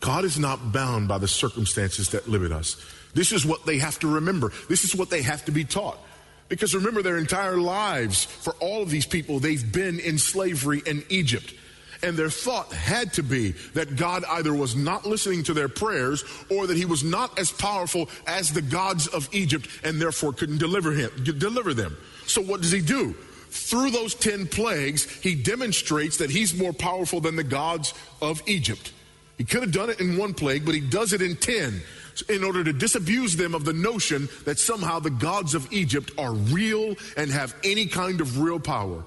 God 0.00 0.24
is 0.24 0.38
not 0.38 0.72
bound 0.72 1.08
by 1.08 1.18
the 1.18 1.28
circumstances 1.28 2.10
that 2.10 2.28
limit 2.28 2.52
us. 2.52 2.76
This 3.14 3.32
is 3.32 3.46
what 3.46 3.66
they 3.66 3.78
have 3.78 3.98
to 4.00 4.08
remember. 4.08 4.52
This 4.68 4.84
is 4.84 4.94
what 4.94 5.10
they 5.10 5.22
have 5.22 5.44
to 5.46 5.52
be 5.52 5.64
taught. 5.64 5.98
Because 6.48 6.74
remember, 6.74 7.02
their 7.02 7.18
entire 7.18 7.58
lives, 7.58 8.24
for 8.24 8.54
all 8.54 8.82
of 8.82 8.90
these 8.90 9.06
people, 9.06 9.38
they've 9.38 9.72
been 9.72 10.00
in 10.00 10.18
slavery 10.18 10.82
in 10.86 11.04
Egypt. 11.08 11.54
And 12.02 12.16
their 12.16 12.30
thought 12.30 12.72
had 12.72 13.12
to 13.14 13.22
be 13.22 13.52
that 13.74 13.96
God 13.96 14.24
either 14.24 14.54
was 14.54 14.76
not 14.76 15.04
listening 15.04 15.42
to 15.44 15.54
their 15.54 15.68
prayers 15.68 16.24
or 16.48 16.68
that 16.68 16.76
he 16.76 16.84
was 16.84 17.02
not 17.02 17.36
as 17.38 17.50
powerful 17.50 18.08
as 18.26 18.52
the 18.52 18.62
gods 18.62 19.08
of 19.08 19.28
Egypt 19.32 19.68
and 19.82 20.00
therefore 20.00 20.32
couldn't 20.32 20.58
deliver 20.58 20.92
him, 20.92 21.10
deliver 21.24 21.74
them. 21.74 21.96
So 22.26 22.40
what 22.40 22.60
does 22.60 22.70
he 22.70 22.80
do? 22.80 23.14
Through 23.50 23.90
those 23.90 24.14
10 24.14 24.46
plagues, 24.46 25.10
he 25.20 25.34
demonstrates 25.34 26.18
that 26.18 26.30
he's 26.30 26.54
more 26.54 26.72
powerful 26.72 27.20
than 27.20 27.34
the 27.34 27.44
gods 27.44 27.94
of 28.22 28.42
Egypt. 28.46 28.92
He 29.36 29.44
could 29.44 29.62
have 29.62 29.72
done 29.72 29.90
it 29.90 30.00
in 30.00 30.16
one 30.16 30.34
plague, 30.34 30.64
but 30.64 30.74
he 30.74 30.80
does 30.80 31.12
it 31.12 31.22
in 31.22 31.36
10 31.36 31.80
in 32.22 32.44
order 32.44 32.64
to 32.64 32.72
disabuse 32.72 33.36
them 33.36 33.54
of 33.54 33.64
the 33.64 33.72
notion 33.72 34.28
that 34.44 34.58
somehow 34.58 34.98
the 34.98 35.10
gods 35.10 35.54
of 35.54 35.72
Egypt 35.72 36.10
are 36.18 36.32
real 36.32 36.94
and 37.16 37.30
have 37.30 37.54
any 37.64 37.86
kind 37.86 38.20
of 38.20 38.40
real 38.40 38.60
power. 38.60 39.04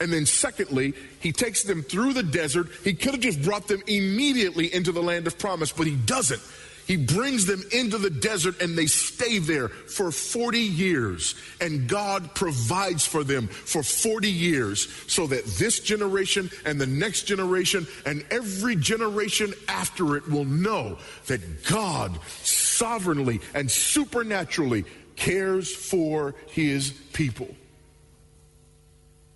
And 0.00 0.12
then, 0.12 0.26
secondly, 0.26 0.94
he 1.20 1.32
takes 1.32 1.62
them 1.62 1.82
through 1.82 2.14
the 2.14 2.22
desert. 2.22 2.68
He 2.82 2.94
could 2.94 3.12
have 3.12 3.20
just 3.20 3.42
brought 3.42 3.68
them 3.68 3.82
immediately 3.86 4.72
into 4.74 4.92
the 4.92 5.02
land 5.02 5.26
of 5.26 5.38
promise, 5.38 5.72
but 5.72 5.86
he 5.86 5.94
doesn't. 5.94 6.42
He 6.86 6.96
brings 6.96 7.46
them 7.46 7.62
into 7.72 7.96
the 7.96 8.10
desert 8.10 8.60
and 8.60 8.76
they 8.76 8.86
stay 8.86 9.38
there 9.38 9.68
for 9.68 10.10
40 10.10 10.58
years. 10.58 11.34
And 11.60 11.88
God 11.88 12.34
provides 12.34 13.06
for 13.06 13.24
them 13.24 13.48
for 13.48 13.82
40 13.82 14.30
years 14.30 14.88
so 15.06 15.26
that 15.28 15.46
this 15.46 15.80
generation 15.80 16.50
and 16.66 16.78
the 16.78 16.86
next 16.86 17.22
generation 17.22 17.86
and 18.04 18.24
every 18.30 18.76
generation 18.76 19.54
after 19.66 20.16
it 20.16 20.28
will 20.28 20.44
know 20.44 20.98
that 21.26 21.64
God 21.64 22.18
sovereignly 22.42 23.40
and 23.54 23.70
supernaturally 23.70 24.84
cares 25.16 25.74
for 25.74 26.34
his 26.48 26.90
people. 27.12 27.48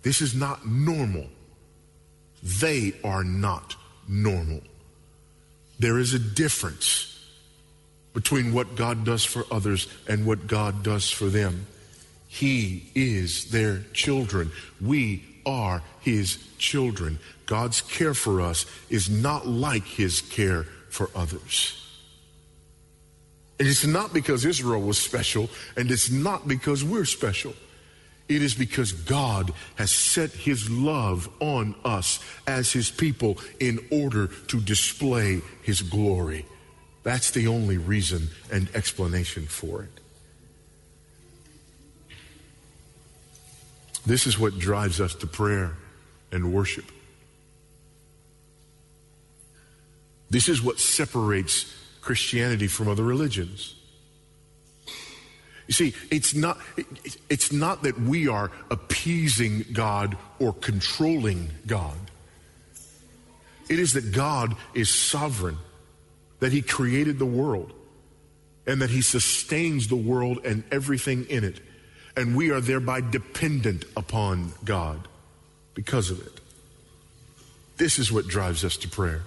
This 0.03 0.21
is 0.21 0.35
not 0.35 0.67
normal. 0.67 1.27
They 2.43 2.93
are 3.03 3.23
not 3.23 3.75
normal. 4.07 4.61
There 5.79 5.97
is 5.97 6.13
a 6.13 6.19
difference 6.19 7.18
between 8.19 8.51
what 8.51 8.75
God 8.75 9.05
does 9.05 9.23
for 9.23 9.45
others 9.49 9.87
and 10.05 10.25
what 10.25 10.45
God 10.45 10.83
does 10.83 11.09
for 11.09 11.27
them. 11.27 11.65
He 12.27 12.91
is 12.93 13.49
their 13.49 13.79
children. 13.93 14.51
We 14.81 15.23
are 15.45 15.81
his 16.01 16.37
children. 16.57 17.17
God's 17.45 17.79
care 17.79 18.13
for 18.13 18.41
us 18.41 18.65
is 18.89 19.09
not 19.09 19.47
like 19.47 19.85
his 19.85 20.19
care 20.19 20.63
for 20.89 21.09
others. 21.15 21.81
And 23.57 23.69
it's 23.69 23.85
not 23.85 24.13
because 24.13 24.43
Israel 24.43 24.81
was 24.81 24.97
special, 24.97 25.49
and 25.77 25.89
it's 25.89 26.11
not 26.11 26.45
because 26.45 26.83
we're 26.83 27.05
special. 27.05 27.53
It 28.27 28.41
is 28.41 28.53
because 28.53 28.91
God 28.91 29.53
has 29.75 29.93
set 29.93 30.31
his 30.31 30.69
love 30.69 31.29
on 31.39 31.73
us 31.85 32.19
as 32.45 32.73
his 32.73 32.91
people 32.91 33.37
in 33.61 33.79
order 33.89 34.27
to 34.47 34.59
display 34.59 35.41
his 35.63 35.81
glory. 35.81 36.45
That's 37.09 37.31
the 37.31 37.47
only 37.47 37.79
reason 37.79 38.27
and 38.51 38.69
explanation 38.75 39.47
for 39.47 39.81
it. 39.81 39.89
This 44.05 44.27
is 44.27 44.37
what 44.37 44.59
drives 44.59 45.01
us 45.01 45.15
to 45.15 45.25
prayer 45.25 45.75
and 46.31 46.53
worship. 46.53 46.85
This 50.29 50.47
is 50.49 50.61
what 50.61 50.79
separates 50.79 51.73
Christianity 51.99 52.67
from 52.67 52.87
other 52.87 53.01
religions. 53.01 53.73
You 55.65 55.73
see, 55.73 55.95
it's 56.11 56.35
not, 56.35 56.59
it's 57.27 57.51
not 57.51 57.81
that 57.81 57.99
we 57.99 58.27
are 58.27 58.51
appeasing 58.69 59.65
God 59.73 60.15
or 60.37 60.53
controlling 60.53 61.49
God. 61.65 61.97
It 63.67 63.79
is 63.79 63.93
that 63.93 64.11
God 64.11 64.55
is 64.75 64.93
sovereign, 64.93 65.57
that 66.39 66.51
He 66.51 66.61
created 66.61 67.19
the 67.19 67.25
world, 67.25 67.73
and 68.65 68.81
that 68.81 68.89
He 68.89 69.01
sustains 69.01 69.87
the 69.87 69.95
world 69.95 70.39
and 70.45 70.63
everything 70.71 71.25
in 71.25 71.43
it. 71.43 71.59
And 72.15 72.35
we 72.35 72.51
are 72.51 72.61
thereby 72.61 73.01
dependent 73.01 73.85
upon 73.95 74.53
God 74.65 75.07
because 75.73 76.09
of 76.09 76.19
it. 76.25 76.39
This 77.77 77.97
is 77.97 78.11
what 78.11 78.27
drives 78.27 78.65
us 78.65 78.75
to 78.77 78.89
prayer. 78.89 79.21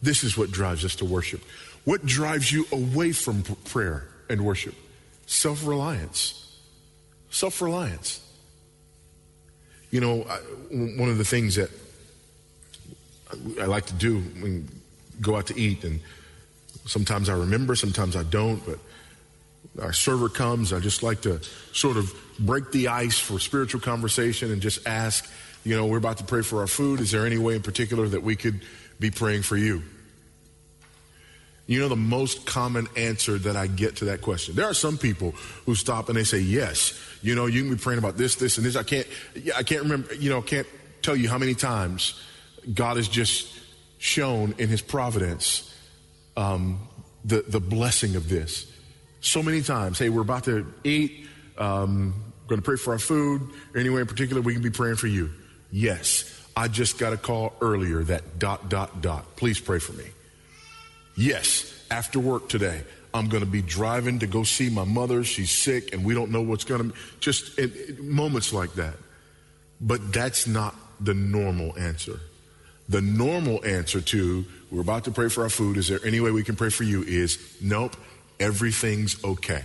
This 0.00 0.22
is 0.22 0.38
what 0.38 0.50
drives 0.50 0.84
us 0.84 0.94
to 0.96 1.04
worship. 1.04 1.42
What 1.84 2.06
drives 2.06 2.52
you 2.52 2.66
away 2.72 3.12
from 3.12 3.42
prayer 3.42 4.06
and 4.28 4.44
worship? 4.44 4.74
Self 5.26 5.66
reliance. 5.66 6.56
Self 7.30 7.60
reliance. 7.60 8.20
You 9.90 10.00
know, 10.00 10.22
I, 10.22 10.36
one 10.70 11.08
of 11.08 11.18
the 11.18 11.24
things 11.24 11.56
that 11.56 11.70
I 13.60 13.66
like 13.66 13.86
to 13.86 13.94
do 13.94 14.18
when 14.18 14.68
go 15.20 15.36
out 15.36 15.46
to 15.48 15.58
eat, 15.58 15.84
and 15.84 16.00
sometimes 16.86 17.28
I 17.28 17.34
remember, 17.34 17.74
sometimes 17.74 18.16
I 18.16 18.22
don't, 18.24 18.64
but 18.64 18.78
our 19.80 19.92
server 19.92 20.28
comes, 20.28 20.72
I 20.72 20.80
just 20.80 21.02
like 21.02 21.22
to 21.22 21.40
sort 21.72 21.96
of 21.96 22.12
break 22.38 22.72
the 22.72 22.88
ice 22.88 23.18
for 23.18 23.38
spiritual 23.38 23.80
conversation 23.80 24.50
and 24.50 24.60
just 24.60 24.86
ask, 24.86 25.30
you 25.64 25.76
know, 25.76 25.86
we're 25.86 25.98
about 25.98 26.18
to 26.18 26.24
pray 26.24 26.42
for 26.42 26.60
our 26.60 26.66
food. 26.66 27.00
Is 27.00 27.10
there 27.10 27.26
any 27.26 27.38
way 27.38 27.54
in 27.54 27.62
particular 27.62 28.08
that 28.08 28.22
we 28.22 28.36
could 28.36 28.62
be 28.98 29.10
praying 29.10 29.42
for 29.42 29.56
you? 29.56 29.82
You 31.66 31.78
know 31.78 31.88
the 31.88 31.94
most 31.94 32.46
common 32.46 32.88
answer 32.96 33.38
that 33.38 33.54
I 33.54 33.68
get 33.68 33.96
to 33.96 34.06
that 34.06 34.22
question. 34.22 34.56
There 34.56 34.66
are 34.66 34.74
some 34.74 34.98
people 34.98 35.32
who 35.66 35.76
stop 35.76 36.08
and 36.08 36.18
they 36.18 36.24
say, 36.24 36.40
"Yes, 36.40 36.98
you 37.22 37.36
know, 37.36 37.46
you 37.46 37.62
can 37.62 37.70
be 37.70 37.78
praying 37.78 38.00
about 38.00 38.16
this, 38.16 38.34
this, 38.34 38.56
and 38.56 38.66
this." 38.66 38.74
I 38.74 38.82
can't, 38.82 39.06
I 39.54 39.62
can't 39.62 39.82
remember, 39.82 40.12
you 40.14 40.30
know, 40.30 40.42
can't 40.42 40.66
tell 41.00 41.14
you 41.14 41.28
how 41.28 41.38
many 41.38 41.54
times 41.54 42.20
God 42.74 42.96
has 42.96 43.06
just 43.06 43.46
shown 43.98 44.52
in 44.58 44.68
His 44.68 44.82
providence 44.82 45.69
um, 46.36 46.88
the 47.24 47.42
the 47.46 47.60
blessing 47.60 48.16
of 48.16 48.28
this. 48.28 48.66
So 49.20 49.42
many 49.42 49.62
times, 49.62 49.98
hey, 49.98 50.08
we're 50.08 50.22
about 50.22 50.44
to 50.44 50.72
eat. 50.84 51.26
Um, 51.58 52.14
going 52.46 52.60
to 52.60 52.64
pray 52.64 52.76
for 52.76 52.92
our 52.92 52.98
food. 52.98 53.48
Anyway, 53.76 54.00
in 54.00 54.06
particular, 54.06 54.42
we 54.42 54.52
can 54.52 54.62
be 54.62 54.70
praying 54.70 54.96
for 54.96 55.06
you. 55.06 55.30
Yes, 55.70 56.48
I 56.56 56.68
just 56.68 56.98
got 56.98 57.12
a 57.12 57.16
call 57.16 57.54
earlier 57.60 58.02
that 58.04 58.38
dot 58.38 58.68
dot 58.68 59.00
dot. 59.00 59.36
Please 59.36 59.60
pray 59.60 59.78
for 59.78 59.92
me. 59.92 60.04
Yes, 61.16 61.72
after 61.90 62.18
work 62.18 62.48
today, 62.48 62.82
I'm 63.14 63.28
going 63.28 63.44
to 63.44 63.50
be 63.50 63.62
driving 63.62 64.18
to 64.20 64.26
go 64.26 64.42
see 64.42 64.68
my 64.68 64.84
mother. 64.84 65.22
She's 65.22 65.50
sick, 65.50 65.92
and 65.92 66.04
we 66.04 66.14
don't 66.14 66.30
know 66.30 66.42
what's 66.42 66.64
going 66.64 66.90
to 66.90 66.96
just 67.20 67.58
it, 67.58 67.74
it, 67.76 68.02
moments 68.02 68.52
like 68.52 68.74
that. 68.74 68.94
But 69.80 70.12
that's 70.12 70.46
not 70.46 70.74
the 71.00 71.14
normal 71.14 71.78
answer. 71.78 72.20
The 72.88 73.00
normal 73.00 73.64
answer 73.64 74.00
to 74.00 74.44
we're 74.70 74.80
about 74.80 75.04
to 75.04 75.10
pray 75.10 75.28
for 75.28 75.42
our 75.42 75.50
food. 75.50 75.76
Is 75.76 75.88
there 75.88 76.00
any 76.04 76.20
way 76.20 76.30
we 76.30 76.44
can 76.44 76.56
pray 76.56 76.70
for 76.70 76.84
you? 76.84 77.02
Is 77.02 77.38
nope, 77.60 77.96
everything's 78.38 79.22
okay. 79.24 79.64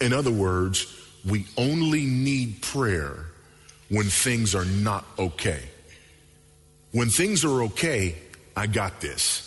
In 0.00 0.12
other 0.12 0.32
words, 0.32 0.86
we 1.24 1.46
only 1.56 2.04
need 2.04 2.62
prayer 2.62 3.26
when 3.88 4.06
things 4.06 4.54
are 4.54 4.64
not 4.64 5.04
okay. 5.18 5.62
When 6.92 7.08
things 7.08 7.44
are 7.44 7.62
okay, 7.64 8.16
I 8.56 8.66
got 8.66 9.00
this. 9.00 9.42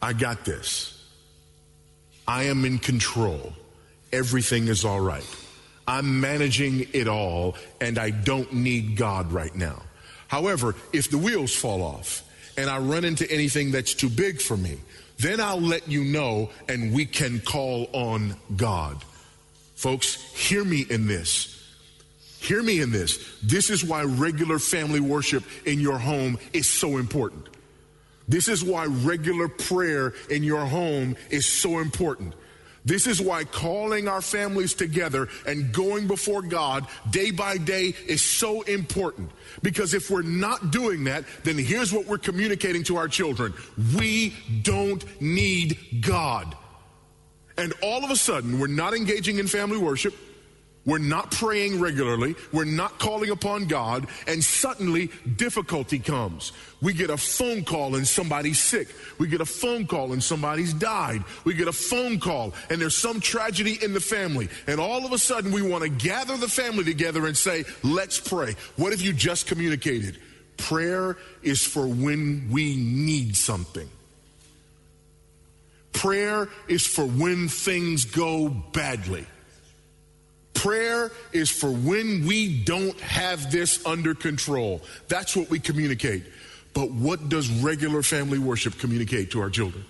I 0.00 0.12
got 0.12 0.44
this. 0.44 0.94
I 2.26 2.44
am 2.44 2.64
in 2.64 2.78
control. 2.78 3.52
Everything 4.12 4.68
is 4.68 4.84
all 4.84 5.00
right. 5.00 5.26
I'm 5.86 6.20
managing 6.20 6.86
it 6.92 7.08
all, 7.08 7.56
and 7.80 7.98
I 7.98 8.10
don't 8.10 8.52
need 8.52 8.96
God 8.96 9.32
right 9.32 9.54
now. 9.54 9.82
However, 10.28 10.76
if 10.92 11.10
the 11.10 11.18
wheels 11.18 11.54
fall 11.54 11.82
off 11.82 12.22
and 12.56 12.70
I 12.70 12.78
run 12.78 13.04
into 13.04 13.30
anything 13.30 13.72
that's 13.72 13.94
too 13.94 14.08
big 14.08 14.40
for 14.40 14.56
me, 14.56 14.78
then 15.18 15.40
I'll 15.40 15.60
let 15.60 15.88
you 15.88 16.04
know 16.04 16.50
and 16.68 16.92
we 16.92 17.04
can 17.04 17.40
call 17.40 17.88
on 17.92 18.36
God. 18.56 19.02
Folks, 19.74 20.14
hear 20.32 20.64
me 20.64 20.86
in 20.88 21.06
this. 21.06 21.54
Hear 22.40 22.62
me 22.62 22.80
in 22.80 22.92
this. 22.92 23.36
This 23.42 23.68
is 23.68 23.84
why 23.84 24.04
regular 24.04 24.58
family 24.58 25.00
worship 25.00 25.42
in 25.66 25.80
your 25.80 25.98
home 25.98 26.38
is 26.52 26.68
so 26.68 26.98
important. 26.98 27.48
This 28.28 28.48
is 28.48 28.62
why 28.62 28.84
regular 28.84 29.48
prayer 29.48 30.14
in 30.30 30.44
your 30.44 30.64
home 30.66 31.16
is 31.30 31.46
so 31.46 31.78
important. 31.78 32.34
This 32.84 33.06
is 33.06 33.20
why 33.20 33.44
calling 33.44 34.08
our 34.08 34.22
families 34.22 34.74
together 34.74 35.28
and 35.46 35.72
going 35.72 36.06
before 36.06 36.42
God 36.42 36.86
day 37.10 37.30
by 37.30 37.58
day 37.58 37.94
is 38.06 38.22
so 38.22 38.62
important. 38.62 39.30
Because 39.62 39.94
if 39.94 40.10
we're 40.10 40.22
not 40.22 40.70
doing 40.70 41.04
that, 41.04 41.24
then 41.44 41.58
here's 41.58 41.92
what 41.92 42.06
we're 42.06 42.18
communicating 42.18 42.84
to 42.84 42.96
our 42.96 43.08
children 43.08 43.52
we 43.96 44.34
don't 44.62 45.04
need 45.20 45.78
God. 46.00 46.56
And 47.56 47.72
all 47.82 48.04
of 48.04 48.10
a 48.10 48.16
sudden, 48.16 48.60
we're 48.60 48.68
not 48.68 48.94
engaging 48.94 49.38
in 49.38 49.48
family 49.48 49.78
worship. 49.78 50.14
We're 50.88 50.96
not 50.96 51.30
praying 51.32 51.80
regularly. 51.80 52.34
We're 52.50 52.64
not 52.64 52.98
calling 52.98 53.28
upon 53.28 53.66
God. 53.66 54.06
And 54.26 54.42
suddenly 54.42 55.10
difficulty 55.36 55.98
comes. 55.98 56.52
We 56.80 56.94
get 56.94 57.10
a 57.10 57.18
phone 57.18 57.62
call 57.64 57.94
and 57.94 58.08
somebody's 58.08 58.58
sick. 58.58 58.88
We 59.18 59.28
get 59.28 59.42
a 59.42 59.44
phone 59.44 59.86
call 59.86 60.14
and 60.14 60.24
somebody's 60.24 60.72
died. 60.72 61.24
We 61.44 61.52
get 61.52 61.68
a 61.68 61.74
phone 61.74 62.18
call 62.18 62.54
and 62.70 62.80
there's 62.80 62.96
some 62.96 63.20
tragedy 63.20 63.78
in 63.82 63.92
the 63.92 64.00
family. 64.00 64.48
And 64.66 64.80
all 64.80 65.04
of 65.04 65.12
a 65.12 65.18
sudden 65.18 65.52
we 65.52 65.60
want 65.60 65.84
to 65.84 65.90
gather 65.90 66.38
the 66.38 66.48
family 66.48 66.84
together 66.84 67.26
and 67.26 67.36
say, 67.36 67.66
let's 67.82 68.18
pray. 68.18 68.56
What 68.76 68.92
have 68.92 69.02
you 69.02 69.12
just 69.12 69.46
communicated? 69.46 70.16
Prayer 70.56 71.18
is 71.42 71.66
for 71.66 71.86
when 71.86 72.48
we 72.50 72.76
need 72.76 73.36
something. 73.36 73.90
Prayer 75.92 76.48
is 76.66 76.86
for 76.86 77.04
when 77.04 77.48
things 77.48 78.06
go 78.06 78.48
badly. 78.48 79.26
Prayer 80.58 81.12
is 81.32 81.50
for 81.50 81.70
when 81.70 82.26
we 82.26 82.64
don't 82.64 82.98
have 82.98 83.52
this 83.52 83.86
under 83.86 84.12
control. 84.12 84.82
That's 85.06 85.36
what 85.36 85.48
we 85.50 85.60
communicate. 85.60 86.24
But 86.74 86.90
what 86.90 87.28
does 87.28 87.48
regular 87.48 88.02
family 88.02 88.40
worship 88.40 88.76
communicate 88.76 89.30
to 89.30 89.40
our 89.40 89.50
children? 89.50 89.84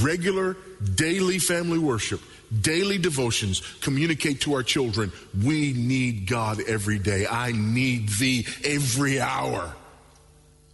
Regular 0.00 0.56
daily 0.94 1.40
family 1.40 1.80
worship, 1.80 2.20
daily 2.60 2.98
devotions 2.98 3.62
communicate 3.80 4.42
to 4.42 4.54
our 4.54 4.62
children 4.62 5.10
we 5.42 5.72
need 5.72 6.28
God 6.28 6.60
every 6.68 7.00
day. 7.00 7.26
I 7.28 7.50
need 7.50 8.10
thee 8.10 8.46
every 8.64 9.20
hour. 9.20 9.74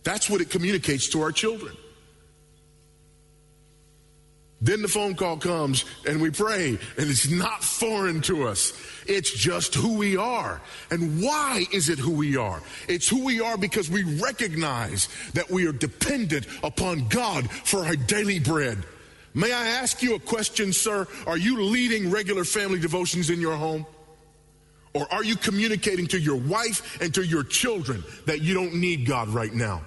That's 0.05 0.29
what 0.29 0.43
it 0.43 0.51
communicates 0.51 1.09
to 1.11 1.23
our 1.23 1.33
children. 1.33 1.75
Then 4.61 4.83
the 4.83 4.89
phone 4.89 5.15
call 5.15 5.37
comes 5.37 5.85
and 6.07 6.21
we 6.21 6.31
pray, 6.31 6.71
and 6.71 7.11
it's 7.11 7.31
not 7.31 7.63
foreign 7.63 8.21
to 8.23 8.49
us. 8.49 8.73
It's 9.07 9.33
just 9.33 9.75
who 9.75 9.97
we 9.97 10.17
are. 10.17 10.61
And 10.91 11.23
why 11.23 11.65
is 11.73 11.89
it 11.89 11.99
who 11.99 12.11
we 12.11 12.37
are? 12.37 12.61
It's 12.89 13.09
who 13.09 13.25
we 13.25 13.41
are 13.41 13.57
because 13.57 13.89
we 13.89 14.03
recognize 14.21 15.09
that 15.35 15.49
we 15.49 15.67
are 15.67 15.73
dependent 15.73 16.47
upon 16.65 17.07
God 17.09 17.49
for 17.51 17.85
our 17.85 17.95
daily 17.95 18.41
bread. 18.41 18.85
May 19.33 19.53
I 19.53 19.69
ask 19.69 20.03
you 20.03 20.17
a 20.17 20.21
question, 20.21 20.73
sir? 20.73 21.07
Are 21.27 21.39
you 21.39 21.63
leading 21.63 22.11
regular 22.11 22.45
family 22.45 22.81
devotions 22.81 23.31
in 23.31 23.41
your 23.41 23.57
home? 23.57 23.87
Or 24.95 25.07
are 25.13 25.23
you 25.23 25.37
communicating 25.37 26.09
to 26.09 26.19
your 26.19 26.37
wife 26.37 27.01
and 27.01 27.15
to 27.15 27.23
your 27.23 27.45
children 27.45 28.03
that 28.27 28.41
you 28.41 28.55
don't 28.55 28.75
need 28.75 29.07
God 29.07 29.29
right 29.29 29.53
now? 29.53 29.83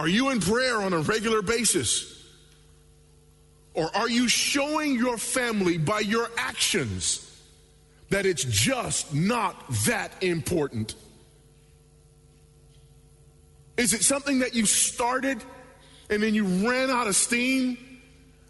Are 0.00 0.08
you 0.08 0.30
in 0.30 0.40
prayer 0.40 0.80
on 0.80 0.94
a 0.94 1.00
regular 1.00 1.42
basis? 1.42 2.24
Or 3.74 3.94
are 3.94 4.08
you 4.08 4.28
showing 4.28 4.94
your 4.94 5.18
family 5.18 5.76
by 5.76 6.00
your 6.00 6.30
actions 6.38 7.38
that 8.08 8.24
it's 8.24 8.42
just 8.42 9.12
not 9.12 9.62
that 9.84 10.10
important? 10.22 10.94
Is 13.76 13.92
it 13.92 14.02
something 14.02 14.38
that 14.38 14.54
you 14.54 14.64
started 14.64 15.44
and 16.08 16.22
then 16.22 16.32
you 16.32 16.46
ran 16.46 16.88
out 16.88 17.06
of 17.06 17.14
steam 17.14 17.76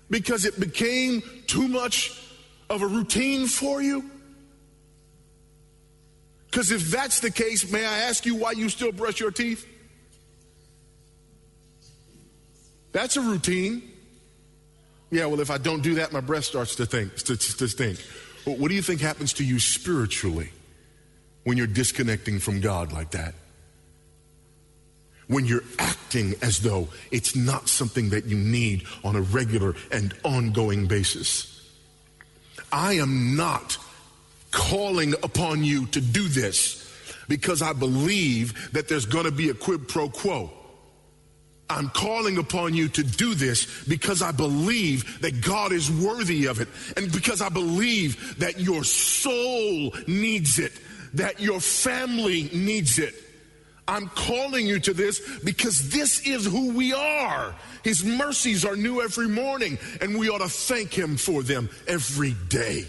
because 0.09 0.44
it 0.44 0.61
became 0.61 1.20
too 1.48 1.66
much 1.66 2.16
of 2.70 2.82
a 2.82 2.86
routine 2.86 3.48
for 3.48 3.82
you? 3.82 4.09
Because 6.48 6.70
if 6.70 6.92
that's 6.92 7.18
the 7.18 7.32
case, 7.32 7.68
may 7.72 7.84
I 7.84 7.98
ask 8.03 8.24
you 8.24 8.36
why 8.36 8.53
you 8.53 8.68
still 8.68 8.92
brush 8.92 9.18
your 9.18 9.32
teeth? 9.32 9.66
That's 12.93 13.16
a 13.16 13.20
routine. 13.20 13.82
Yeah, 15.11 15.26
well, 15.26 15.41
if 15.41 15.51
I 15.51 15.59
don't 15.59 15.82
do 15.82 15.95
that, 15.97 16.12
my 16.12 16.20
breath 16.20 16.45
starts 16.45 16.76
to 16.76 16.86
think 16.86 17.16
to, 17.16 17.36
to 17.36 17.68
stink. 17.68 18.03
Well, 18.47 18.57
what 18.57 18.68
do 18.68 18.74
you 18.74 18.82
think 18.82 19.01
happens 19.01 19.32
to 19.34 19.45
you 19.45 19.59
spiritually 19.59 20.51
when 21.45 21.57
you're 21.57 21.66
disconnecting 21.66 22.38
from 22.38 22.61
God 22.61 22.93
like 22.93 23.11
that? 23.11 23.34
When 25.26 25.45
you're 25.47 25.64
acting 25.78 26.34
as 26.43 26.61
though 26.61 26.88
it's 27.11 27.36
not 27.36 27.68
something 27.68 28.11
that 28.11 28.24
you 28.26 28.36
need 28.36 28.84
on 29.05 29.14
a 29.16 29.20
regular 29.20 29.74
and 29.93 30.14
ongoing 30.24 30.86
basis. 30.86 31.68
I 32.72 32.95
am 32.95 33.36
not 33.36 33.78
calling 34.51 35.14
upon 35.22 35.62
you 35.64 35.86
to 35.86 36.01
do 36.01 36.26
this 36.28 36.86
because 37.28 37.62
I 37.62 37.72
believe 37.72 38.72
that 38.72 38.88
there's 38.88 39.07
going 39.07 39.24
to 39.24 39.30
be 39.30 39.51
a 39.51 39.55
quid 39.55 39.86
pro 39.86 40.09
quo. 40.09 40.51
I'm 41.71 41.89
calling 41.89 42.37
upon 42.37 42.75
you 42.75 42.89
to 42.89 43.05
do 43.05 43.35
this 43.35 43.85
because 43.85 44.23
I 44.23 44.33
believe 44.33 45.21
that 45.21 45.41
God 45.41 45.73
is 45.73 45.91
worthy 45.91 46.47
of 46.47 46.61
it 46.61 46.68
and 46.97 47.12
because 47.12 47.41
I 47.41 47.49
believe 47.49 48.39
that 48.41 48.59
your 48.59 48.83
soul 48.83 49.95
needs 50.09 50.59
it, 50.59 50.73
that 51.14 51.39
your 51.41 51.61
family 51.61 52.51
needs 52.53 52.99
it. 52.99 53.14
I'm 53.87 54.09
calling 54.09 54.66
you 54.66 54.81
to 54.81 54.93
this 54.93 55.41
because 55.41 55.91
this 55.91 56.27
is 56.27 56.45
who 56.45 56.75
we 56.75 56.93
are. 56.93 57.55
His 57.83 58.05
mercies 58.05 58.64
are 58.64 58.77
new 58.77 59.01
every 59.01 59.29
morning, 59.29 59.79
and 60.01 60.18
we 60.18 60.29
ought 60.29 60.39
to 60.39 60.49
thank 60.49 60.93
Him 60.93 61.16
for 61.16 61.43
them 61.43 61.68
every 61.89 62.37
day. 62.49 62.87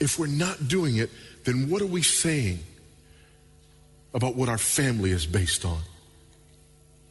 If 0.00 0.18
we're 0.18 0.28
not 0.28 0.68
doing 0.68 0.96
it, 0.96 1.10
then 1.44 1.68
what 1.68 1.82
are 1.82 1.86
we 1.86 2.02
saying? 2.02 2.60
About 4.14 4.36
what 4.36 4.48
our 4.48 4.58
family 4.58 5.10
is 5.10 5.26
based 5.26 5.64
on? 5.64 5.80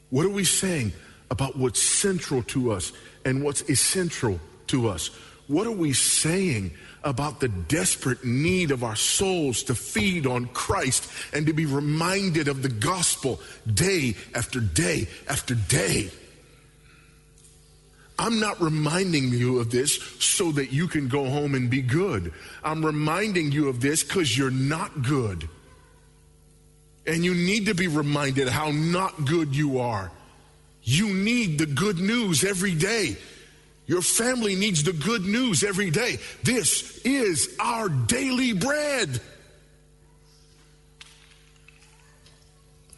What 0.10 0.26
are 0.26 0.30
we 0.30 0.43
saying 0.43 0.93
about 1.30 1.58
what's 1.58 1.82
central 1.82 2.43
to 2.43 2.72
us 2.72 2.91
and 3.26 3.43
what's 3.43 3.62
essential 3.70 4.39
to 4.68 4.89
us? 4.89 5.08
What 5.47 5.68
are 5.68 5.72
we 5.72 5.93
saying 5.93 6.72
about 7.04 7.39
the 7.39 7.47
desperate 7.47 8.24
need 8.26 8.72
of 8.72 8.84
our 8.84 8.95
souls 8.95 9.64
to 9.64 9.76
feed 9.76 10.28
on 10.28 10.47
Christ 10.47 11.10
and 11.34 11.45
to 11.47 11.54
be 11.54 11.66
reminded 11.66 12.47
of 12.47 12.62
the 12.62 12.70
gospel 12.70 13.39
day 13.72 14.16
after 14.36 14.60
day 14.60 15.08
after 15.28 15.56
day? 15.56 16.12
I'm 18.20 18.39
not 18.39 18.62
reminding 18.62 19.30
you 19.30 19.60
of 19.60 19.72
this 19.72 19.95
so 20.20 20.52
that 20.52 20.74
you 20.74 20.89
can 20.89 21.08
go 21.08 21.30
home 21.30 21.56
and 21.56 21.70
be 21.70 21.82
good. 21.82 22.34
I'm 22.64 22.86
reminding 22.86 23.54
you 23.54 23.70
of 23.70 23.80
this 23.80 24.04
because 24.04 24.38
you're 24.38 24.52
not 24.52 25.04
good. 25.04 25.47
And 27.10 27.26
you 27.26 27.34
need 27.34 27.66
to 27.66 27.74
be 27.74 27.88
reminded 27.88 28.49
how 28.49 28.70
not 28.70 29.26
good 29.26 29.55
you 29.55 29.80
are. 29.80 30.12
You 30.84 31.12
need 31.12 31.57
the 31.57 31.66
good 31.66 31.97
news 31.97 32.43
every 32.43 32.76
day. 32.76 33.18
Your 33.88 34.03
family 34.03 34.53
needs 34.53 34.84
the 34.84 34.93
good 34.93 35.26
news 35.26 35.64
every 35.64 35.89
day. 35.89 36.20
This 36.43 36.99
is 37.03 37.57
our 37.60 37.89
daily 37.89 38.53
bread. 38.53 39.20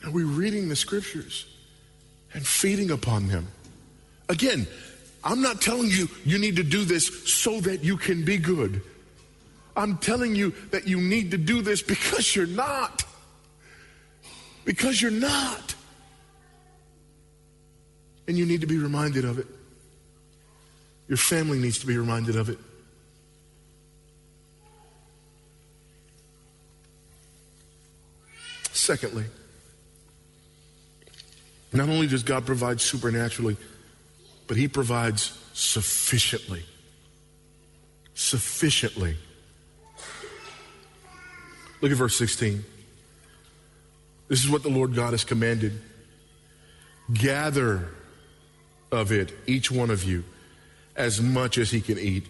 Are 0.03 0.11
we 0.11 0.23
reading 0.23 0.67
the 0.67 0.75
scriptures 0.75 1.45
and 2.33 2.45
feeding 2.45 2.91
upon 2.91 3.29
them? 3.29 3.47
Again, 4.27 4.67
I'm 5.23 5.41
not 5.41 5.61
telling 5.61 5.89
you 5.89 6.09
you 6.25 6.37
need 6.37 6.57
to 6.57 6.63
do 6.63 6.83
this 6.83 7.31
so 7.31 7.61
that 7.61 7.81
you 7.81 7.95
can 7.95 8.25
be 8.25 8.37
good. 8.37 8.81
I'm 9.77 9.99
telling 9.99 10.35
you 10.35 10.53
that 10.71 10.85
you 10.85 10.99
need 10.99 11.31
to 11.31 11.37
do 11.37 11.61
this 11.61 11.81
because 11.81 12.35
you're 12.35 12.45
not. 12.45 13.05
Because 14.65 15.01
you're 15.01 15.11
not. 15.11 15.75
And 18.27 18.37
you 18.37 18.45
need 18.45 18.61
to 18.61 18.67
be 18.67 18.77
reminded 18.77 19.25
of 19.25 19.39
it. 19.39 19.47
Your 21.07 21.17
family 21.17 21.59
needs 21.59 21.79
to 21.79 21.87
be 21.87 21.97
reminded 21.97 22.35
of 22.35 22.49
it. 22.49 22.57
Secondly, 28.71 29.25
Not 31.73 31.87
only 31.87 32.07
does 32.07 32.23
God 32.23 32.45
provide 32.45 32.81
supernaturally, 32.81 33.55
but 34.47 34.57
He 34.57 34.67
provides 34.67 35.37
sufficiently. 35.53 36.63
Sufficiently. 38.13 39.17
Look 41.79 41.91
at 41.91 41.97
verse 41.97 42.17
16. 42.17 42.63
This 44.31 44.45
is 44.45 44.49
what 44.49 44.63
the 44.63 44.69
Lord 44.69 44.95
God 44.95 45.11
has 45.11 45.25
commanded. 45.25 45.77
Gather 47.11 47.89
of 48.89 49.11
it, 49.11 49.33
each 49.45 49.69
one 49.69 49.89
of 49.89 50.05
you, 50.05 50.23
as 50.95 51.19
much 51.19 51.57
as 51.57 51.69
he 51.69 51.81
can 51.81 51.99
eat. 51.99 52.27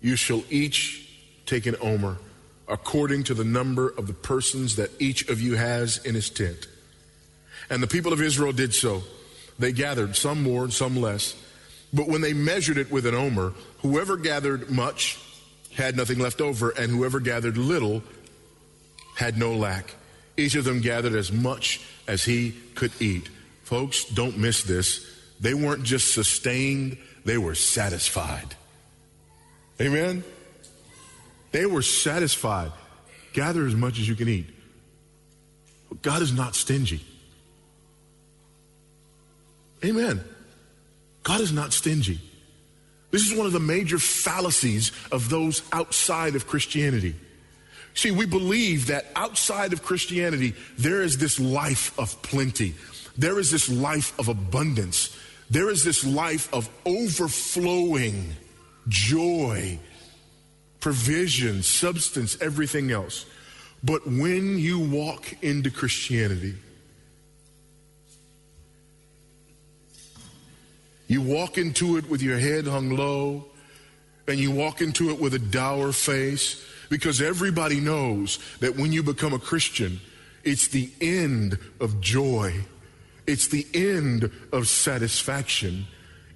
You 0.00 0.16
shall 0.16 0.42
each 0.50 1.08
take 1.46 1.66
an 1.66 1.76
omer, 1.80 2.16
according 2.66 3.22
to 3.24 3.34
the 3.34 3.44
number 3.44 3.90
of 3.90 4.08
the 4.08 4.12
persons 4.12 4.74
that 4.74 4.90
each 4.98 5.28
of 5.28 5.40
you 5.40 5.54
has 5.54 5.98
in 5.98 6.16
his 6.16 6.30
tent. 6.30 6.66
And 7.70 7.80
the 7.80 7.86
people 7.86 8.12
of 8.12 8.20
Israel 8.20 8.50
did 8.50 8.74
so. 8.74 9.04
They 9.56 9.70
gathered, 9.70 10.16
some 10.16 10.42
more 10.42 10.64
and 10.64 10.72
some 10.72 11.00
less. 11.00 11.36
But 11.92 12.08
when 12.08 12.22
they 12.22 12.32
measured 12.32 12.76
it 12.76 12.90
with 12.90 13.06
an 13.06 13.14
omer, 13.14 13.52
whoever 13.82 14.16
gathered 14.16 14.68
much 14.68 15.20
had 15.74 15.96
nothing 15.96 16.18
left 16.18 16.40
over, 16.40 16.70
and 16.70 16.90
whoever 16.90 17.20
gathered 17.20 17.56
little 17.56 18.02
had 19.14 19.38
no 19.38 19.54
lack. 19.54 19.94
Each 20.36 20.54
of 20.54 20.64
them 20.64 20.80
gathered 20.80 21.14
as 21.14 21.30
much 21.30 21.80
as 22.08 22.24
he 22.24 22.54
could 22.74 22.92
eat. 23.00 23.28
Folks, 23.62 24.04
don't 24.04 24.36
miss 24.36 24.62
this. 24.62 25.06
They 25.40 25.54
weren't 25.54 25.84
just 25.84 26.12
sustained, 26.12 26.98
they 27.24 27.38
were 27.38 27.54
satisfied. 27.54 28.54
Amen? 29.80 30.24
They 31.52 31.66
were 31.66 31.82
satisfied. 31.82 32.72
Gather 33.32 33.66
as 33.66 33.74
much 33.74 33.98
as 33.98 34.08
you 34.08 34.14
can 34.14 34.28
eat. 34.28 34.46
God 36.02 36.22
is 36.22 36.32
not 36.32 36.54
stingy. 36.54 37.04
Amen. 39.84 40.24
God 41.22 41.40
is 41.40 41.52
not 41.52 41.72
stingy. 41.72 42.20
This 43.10 43.30
is 43.30 43.36
one 43.36 43.46
of 43.46 43.52
the 43.52 43.60
major 43.60 43.98
fallacies 43.98 44.92
of 45.12 45.28
those 45.28 45.62
outside 45.72 46.34
of 46.34 46.46
Christianity. 46.46 47.14
See, 47.94 48.10
we 48.10 48.26
believe 48.26 48.88
that 48.88 49.06
outside 49.14 49.72
of 49.72 49.82
Christianity, 49.82 50.54
there 50.76 51.02
is 51.02 51.16
this 51.18 51.38
life 51.38 51.96
of 51.98 52.20
plenty. 52.22 52.74
There 53.16 53.38
is 53.38 53.52
this 53.52 53.68
life 53.68 54.18
of 54.18 54.28
abundance. 54.28 55.16
There 55.48 55.70
is 55.70 55.84
this 55.84 56.04
life 56.04 56.52
of 56.52 56.68
overflowing 56.84 58.34
joy, 58.88 59.78
provision, 60.80 61.62
substance, 61.62 62.36
everything 62.40 62.90
else. 62.90 63.26
But 63.84 64.06
when 64.06 64.58
you 64.58 64.80
walk 64.80 65.32
into 65.42 65.70
Christianity, 65.70 66.54
you 71.06 71.20
walk 71.22 71.58
into 71.58 71.96
it 71.96 72.08
with 72.08 72.22
your 72.22 72.38
head 72.38 72.66
hung 72.66 72.90
low, 72.96 73.44
and 74.26 74.38
you 74.40 74.50
walk 74.50 74.80
into 74.80 75.10
it 75.10 75.20
with 75.20 75.34
a 75.34 75.38
dour 75.38 75.92
face, 75.92 76.64
because 76.88 77.20
everybody 77.20 77.80
knows 77.80 78.38
that 78.60 78.76
when 78.76 78.92
you 78.92 79.02
become 79.02 79.32
a 79.32 79.38
Christian, 79.38 80.00
it's 80.44 80.68
the 80.68 80.90
end 81.00 81.58
of 81.80 82.00
joy. 82.00 82.64
It's 83.26 83.48
the 83.48 83.66
end 83.72 84.30
of 84.52 84.68
satisfaction. 84.68 85.86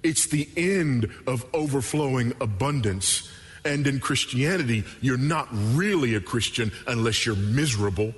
It's 0.01 0.27
the 0.27 0.49
end 0.57 1.11
of 1.27 1.45
overflowing 1.53 2.33
abundance. 2.41 3.29
And 3.65 3.85
in 3.85 3.99
Christianity, 3.99 4.85
you're 5.01 5.17
not 5.17 5.47
really 5.51 6.15
a 6.15 6.21
Christian 6.21 6.71
unless 6.87 7.25
you're 7.25 7.35
miserable. 7.35 8.13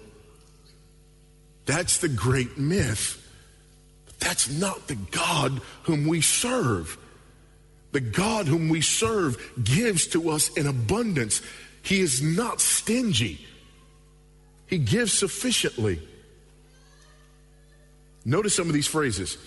That's 1.65 1.97
the 1.97 2.09
great 2.09 2.57
myth. 2.57 3.17
But 4.05 4.19
that's 4.19 4.49
not 4.49 4.87
the 4.87 4.95
God 4.95 5.61
whom 5.83 6.07
we 6.07 6.21
serve. 6.21 6.97
The 7.91 7.99
God 7.99 8.47
whom 8.47 8.69
we 8.69 8.81
serve 8.81 9.37
gives 9.61 10.07
to 10.07 10.29
us 10.29 10.49
in 10.55 10.67
abundance. 10.67 11.41
He 11.81 11.99
is 11.99 12.21
not 12.21 12.61
stingy. 12.61 13.45
He 14.67 14.77
gives 14.77 15.13
sufficiently. 15.13 15.99
Notice 18.23 18.55
some 18.55 18.67
of 18.67 18.73
these 18.73 18.87
phrases. 18.87 19.37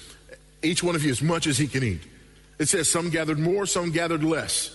Each 0.62 0.82
one 0.82 0.97
of 0.97 1.05
you 1.05 1.11
as 1.11 1.22
much 1.22 1.47
as 1.47 1.57
he 1.57 1.66
can 1.66 1.82
eat. 1.82 2.01
It 2.59 2.68
says 2.68 2.91
some 2.91 3.11
gathered 3.11 3.39
more, 3.39 3.66
some 3.66 3.91
gathered 3.91 4.24
less. 4.24 4.70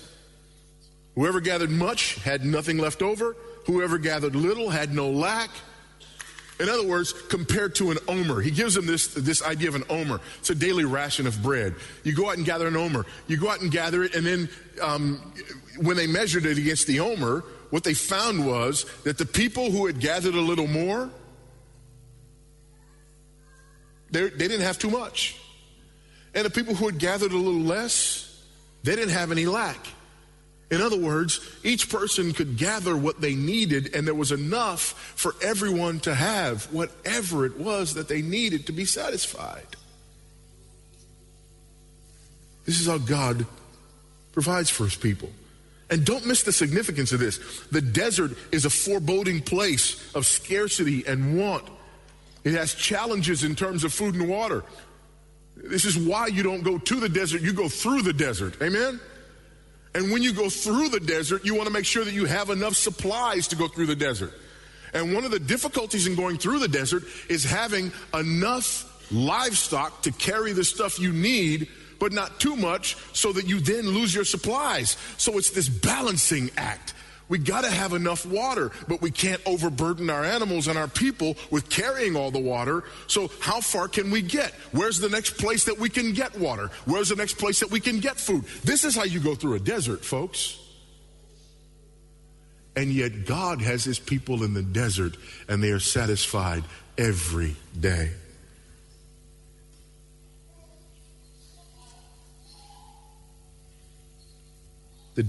Whoever 1.16 1.42
gathered 1.42 1.72
much 1.72 2.16
had 2.16 2.46
nothing 2.46 2.78
left 2.78 3.02
over. 3.02 3.36
Whoever 3.66 3.98
gathered 3.98 4.36
little 4.36 4.70
had 4.70 4.94
no 4.94 5.10
lack. 5.10 5.50
In 6.60 6.68
other 6.68 6.86
words, 6.86 7.14
compared 7.14 7.76
to 7.76 7.92
an 7.92 7.98
omer, 8.08 8.42
he 8.42 8.52
gives 8.52 8.76
them 8.76 8.86
this, 8.86 9.14
this 9.14 9.42
idea 9.42 9.70
of 9.70 9.76
an 9.76 9.86
omer. 9.90 10.20
It's 10.40 10.50
a 10.50 10.56
daily 10.56 10.84
ration 10.84 11.26
of 11.26 11.42
bread. 11.42 11.74
You 12.04 12.14
go 12.14 12.30
out 12.30 12.36
and 12.36 12.46
gather 12.46 12.68
an 12.68 12.76
omer. 12.76 13.06
You 13.28 13.38
go 13.38 13.50
out 13.50 13.62
and 13.62 13.72
gather 13.72 14.04
it, 14.04 14.14
and 14.14 14.26
then 14.26 14.50
um, 14.82 15.34
when 15.78 15.96
they 15.96 16.06
measured 16.06 16.46
it 16.46 16.58
against 16.58 16.86
the 16.88 17.00
omer, 17.00 17.46
what 17.70 17.84
they 17.84 17.94
found 17.94 18.46
was 18.46 18.86
that 19.04 19.18
the 19.18 19.26
people 19.26 19.72
who 19.72 19.86
had 19.86 20.00
gathered 20.00 20.36
a 20.36 20.42
little 20.42 20.68
more, 20.68 21.10
they, 24.12 24.30
they 24.30 24.48
didn't 24.48 24.62
have 24.62 24.80
too 24.80 24.90
much. 24.90 25.38
And 26.34 26.46
the 26.46 26.50
people 26.50 26.76
who 26.76 26.88
had 26.88 27.00
gathered 27.00 27.32
a 27.32 27.38
little 27.38 27.62
less, 27.62 28.44
they 28.84 28.96
didn't 28.96 29.14
have 29.14 29.32
any 29.32 29.46
lack. 29.46 29.78
In 30.72 30.82
other 30.82 30.98
words, 30.98 31.40
each 31.64 31.90
person 31.90 32.32
could 32.32 32.58
gather 32.58 32.96
what 32.96 33.22
they 33.22 33.34
needed, 33.34 33.96
and 33.96 34.06
there 34.06 34.14
was 34.14 34.32
enough 34.32 35.14
for 35.16 35.34
everyone 35.42 36.00
to 36.02 36.14
have 36.14 36.66
whatever 36.66 37.46
it 37.46 37.58
was 37.58 37.96
that 37.96 38.08
they 38.08 38.22
needed 38.22 38.68
to 38.68 38.72
be 38.72 38.86
satisfied. 38.86 39.66
This 42.66 42.80
is 42.80 42.86
how 42.86 43.00
God 43.00 43.48
provides 44.32 44.70
for 44.70 44.84
his 44.84 44.96
people. 44.96 45.30
And 45.90 46.06
don't 46.06 46.28
miss 46.28 46.44
the 46.44 46.52
significance 46.52 47.12
of 47.12 47.20
this. 47.20 47.40
The 47.72 47.82
desert 47.82 48.38
is 48.52 48.66
a 48.66 48.70
foreboding 48.70 49.42
place 49.42 50.14
of 50.14 50.28
scarcity 50.28 51.04
and 51.08 51.40
want. 51.40 51.68
It 52.44 52.54
has 52.54 52.76
challenges 52.76 53.44
in 53.44 53.56
terms 53.56 53.84
of 53.84 53.92
food 53.92 54.14
and 54.14 54.30
water. 54.30 54.64
This 55.58 55.84
is 55.84 55.98
why 55.98 56.28
you 56.28 56.44
don't 56.44 56.62
go 56.62 56.78
to 56.78 56.96
the 57.00 57.10
desert, 57.10 57.42
you 57.42 57.54
go 57.54 57.68
through 57.68 58.04
the 58.04 58.14
desert. 58.14 58.62
Amen? 58.62 59.00
And 59.96 60.12
when 60.12 60.22
you 60.22 60.34
go 60.34 60.50
through 60.50 60.90
the 60.90 61.00
desert, 61.00 61.46
you 61.46 61.56
want 61.56 61.68
to 61.68 61.74
make 61.74 61.86
sure 61.86 62.06
that 62.06 62.14
you 62.14 62.26
have 62.26 62.50
enough 62.50 62.76
supplies 62.76 63.48
to 63.50 63.56
go 63.56 63.68
through 63.68 63.88
the 63.88 63.96
desert. 63.96 64.34
And 64.94 65.14
one 65.14 65.26
of 65.26 65.32
the 65.32 65.40
difficulties 65.40 66.08
in 66.08 66.16
going 66.16 66.38
through 66.38 66.60
the 66.60 66.68
desert 66.68 67.04
is 67.28 67.44
having 67.44 67.92
enough 68.14 68.86
livestock 69.12 70.04
to 70.04 70.12
carry 70.12 70.54
the 70.54 70.64
stuff 70.64 71.00
you 71.00 71.12
need, 71.12 71.70
but 72.00 72.12
not 72.12 72.40
too 72.40 72.56
much 72.56 72.98
so 73.14 73.34
that 73.34 73.48
you 73.48 73.60
then 73.60 73.88
lose 73.88 74.14
your 74.14 74.24
supplies. 74.24 74.98
So 75.18 75.38
it's 75.38 75.52
this 75.52 75.70
balancing 75.70 76.52
act. 76.58 76.94
We 77.30 77.38
got 77.38 77.64
to 77.64 77.70
have 77.70 77.94
enough 77.94 78.26
water, 78.26 78.72
but 78.88 79.04
we 79.04 79.12
can't 79.12 79.42
overburden 79.46 80.10
our 80.10 80.26
animals 80.26 80.68
and 80.68 80.78
our 80.78 80.88
people 80.88 81.38
with 81.52 81.70
carrying 81.70 82.16
all 82.16 82.32
the 82.32 82.40
water. 82.40 82.84
So, 83.06 83.30
how 83.40 83.62
far 83.62 83.88
can 83.88 84.10
we 84.10 84.24
get? 84.24 84.52
Where's 84.72 84.98
the 84.98 85.10
next 85.10 85.38
place 85.38 85.66
that 85.66 85.78
we 85.78 85.90
can 85.90 86.14
get 86.14 86.38
water? 86.40 86.72
Where's 86.86 87.10
the 87.10 87.16
next 87.16 87.38
place 87.38 87.60
that 87.60 87.70
we 87.70 87.80
can 87.80 88.00
get 88.00 88.18
food? 88.18 88.46
This 88.64 88.84
is 88.84 88.96
how 88.96 89.04
you 89.04 89.20
go 89.20 89.36
through 89.36 89.54
a 89.54 89.60
desert, 89.60 90.04
folks. 90.04 90.60
And 92.76 92.92
yet, 92.92 93.26
God 93.26 93.62
has 93.62 93.84
his 93.84 94.00
people 94.00 94.44
in 94.44 94.56
the 94.56 94.64
desert, 94.64 95.16
and 95.48 95.62
they 95.62 95.70
are 95.70 95.80
satisfied 95.80 96.64
every 96.98 97.56
day. 97.80 98.12
The, 105.14 105.24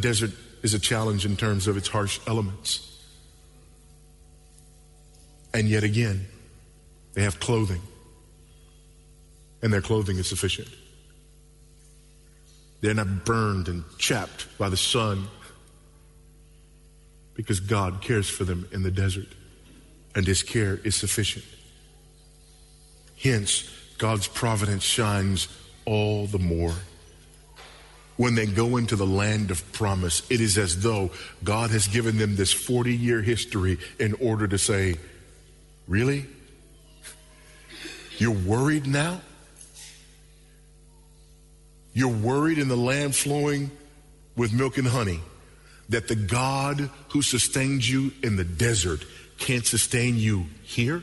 desert 0.00 0.30
is 0.62 0.74
a 0.74 0.78
challenge 0.78 1.26
in 1.26 1.36
terms 1.36 1.66
of 1.66 1.76
its 1.76 1.88
harsh 1.88 2.20
elements. 2.26 2.88
And 5.52 5.68
yet 5.68 5.82
again, 5.82 6.26
they 7.14 7.22
have 7.22 7.40
clothing, 7.40 7.82
and 9.60 9.72
their 9.72 9.82
clothing 9.82 10.16
is 10.16 10.26
sufficient. 10.26 10.68
They're 12.80 12.94
not 12.94 13.24
burned 13.24 13.68
and 13.68 13.84
chapped 13.98 14.46
by 14.58 14.68
the 14.68 14.76
sun 14.76 15.28
because 17.34 17.60
God 17.60 18.00
cares 18.00 18.28
for 18.28 18.44
them 18.44 18.68
in 18.72 18.82
the 18.82 18.90
desert, 18.90 19.28
and 20.14 20.26
His 20.26 20.42
care 20.42 20.80
is 20.84 20.94
sufficient. 20.94 21.44
Hence, 23.20 23.70
God's 23.98 24.26
providence 24.26 24.82
shines 24.82 25.48
all 25.84 26.26
the 26.26 26.38
more 26.38 26.74
when 28.22 28.36
they 28.36 28.46
go 28.46 28.76
into 28.76 28.94
the 28.94 29.04
land 29.04 29.50
of 29.50 29.72
promise, 29.72 30.22
it 30.30 30.40
is 30.40 30.56
as 30.56 30.80
though 30.80 31.10
God 31.42 31.70
has 31.70 31.88
given 31.88 32.18
them 32.18 32.36
this 32.36 32.52
40 32.52 32.94
year 32.94 33.20
history 33.20 33.78
in 33.98 34.14
order 34.20 34.46
to 34.46 34.58
say, 34.58 34.94
Really? 35.88 36.26
You're 38.18 38.30
worried 38.30 38.86
now? 38.86 39.22
You're 41.94 42.14
worried 42.14 42.58
in 42.58 42.68
the 42.68 42.76
land 42.76 43.16
flowing 43.16 43.72
with 44.36 44.52
milk 44.52 44.78
and 44.78 44.86
honey 44.86 45.18
that 45.88 46.06
the 46.06 46.14
God 46.14 46.90
who 47.08 47.22
sustains 47.22 47.90
you 47.90 48.12
in 48.22 48.36
the 48.36 48.44
desert 48.44 49.04
can't 49.38 49.66
sustain 49.66 50.16
you 50.16 50.46
here? 50.62 51.02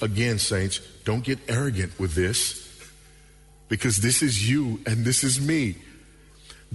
Again, 0.00 0.38
saints, 0.38 0.78
don't 1.04 1.24
get 1.24 1.40
arrogant 1.48 1.98
with 1.98 2.14
this 2.14 2.71
because 3.72 3.96
this 3.96 4.20
is 4.22 4.46
you 4.50 4.78
and 4.84 5.02
this 5.02 5.24
is 5.24 5.40
me. 5.40 5.74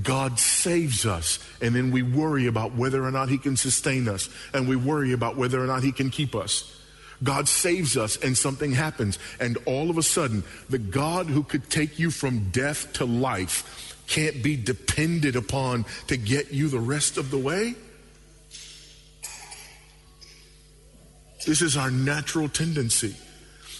God 0.01 0.39
saves 0.39 1.05
us, 1.05 1.37
and 1.61 1.75
then 1.75 1.91
we 1.91 2.01
worry 2.01 2.47
about 2.47 2.73
whether 2.73 3.03
or 3.03 3.11
not 3.11 3.29
He 3.29 3.37
can 3.37 3.55
sustain 3.55 4.09
us, 4.09 4.29
and 4.51 4.67
we 4.67 4.75
worry 4.75 5.11
about 5.11 5.37
whether 5.37 5.63
or 5.63 5.67
not 5.67 5.83
He 5.83 5.91
can 5.91 6.09
keep 6.09 6.33
us. 6.33 6.81
God 7.21 7.47
saves 7.47 7.97
us, 7.97 8.17
and 8.17 8.35
something 8.35 8.71
happens, 8.71 9.19
and 9.39 9.59
all 9.67 9.91
of 9.91 9.99
a 9.99 10.01
sudden, 10.01 10.43
the 10.71 10.79
God 10.79 11.27
who 11.27 11.43
could 11.43 11.69
take 11.69 11.99
you 11.99 12.09
from 12.09 12.49
death 12.49 12.91
to 12.93 13.05
life 13.05 13.95
can't 14.07 14.41
be 14.41 14.57
depended 14.57 15.35
upon 15.35 15.85
to 16.07 16.17
get 16.17 16.51
you 16.51 16.67
the 16.67 16.79
rest 16.79 17.19
of 17.19 17.29
the 17.29 17.37
way. 17.37 17.75
This 21.45 21.61
is 21.61 21.77
our 21.77 21.91
natural 21.91 22.49
tendency. 22.49 23.15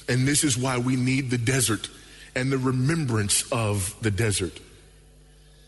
And 0.08 0.28
this 0.28 0.44
is 0.44 0.56
why 0.56 0.78
we 0.78 0.96
need 0.96 1.32
the 1.32 1.40
desert 1.40 1.90
and 2.38 2.52
the 2.52 2.58
remembrance 2.58 3.52
of 3.52 3.96
the 4.02 4.12
desert. 4.12 4.60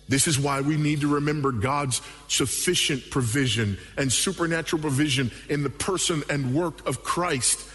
This 0.07 0.27
is 0.27 0.39
why 0.39 0.61
we 0.61 0.77
need 0.77 1.01
to 1.01 1.15
remember 1.15 1.51
God's 1.51 2.01
sufficient 2.27 3.09
provision 3.09 3.77
and 3.97 4.11
supernatural 4.11 4.81
provision 4.81 5.31
in 5.49 5.63
the 5.63 5.69
person 5.69 6.23
and 6.29 6.53
work 6.53 6.87
of 6.87 7.03
Christ. 7.03 7.67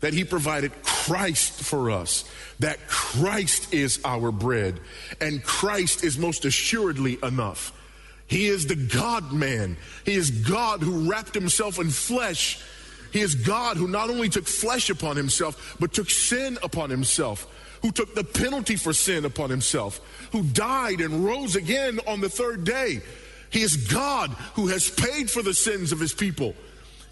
That 0.00 0.12
he 0.12 0.24
provided 0.24 0.72
Christ 0.82 1.62
for 1.62 1.90
us, 1.90 2.28
that 2.60 2.86
Christ 2.86 3.72
is 3.72 3.98
our 4.04 4.30
bread, 4.30 4.78
and 5.20 5.42
Christ 5.42 6.04
is 6.04 6.18
most 6.18 6.44
assuredly 6.44 7.18
enough. 7.22 7.72
He 8.26 8.46
is 8.46 8.66
the 8.66 8.76
God 8.76 9.32
man. 9.32 9.76
He 10.04 10.14
is 10.14 10.30
God 10.30 10.82
who 10.82 11.10
wrapped 11.10 11.34
himself 11.34 11.78
in 11.78 11.88
flesh. 11.88 12.60
He 13.12 13.20
is 13.20 13.34
God 13.34 13.78
who 13.78 13.88
not 13.88 14.10
only 14.10 14.28
took 14.28 14.46
flesh 14.46 14.90
upon 14.90 15.16
himself, 15.16 15.76
but 15.80 15.94
took 15.94 16.10
sin 16.10 16.58
upon 16.62 16.90
himself 16.90 17.50
who 17.82 17.92
took 17.92 18.14
the 18.14 18.24
penalty 18.24 18.76
for 18.76 18.92
sin 18.92 19.24
upon 19.24 19.50
himself, 19.50 20.00
who 20.32 20.42
died 20.42 21.00
and 21.00 21.24
rose 21.24 21.56
again 21.56 22.00
on 22.06 22.20
the 22.20 22.28
third 22.28 22.64
day. 22.64 23.00
He 23.50 23.62
is 23.62 23.76
God 23.76 24.30
who 24.54 24.68
has 24.68 24.90
paid 24.90 25.30
for 25.30 25.42
the 25.42 25.54
sins 25.54 25.92
of 25.92 26.00
his 26.00 26.12
people. 26.12 26.54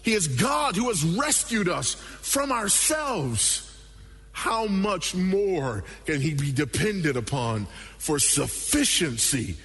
He 0.01 0.13
is 0.13 0.27
God 0.27 0.75
who 0.75 0.89
has 0.89 1.03
rescued 1.03 1.67
us 1.67 1.95
from 1.95 2.51
ourselves. 2.51 3.61
How 4.31 4.67
much 4.67 5.15
more 5.15 5.83
can 6.05 6.21
he 6.21 6.33
be 6.33 6.51
depended 6.51 7.15
upon 7.15 7.67
for 7.97 8.19
sufficiency 8.19 9.55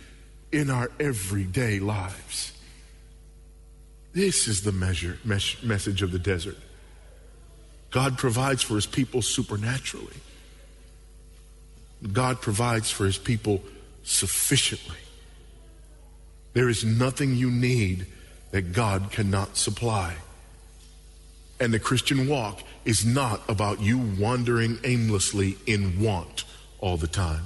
in 0.52 0.70
our 0.70 0.90
everyday 1.00 1.80
lives? 1.80 2.52
This 4.12 4.48
is 4.48 4.62
the 4.62 4.72
measure, 4.72 5.18
mes- 5.24 5.62
message 5.62 6.02
of 6.02 6.12
the 6.12 6.18
desert. 6.18 6.56
God 7.90 8.16
provides 8.16 8.62
for 8.62 8.74
his 8.76 8.86
people 8.86 9.22
supernaturally. 9.22 10.16
God 12.12 12.40
provides 12.40 12.90
for 12.90 13.04
his 13.04 13.18
people 13.18 13.62
sufficiently. 14.02 14.96
There 16.52 16.68
is 16.68 16.84
nothing 16.84 17.36
you 17.36 17.50
need 17.50 18.06
that 18.50 18.72
God 18.72 19.12
cannot 19.12 19.56
supply. 19.56 20.16
And 21.60 21.72
the 21.72 21.78
Christian 21.78 22.26
walk 22.26 22.62
is 22.84 23.04
not 23.04 23.42
about 23.48 23.80
you 23.80 23.98
wandering 24.18 24.78
aimlessly 24.82 25.58
in 25.66 26.00
want 26.00 26.44
all 26.80 26.96
the 26.96 27.06
time. 27.06 27.44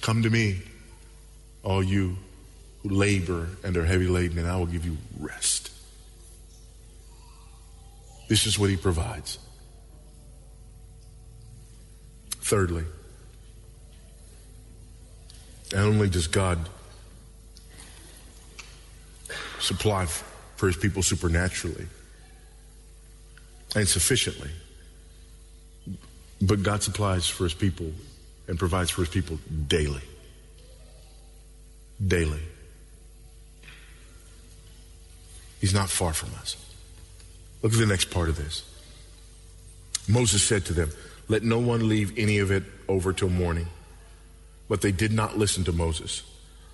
Come 0.00 0.22
to 0.22 0.30
me, 0.30 0.62
all 1.64 1.82
you 1.82 2.16
who 2.82 2.90
labor 2.90 3.48
and 3.64 3.76
are 3.76 3.84
heavy 3.84 4.06
laden, 4.06 4.38
and 4.38 4.46
I 4.46 4.56
will 4.56 4.66
give 4.66 4.86
you 4.86 4.96
rest. 5.18 5.72
This 8.28 8.46
is 8.46 8.58
what 8.58 8.70
he 8.70 8.76
provides. 8.76 9.38
Thirdly, 12.40 12.84
not 15.72 15.82
only 15.82 16.08
does 16.08 16.26
God 16.26 16.68
supply 19.58 20.06
for 20.56 20.66
his 20.66 20.76
people 20.76 21.02
supernaturally 21.02 21.86
and 23.74 23.88
sufficiently, 23.88 24.50
but 26.40 26.62
God 26.62 26.82
supplies 26.82 27.28
for 27.28 27.44
his 27.44 27.54
people 27.54 27.90
and 28.48 28.58
provides 28.58 28.90
for 28.90 29.02
his 29.02 29.08
people 29.08 29.38
daily. 29.66 30.02
Daily. 32.04 32.42
He's 35.60 35.74
not 35.74 35.90
far 35.90 36.12
from 36.12 36.30
us. 36.40 36.65
Look 37.66 37.72
at 37.72 37.80
the 37.80 37.86
next 37.86 38.12
part 38.12 38.28
of 38.28 38.36
this. 38.36 38.62
Moses 40.06 40.40
said 40.40 40.64
to 40.66 40.72
them, 40.72 40.92
Let 41.26 41.42
no 41.42 41.58
one 41.58 41.88
leave 41.88 42.16
any 42.16 42.38
of 42.38 42.52
it 42.52 42.62
over 42.86 43.12
till 43.12 43.28
morning. 43.28 43.66
But 44.68 44.82
they 44.82 44.92
did 44.92 45.10
not 45.10 45.36
listen 45.36 45.64
to 45.64 45.72
Moses. 45.72 46.22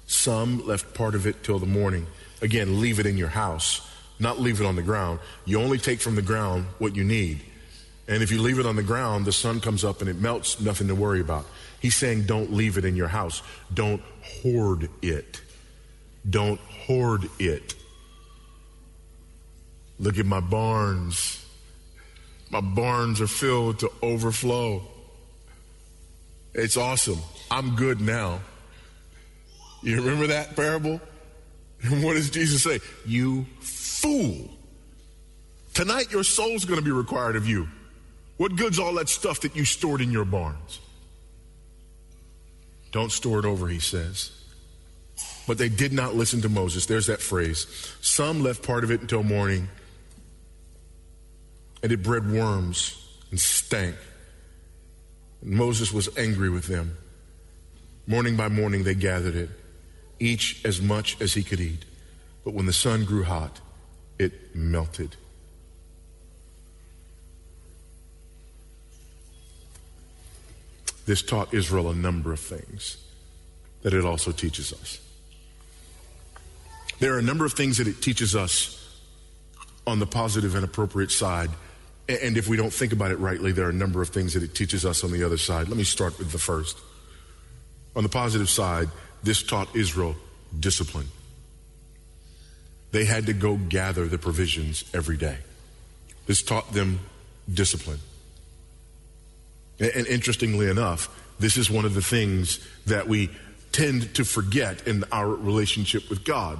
Some 0.07 0.67
left 0.67 0.93
part 0.93 1.15
of 1.15 1.27
it 1.27 1.43
till 1.45 1.59
the 1.59 1.65
morning. 1.65 2.09
Again, 2.43 2.79
leave 2.79 3.01
it 3.01 3.07
in 3.07 3.17
your 3.17 3.31
house, 3.31 3.81
not 4.19 4.39
leave 4.39 4.61
it 4.61 4.67
on 4.67 4.77
the 4.77 4.83
ground. 4.83 5.21
You 5.47 5.63
only 5.63 5.79
take 5.79 6.03
from 6.03 6.15
the 6.15 6.21
ground 6.21 6.67
what 6.77 6.95
you 6.95 7.05
need. 7.05 7.41
And 8.07 8.23
if 8.23 8.31
you 8.31 8.43
leave 8.43 8.59
it 8.59 8.67
on 8.67 8.77
the 8.77 8.83
ground, 8.83 9.25
the 9.25 9.33
sun 9.33 9.61
comes 9.63 9.85
up 9.85 10.03
and 10.03 10.11
it 10.11 10.21
melts, 10.21 10.61
nothing 10.61 10.89
to 10.89 10.95
worry 10.95 11.23
about. 11.23 11.47
He's 11.81 11.97
saying, 11.97 12.25
don't 12.25 12.53
leave 12.53 12.77
it 12.77 12.85
in 12.85 12.97
your 12.97 13.09
house. 13.09 13.43
Don't 13.73 14.03
hoard 14.43 14.91
it. 15.01 15.41
Don't 16.29 16.61
hoard 16.61 17.31
it. 17.39 17.77
Look 19.99 20.19
at 20.19 20.27
my 20.27 20.41
barns. 20.41 21.45
My 22.51 22.61
barns 22.61 23.21
are 23.21 23.27
filled 23.27 23.79
to 23.81 23.91
overflow. 24.03 24.83
It's 26.55 26.77
awesome. 26.77 27.19
I'm 27.51 27.77
good 27.77 28.01
now. 28.01 28.41
You 29.83 29.97
remember 29.97 30.29
that 30.29 30.55
parable? 30.55 31.01
And 31.83 32.03
what 32.05 32.15
does 32.15 32.31
Jesus 32.31 32.63
say? 32.63 32.81
You 33.07 33.47
fool. 33.61 34.51
Tonight 35.75 36.13
your 36.13 36.25
soul's 36.25 36.65
going 36.65 36.79
to 36.79 36.85
be 36.85 36.93
required 36.93 37.37
of 37.37 37.49
you. 37.49 37.69
What 38.37 38.57
good's 38.57 38.79
all 38.79 38.95
that 38.95 39.09
stuff 39.09 39.41
that 39.41 39.57
you 39.57 39.65
stored 39.65 40.01
in 40.01 40.11
your 40.11 40.25
barns? 40.25 40.81
Don't 42.91 43.11
store 43.11 43.39
it 43.39 43.47
over, 43.47 43.69
he 43.69 43.81
says. 43.81 44.31
But 45.47 45.59
they 45.59 45.71
did 45.71 45.93
not 45.93 46.15
listen 46.15 46.43
to 46.43 46.49
Moses. 46.49 46.87
There's 46.87 47.07
that 47.07 47.21
phrase. 47.21 47.67
Some 48.03 48.43
left 48.43 48.63
part 48.63 48.85
of 48.85 48.91
it 48.91 49.01
until 49.01 49.23
morning 49.23 49.69
and 51.83 51.93
it 51.93 52.03
bred 52.03 52.31
worms 52.31 52.97
and 53.31 53.41
stank. 53.41 53.97
And 55.41 55.53
Moses 55.53 55.93
was 55.93 56.17
angry 56.17 56.49
with 56.49 56.67
them. 56.67 56.97
Morning 58.07 58.37
by 58.37 58.49
morning 58.49 58.85
they 58.85 58.95
gathered 58.95 59.35
it, 59.35 59.51
each 60.19 60.65
as 60.65 60.81
much 60.81 61.21
as 61.21 61.35
he 61.35 61.43
could 61.43 61.61
eat. 61.61 61.85
But 62.45 62.55
when 62.55 62.67
the 62.67 62.73
sun 62.73 63.05
grew 63.05 63.25
hot, 63.25 63.61
it 64.19 64.55
melted. 64.55 65.17
This 71.07 71.23
taught 71.23 71.53
Israel 71.53 71.91
a 71.91 71.95
number 71.95 72.33
of 72.33 72.39
things 72.39 72.97
that 73.83 73.93
it 73.93 74.05
also 74.05 74.31
teaches 74.31 74.73
us. 74.73 75.01
There 77.01 77.15
are 77.15 77.19
a 77.19 77.23
number 77.23 77.45
of 77.45 77.53
things 77.53 77.79
that 77.79 77.89
it 77.89 78.01
teaches 78.01 78.37
us 78.37 78.79
on 79.85 79.99
the 79.99 80.07
positive 80.07 80.55
and 80.55 80.65
appropriate 80.65 81.11
side 81.11 81.51
and 82.13 82.37
if 82.37 82.49
we 82.49 82.57
don't 82.57 82.73
think 82.73 82.93
about 82.93 83.11
it 83.11 83.19
rightly, 83.19 83.53
there 83.53 83.67
are 83.67 83.71
a 83.71 83.75
number 83.75 84.03
of 84.03 84.09
things 84.09 84.35
that 84.35 84.43
it 84.43 84.55
teaches 84.55 84.85
us 84.85 85.05
on 85.05 85.13
the 85.13 85.23
other 85.23 85.39
side. 85.39 85.69
Let 85.69 85.77
me 85.77 85.85
start 85.85 86.19
with 86.19 86.33
the 86.33 86.39
first. 86.39 86.79
On 87.95 88.03
the 88.03 88.09
positive 88.09 88.49
side, 88.49 88.89
this 89.23 89.43
taught 89.43 89.75
Israel 89.77 90.17
discipline. 90.59 91.09
They 92.91 93.05
had 93.05 93.27
to 93.27 93.33
go 93.33 93.57
gather 93.57 94.07
the 94.07 94.19
provisions 94.19 94.85
every 94.93 95.17
day. 95.17 95.39
This 96.27 96.43
taught 96.43 96.73
them 96.73 97.01
discipline. 97.53 98.01
And 99.81 100.07
interestingly 100.07 100.69
enough, 100.69 101.09
this 101.39 101.57
is 101.57 101.71
one 101.71 101.85
of 101.85 101.95
the 101.95 102.03
things 102.03 102.61
that 102.87 103.09
we 103.09 103.31
tend 103.73 104.15
to 104.15 104.25
forget 104.25 104.87
in 104.87 105.05
our 105.11 105.29
relationship 105.29 106.11
with 106.11 106.25
God, 106.25 106.59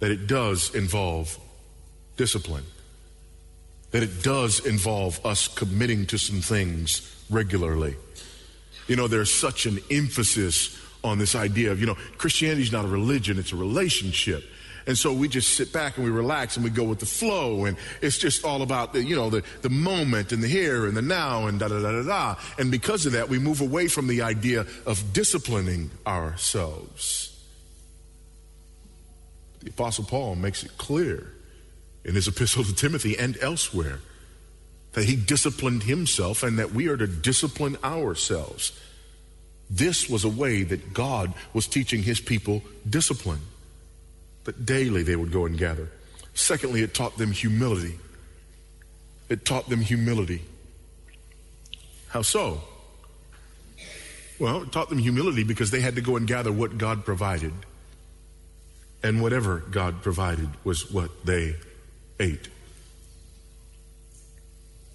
that 0.00 0.10
it 0.10 0.26
does 0.26 0.74
involve 0.74 1.38
discipline 2.16 2.64
that 3.96 4.02
it 4.02 4.22
does 4.22 4.60
involve 4.66 5.24
us 5.24 5.48
committing 5.48 6.04
to 6.04 6.18
some 6.18 6.42
things 6.42 7.16
regularly. 7.30 7.96
You 8.88 8.96
know, 8.96 9.08
there's 9.08 9.32
such 9.32 9.64
an 9.64 9.78
emphasis 9.90 10.78
on 11.02 11.16
this 11.16 11.34
idea 11.34 11.72
of, 11.72 11.80
you 11.80 11.86
know, 11.86 11.96
Christianity 12.18 12.60
is 12.60 12.72
not 12.72 12.84
a 12.84 12.88
religion, 12.88 13.38
it's 13.38 13.54
a 13.54 13.56
relationship. 13.56 14.44
And 14.86 14.98
so 14.98 15.14
we 15.14 15.28
just 15.28 15.56
sit 15.56 15.72
back 15.72 15.96
and 15.96 16.04
we 16.04 16.10
relax 16.10 16.56
and 16.56 16.62
we 16.62 16.68
go 16.68 16.84
with 16.84 16.98
the 16.98 17.06
flow. 17.06 17.64
And 17.64 17.78
it's 18.02 18.18
just 18.18 18.44
all 18.44 18.60
about 18.60 18.92
the, 18.92 19.02
you 19.02 19.16
know, 19.16 19.30
the, 19.30 19.42
the 19.62 19.70
moment 19.70 20.30
and 20.30 20.42
the 20.42 20.48
here 20.48 20.84
and 20.84 20.94
the 20.94 21.00
now 21.00 21.46
and 21.46 21.58
da 21.58 21.68
da 21.68 21.80
da 21.80 21.92
da 21.92 22.02
da. 22.02 22.34
And 22.58 22.70
because 22.70 23.06
of 23.06 23.12
that, 23.12 23.30
we 23.30 23.38
move 23.38 23.62
away 23.62 23.88
from 23.88 24.08
the 24.08 24.20
idea 24.20 24.66
of 24.84 25.14
disciplining 25.14 25.90
ourselves. 26.06 27.34
The 29.60 29.70
Apostle 29.70 30.04
Paul 30.04 30.34
makes 30.34 30.64
it 30.64 30.76
clear 30.76 31.32
in 32.06 32.14
his 32.14 32.28
epistle 32.28 32.62
to 32.62 32.74
Timothy 32.74 33.18
and 33.18 33.36
elsewhere 33.42 33.98
that 34.92 35.04
he 35.04 35.16
disciplined 35.16 35.82
himself 35.82 36.42
and 36.42 36.58
that 36.58 36.72
we 36.72 36.88
are 36.88 36.96
to 36.96 37.06
discipline 37.06 37.76
ourselves. 37.84 38.72
This 39.68 40.08
was 40.08 40.24
a 40.24 40.28
way 40.28 40.62
that 40.62 40.94
God 40.94 41.34
was 41.52 41.66
teaching 41.66 42.04
his 42.04 42.20
people 42.20 42.62
discipline, 42.88 43.40
that 44.44 44.64
daily 44.64 45.02
they 45.02 45.16
would 45.16 45.32
go 45.32 45.44
and 45.44 45.58
gather. 45.58 45.90
Secondly, 46.32 46.82
it 46.82 46.94
taught 46.94 47.18
them 47.18 47.32
humility. 47.32 47.98
It 49.28 49.44
taught 49.44 49.68
them 49.68 49.80
humility. 49.80 50.42
How 52.08 52.22
so? 52.22 52.62
Well, 54.38 54.62
it 54.62 54.70
taught 54.70 54.90
them 54.90 54.98
humility 54.98 55.42
because 55.42 55.72
they 55.72 55.80
had 55.80 55.96
to 55.96 56.00
go 56.00 56.16
and 56.16 56.26
gather 56.26 56.52
what 56.52 56.78
God 56.78 57.04
provided. 57.04 57.52
And 59.02 59.20
whatever 59.20 59.58
God 59.58 60.02
provided 60.02 60.48
was 60.62 60.90
what 60.92 61.26
they 61.26 61.56
ate. 62.20 62.48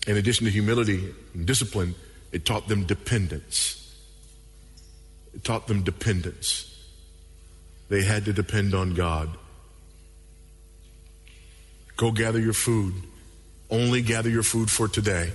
In 0.08 0.18
addition 0.18 0.46
to 0.46 0.52
humility 0.52 1.14
and 1.34 1.46
discipline, 1.46 1.96
it 2.32 2.46
taught 2.46 2.68
them 2.68 2.86
dependence. 2.86 3.78
It 5.34 5.44
taught 5.44 5.68
them 5.68 5.84
dependence. 5.84 6.68
They 7.90 8.04
had 8.04 8.26
to 8.26 8.34
depend 8.34 8.74
on 8.74 8.94
God. 8.94 9.30
Go 11.98 12.12
gather 12.12 12.40
your 12.40 12.54
food. 12.54 12.94
Only 13.70 14.02
gather 14.02 14.30
your 14.30 14.44
food 14.44 14.72
for 14.72 14.88
today. 14.88 15.32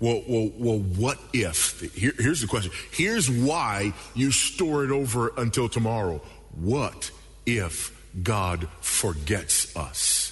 Well, 0.00 0.22
well, 0.26 0.50
well 0.58 0.78
what 0.78 1.18
if? 1.32 1.80
Here, 1.94 2.12
here's 2.18 2.40
the 2.40 2.46
question. 2.46 2.72
Here's 2.90 3.30
why 3.30 3.92
you 4.14 4.32
store 4.32 4.84
it 4.84 4.90
over 4.90 5.32
until 5.36 5.68
tomorrow. 5.68 6.20
What 6.54 7.10
if 7.46 7.96
God 8.22 8.66
forgets 8.80 9.76
us? 9.76 10.29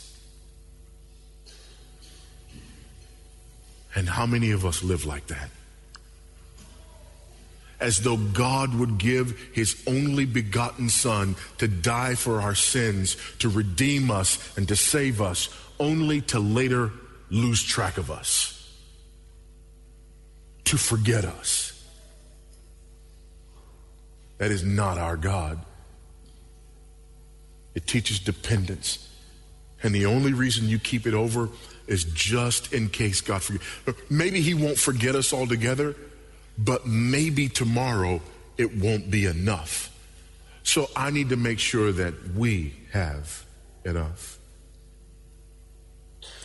And 3.99 4.09
how 4.09 4.27
many 4.27 4.53
of 4.53 4.65
us 4.65 4.85
live 4.85 5.07
like 5.07 5.27
that? 5.27 5.51
As 7.81 8.03
though 8.03 8.17
God 8.17 8.73
would 8.73 8.97
give 8.97 9.37
his 9.53 9.83
only 9.89 10.25
begotten 10.25 10.89
Son 10.89 11.35
to 11.59 11.67
die 11.67 12.15
for 12.15 12.41
our 12.41 12.55
sins, 12.55 13.17
to 13.41 13.49
redeem 13.49 14.09
us, 14.09 14.57
and 14.57 14.69
to 14.69 14.77
save 14.77 15.21
us, 15.21 15.49
only 15.81 16.21
to 16.21 16.39
later 16.39 16.93
lose 17.29 17.61
track 17.61 17.99
of 17.99 18.09
us, 18.09 18.73
to 20.63 20.79
forget 20.79 21.25
us. 21.25 21.73
That 24.39 24.53
is 24.53 24.63
not 24.63 24.97
our 24.97 25.17
God. 25.17 25.59
It 27.75 27.89
teaches 27.89 28.21
dependence. 28.21 29.09
And 29.83 29.93
the 29.93 30.07
only 30.07 30.33
reason 30.33 30.69
you 30.69 30.79
keep 30.79 31.05
it 31.05 31.15
over 31.15 31.49
is 31.89 32.05
just 32.05 32.73
in 32.73 32.89
case 32.89 33.21
God 33.21 33.43
forgets. 33.43 33.65
Maybe 34.09 34.41
He 34.41 34.55
won't 34.55 34.79
forget 34.79 35.17
us 35.17 35.33
altogether, 35.33 35.97
but 36.57 36.87
maybe 36.87 37.49
tomorrow 37.49 38.21
it 38.57 38.77
won't 38.77 39.11
be 39.11 39.25
enough. 39.25 39.91
So 40.63 40.91
I 40.95 41.11
need 41.11 41.31
to 41.31 41.37
make 41.37 41.59
sure 41.59 41.91
that 41.93 42.35
we 42.35 42.75
have 42.93 43.45
enough. 43.85 44.39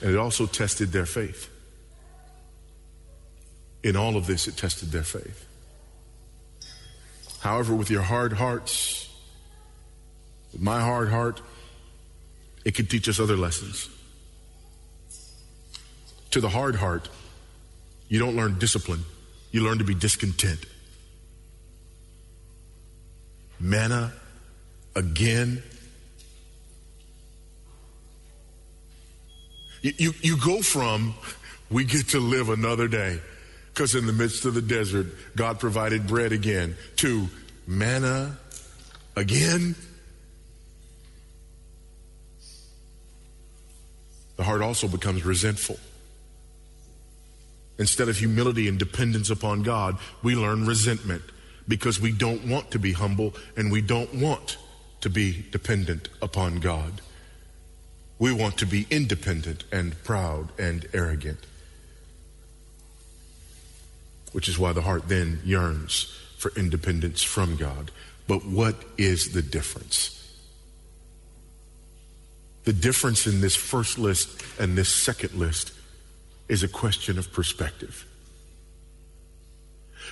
And 0.01 0.11
it 0.11 0.17
also 0.17 0.45
tested 0.45 0.91
their 0.91 1.05
faith. 1.05 1.49
In 3.83 3.97
all 3.97 4.15
of 4.15 4.27
this, 4.27 4.47
it 4.47 4.55
tested 4.55 4.91
their 4.91 5.03
faith. 5.03 5.45
However, 7.41 7.75
with 7.75 7.89
your 7.89 8.01
hard 8.01 8.31
hearts, 8.31 9.09
with 10.53 10.61
my 10.61 10.79
hard 10.79 11.09
heart, 11.09 11.41
it 12.63 12.75
can 12.75 12.85
teach 12.85 13.09
us 13.09 13.19
other 13.19 13.35
lessons. 13.35 13.89
To 16.33 16.41
the 16.41 16.49
hard 16.49 16.75
heart, 16.75 17.09
you 18.07 18.17
don't 18.17 18.35
learn 18.35 18.57
discipline, 18.57 19.03
you 19.51 19.61
learn 19.61 19.77
to 19.77 19.83
be 19.83 19.93
discontent. 19.93 20.65
Manna 23.59 24.11
again. 24.95 25.61
You, 29.83 29.93
you, 29.99 30.13
you 30.21 30.37
go 30.37 30.63
from, 30.63 31.13
we 31.69 31.83
get 31.85 32.07
to 32.09 32.19
live 32.19 32.49
another 32.49 32.87
day, 32.87 33.19
because 33.71 33.93
in 33.93 34.07
the 34.07 34.13
midst 34.13 34.45
of 34.45 34.55
the 34.55 34.61
desert, 34.63 35.05
God 35.35 35.59
provided 35.59 36.07
bread 36.07 36.31
again, 36.31 36.75
to 36.95 37.27
manna 37.67 38.39
again. 39.15 39.75
The 44.37 44.43
heart 44.43 44.63
also 44.63 44.87
becomes 44.87 45.23
resentful. 45.23 45.77
Instead 47.77 48.07
of 48.07 48.17
humility 48.17 48.67
and 48.67 48.77
dependence 48.77 49.29
upon 49.29 49.63
God, 49.63 49.97
we 50.21 50.35
learn 50.35 50.65
resentment 50.65 51.23
because 51.67 51.99
we 51.99 52.11
don't 52.11 52.47
want 52.47 52.71
to 52.71 52.79
be 52.79 52.93
humble 52.93 53.33
and 53.55 53.71
we 53.71 53.81
don't 53.81 54.13
want 54.13 54.57
to 55.01 55.09
be 55.09 55.45
dependent 55.51 56.09
upon 56.21 56.59
God. 56.59 57.01
We 58.19 58.31
want 58.31 58.57
to 58.59 58.65
be 58.65 58.85
independent 58.89 59.63
and 59.71 60.01
proud 60.03 60.49
and 60.59 60.87
arrogant. 60.93 61.39
Which 64.31 64.47
is 64.47 64.59
why 64.59 64.71
the 64.73 64.81
heart 64.81 65.09
then 65.09 65.41
yearns 65.43 66.15
for 66.37 66.51
independence 66.55 67.23
from 67.23 67.55
God. 67.55 67.91
But 68.27 68.45
what 68.45 68.75
is 68.97 69.33
the 69.33 69.41
difference? 69.41 70.19
The 72.63 72.73
difference 72.73 73.27
in 73.27 73.41
this 73.41 73.55
first 73.55 73.97
list 73.97 74.41
and 74.59 74.77
this 74.77 74.89
second 74.89 75.33
list 75.33 75.73
is 76.47 76.63
a 76.63 76.67
question 76.67 77.17
of 77.17 77.31
perspective. 77.31 78.05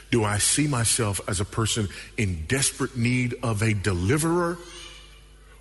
Do 0.10 0.24
I 0.24 0.38
see 0.38 0.68
myself 0.68 1.22
as 1.28 1.40
a 1.40 1.46
person 1.46 1.88
in 2.18 2.46
desperate 2.48 2.98
need 2.98 3.36
of 3.44 3.62
a 3.62 3.74
deliverer? 3.74 4.58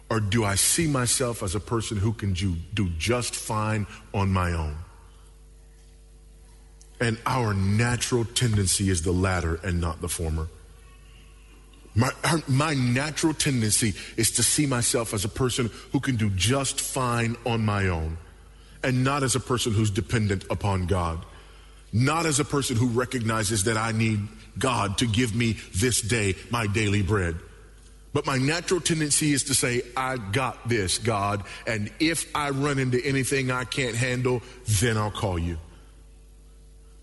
Or 0.08 0.18
do 0.18 0.44
I 0.44 0.56
see 0.56 0.88
myself 0.88 1.42
as 1.42 1.54
a 1.54 1.60
person 1.60 1.96
who 1.96 2.12
can 2.12 2.32
do, 2.32 2.56
do 2.74 2.88
just 2.98 3.34
fine 3.34 3.86
on 4.12 4.32
my 4.32 4.52
own? 4.52 4.76
And 7.00 7.16
our 7.26 7.54
natural 7.54 8.24
tendency 8.24 8.90
is 8.90 9.02
the 9.02 9.12
latter 9.12 9.60
and 9.62 9.80
not 9.80 10.00
the 10.00 10.08
former. 10.08 10.48
My, 11.94 12.10
my 12.46 12.74
natural 12.74 13.34
tendency 13.34 13.94
is 14.16 14.30
to 14.32 14.42
see 14.42 14.66
myself 14.66 15.14
as 15.14 15.24
a 15.24 15.28
person 15.28 15.70
who 15.92 16.00
can 16.00 16.16
do 16.16 16.30
just 16.30 16.80
fine 16.80 17.36
on 17.46 17.64
my 17.64 17.88
own 17.88 18.16
and 18.82 19.04
not 19.04 19.22
as 19.22 19.34
a 19.34 19.40
person 19.40 19.72
who's 19.72 19.90
dependent 19.90 20.44
upon 20.50 20.86
God. 20.86 21.24
Not 21.92 22.26
as 22.26 22.40
a 22.40 22.44
person 22.44 22.76
who 22.76 22.88
recognizes 22.88 23.64
that 23.64 23.76
I 23.76 23.92
need 23.92 24.20
God 24.58 24.98
to 24.98 25.06
give 25.06 25.34
me 25.34 25.56
this 25.74 26.00
day 26.00 26.34
my 26.50 26.66
daily 26.66 27.02
bread. 27.02 27.36
But 28.12 28.26
my 28.26 28.38
natural 28.38 28.80
tendency 28.80 29.32
is 29.32 29.44
to 29.44 29.54
say, 29.54 29.82
I 29.96 30.16
got 30.16 30.68
this, 30.68 30.98
God, 30.98 31.44
and 31.66 31.92
if 32.00 32.26
I 32.34 32.50
run 32.50 32.78
into 32.78 33.04
anything 33.04 33.50
I 33.50 33.64
can't 33.64 33.94
handle, 33.94 34.42
then 34.80 34.96
I'll 34.96 35.12
call 35.12 35.38
you. 35.38 35.58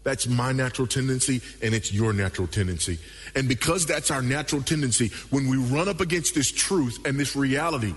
That's 0.04 0.28
my 0.28 0.52
natural 0.52 0.88
tendency, 0.88 1.42
and 1.62 1.74
it's 1.74 1.94
your 1.94 2.14
natural 2.14 2.48
tendency. 2.48 2.98
And 3.36 3.48
because 3.48 3.86
that's 3.86 4.12
our 4.12 4.22
natural 4.22 4.62
tendency, 4.62 5.12
when 5.30 5.50
we 5.50 5.58
run 5.58 5.90
up 5.90 6.00
against 6.00 6.34
this 6.36 6.52
truth 6.52 7.06
and 7.06 7.20
this 7.20 7.36
reality 7.36 7.94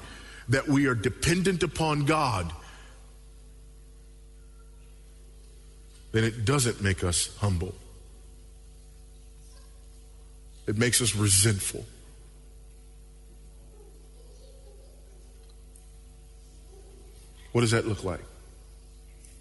that 0.49 0.67
we 0.67 0.87
are 0.87 0.95
dependent 0.95 1.63
upon 1.63 2.05
God, 2.07 2.53
then 6.13 6.25
it 6.25 6.45
doesn't 6.45 6.83
make 6.83 7.05
us 7.05 7.37
humble. 7.39 7.75
It 10.67 10.77
makes 10.77 11.01
us 11.01 11.15
resentful. 11.15 11.85
What 17.53 17.63
does 17.63 17.73
that 17.73 17.87
look 17.87 18.05
like? 18.05 18.21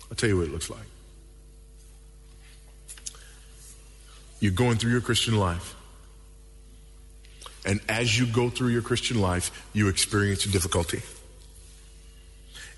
I'll 0.09 0.15
tell 0.15 0.29
you 0.29 0.37
what 0.37 0.47
it 0.47 0.51
looks 0.51 0.69
like. 0.69 0.85
You're 4.39 4.51
going 4.51 4.77
through 4.77 4.91
your 4.91 5.01
Christian 5.01 5.37
life. 5.37 5.75
And 7.65 7.81
as 7.89 8.17
you 8.17 8.25
go 8.25 8.49
through 8.49 8.69
your 8.69 8.81
Christian 8.81 9.19
life, 9.21 9.67
you 9.73 9.89
experience 9.89 10.45
difficulty. 10.45 11.01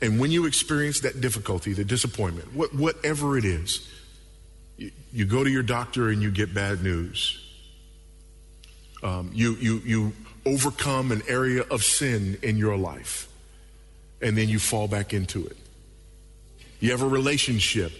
And 0.01 0.19
when 0.19 0.31
you 0.31 0.45
experience 0.45 1.01
that 1.01 1.21
difficulty, 1.21 1.73
the 1.73 1.85
disappointment, 1.85 2.53
what, 2.55 2.73
whatever 2.73 3.37
it 3.37 3.45
is, 3.45 3.87
you, 4.77 4.91
you, 5.13 5.25
go 5.25 5.43
to 5.43 5.49
your 5.49 5.63
doctor 5.63 6.09
and 6.09 6.21
you 6.21 6.31
get 6.31 6.53
bad 6.53 6.83
news. 6.83 7.37
Um, 9.03 9.29
you, 9.33 9.55
you, 9.55 9.81
you 9.85 10.13
overcome 10.45 11.11
an 11.11 11.21
area 11.27 11.63
of 11.69 11.83
sin 11.83 12.37
in 12.41 12.57
your 12.57 12.77
life, 12.77 13.27
and 14.21 14.35
then 14.35 14.49
you 14.49 14.57
fall 14.57 14.87
back 14.87 15.13
into 15.13 15.45
it. 15.45 15.57
You 16.79 16.91
have 16.91 17.03
a 17.03 17.07
relationship 17.07 17.91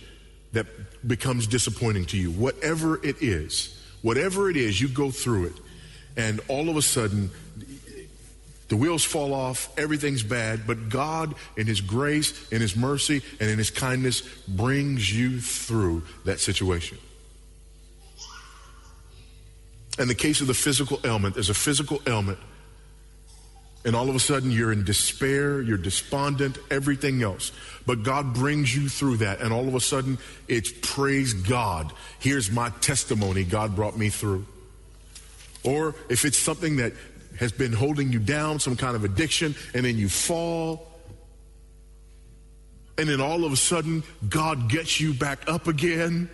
that 0.54 0.66
becomes 1.08 1.48
disappointing 1.48 2.06
to 2.06 2.18
you. 2.18 2.32
Whatever 2.32 3.04
it 3.06 3.22
is, 3.22 3.80
whatever 4.02 4.50
it 4.50 4.58
is, 4.58 4.82
you 4.82 4.88
go 4.88 5.12
through 5.12 5.46
it, 5.46 5.54
and 6.18 6.42
all 6.48 6.68
of 6.70 6.78
a 6.78 6.82
sudden, 6.82 7.30
The 8.72 8.78
wheels 8.78 9.04
fall 9.04 9.34
off, 9.34 9.70
everything's 9.78 10.24
bad, 10.24 10.66
but 10.66 10.88
God, 10.88 11.36
in 11.58 11.68
His 11.68 11.82
grace, 11.82 12.50
in 12.54 12.62
His 12.62 12.74
mercy, 12.74 13.22
and 13.42 13.50
in 13.50 13.58
His 13.58 13.70
kindness, 13.70 14.22
brings 14.48 15.14
you 15.14 15.42
through 15.42 16.04
that 16.24 16.40
situation. 16.40 16.98
In 20.00 20.08
the 20.08 20.16
case 20.16 20.40
of 20.40 20.48
the 20.48 20.54
physical 20.54 21.02
ailment, 21.04 21.34
there's 21.34 21.50
a 21.50 21.54
physical 21.54 22.02
ailment, 22.08 22.38
and 23.84 23.94
all 23.94 24.08
of 24.08 24.16
a 24.16 24.22
sudden 24.22 24.52
you're 24.52 24.72
in 24.72 24.86
despair, 24.86 25.62
you're 25.62 25.78
despondent, 25.78 26.58
everything 26.70 27.22
else. 27.22 27.52
But 27.86 28.04
God 28.04 28.34
brings 28.34 28.74
you 28.74 28.88
through 28.88 29.18
that, 29.18 29.42
and 29.42 29.52
all 29.52 29.68
of 29.68 29.76
a 29.76 29.82
sudden 29.82 30.18
it's 30.48 30.72
praise 30.82 31.34
God. 31.34 31.92
Here's 32.20 32.50
my 32.50 32.70
testimony 32.80 33.44
God 33.44 33.76
brought 33.76 33.98
me 33.98 34.08
through. 34.08 34.46
Or 35.64 35.94
if 36.10 36.26
it's 36.26 36.38
something 36.38 36.78
that 36.78 36.94
has 37.42 37.52
been 37.52 37.74
holding 37.74 38.14
you 38.14 38.20
down, 38.20 38.60
some 38.60 38.78
kind 38.78 38.96
of 38.96 39.04
addiction, 39.04 39.54
and 39.74 39.84
then 39.84 39.98
you 39.98 40.08
fall. 40.08 40.88
And 42.98 43.10
then 43.10 43.20
all 43.20 43.44
of 43.44 43.52
a 43.52 43.58
sudden, 43.58 44.04
God 44.30 44.70
gets 44.70 45.02
you 45.02 45.14
back 45.14 45.50
up 45.50 45.68
again 45.68 46.30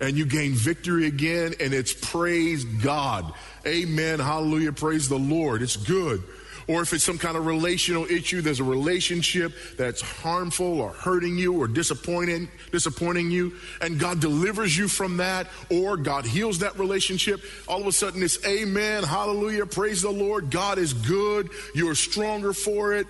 and 0.00 0.18
you 0.18 0.26
gain 0.26 0.52
victory 0.52 1.06
again, 1.06 1.54
and 1.60 1.72
it's 1.72 1.94
praise 1.94 2.64
God. 2.64 3.32
Amen. 3.64 4.18
Hallelujah. 4.18 4.72
Praise 4.72 5.08
the 5.08 5.18
Lord. 5.18 5.62
It's 5.62 5.76
good 5.76 6.22
or 6.68 6.82
if 6.82 6.92
it's 6.92 7.04
some 7.04 7.18
kind 7.18 7.36
of 7.36 7.46
relational 7.46 8.04
issue, 8.06 8.40
there's 8.40 8.60
a 8.60 8.64
relationship 8.64 9.52
that's 9.76 10.00
harmful 10.00 10.80
or 10.80 10.90
hurting 10.90 11.36
you 11.36 11.54
or 11.54 11.66
disappointing, 11.66 12.48
disappointing 12.70 13.30
you, 13.30 13.52
and 13.80 13.98
God 13.98 14.20
delivers 14.20 14.76
you 14.76 14.88
from 14.88 15.16
that, 15.18 15.48
or 15.70 15.96
God 15.96 16.24
heals 16.24 16.60
that 16.60 16.78
relationship, 16.78 17.40
all 17.68 17.80
of 17.80 17.86
a 17.86 17.92
sudden 17.92 18.22
it's 18.22 18.44
amen, 18.46 19.02
hallelujah, 19.02 19.66
praise 19.66 20.02
the 20.02 20.10
Lord, 20.10 20.50
God 20.50 20.78
is 20.78 20.92
good, 20.92 21.50
you're 21.74 21.94
stronger 21.94 22.52
for 22.52 22.94
it. 22.94 23.06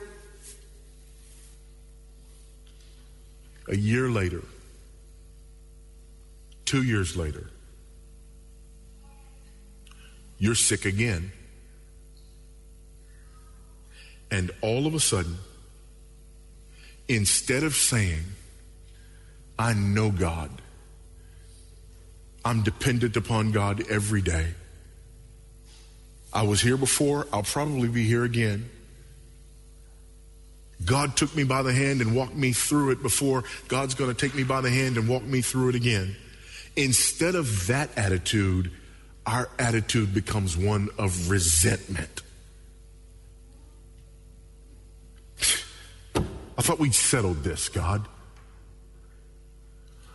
A 3.69 3.77
year 3.77 4.09
later, 4.09 4.43
two 6.65 6.83
years 6.83 7.17
later, 7.17 7.49
you're 10.39 10.57
sick 10.57 10.85
again. 10.85 11.31
And 14.33 14.51
all 14.63 14.87
of 14.87 14.95
a 14.95 14.99
sudden, 14.99 15.37
instead 17.07 17.65
of 17.65 17.75
saying, 17.75 18.25
I 19.59 19.75
know 19.75 20.11
God, 20.11 20.51
I'm 22.43 22.63
dependent 22.63 23.15
upon 23.19 23.53
God 23.53 23.85
every 23.91 24.23
day. 24.23 24.55
I 26.33 26.45
was 26.45 26.63
here 26.63 26.79
before, 26.79 27.27
I'll 27.31 27.43
probably 27.43 27.89
be 27.89 28.05
here 28.07 28.25
again. 28.25 28.71
God 30.83 31.15
took 31.15 31.37
me 31.37 31.45
by 31.45 31.61
the 31.61 31.75
hand 31.75 32.01
and 32.01 32.17
walked 32.17 32.35
me 32.35 32.53
through 32.53 32.93
it 32.93 33.03
before. 33.03 33.45
God's 33.69 33.95
going 33.95 34.13
to 34.13 34.17
take 34.17 34.35
me 34.35 34.45
by 34.45 34.63
the 34.63 34.71
hand 34.71 34.97
and 34.97 35.11
walk 35.11 35.25
me 35.25 35.43
through 35.43 35.69
it 35.69 35.75
again. 35.75 36.17
Instead 36.75 37.35
of 37.35 37.67
that 37.67 37.91
attitude, 37.99 38.71
our 39.27 39.51
attitude 39.59 40.15
becomes 40.15 40.57
one 40.57 40.89
of 40.97 41.29
resentment. 41.29 42.23
I 46.57 46.63
thought 46.63 46.79
we'd 46.79 46.95
settled 46.95 47.43
this, 47.45 47.69
God. 47.69 48.07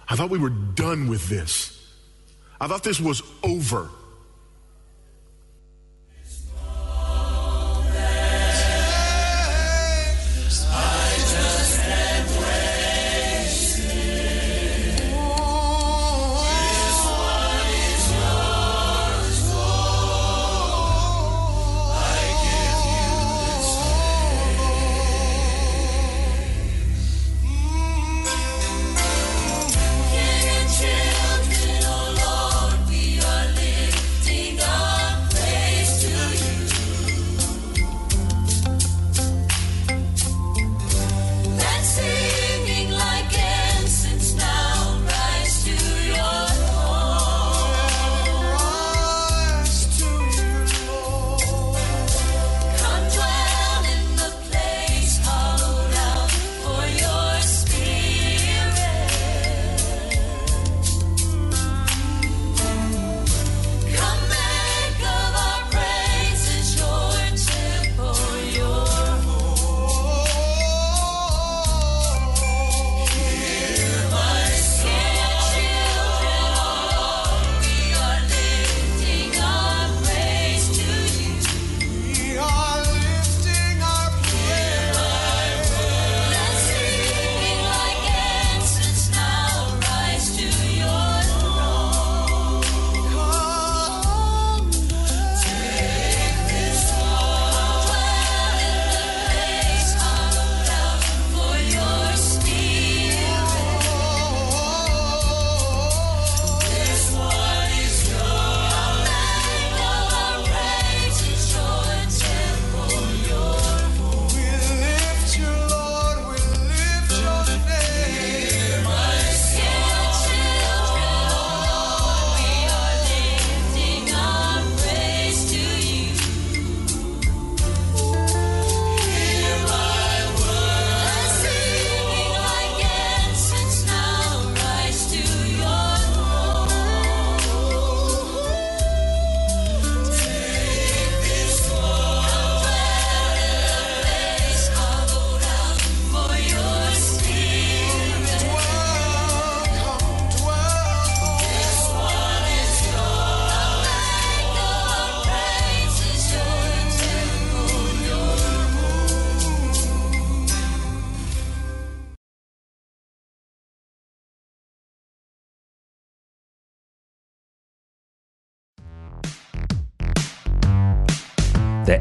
I 0.07 0.15
thought 0.15 0.29
we 0.29 0.39
were 0.39 0.49
done 0.49 1.07
with 1.07 1.27
this. 1.27 1.73
I 2.59 2.67
thought 2.67 2.83
this 2.83 2.99
was 2.99 3.21
over. 3.43 3.89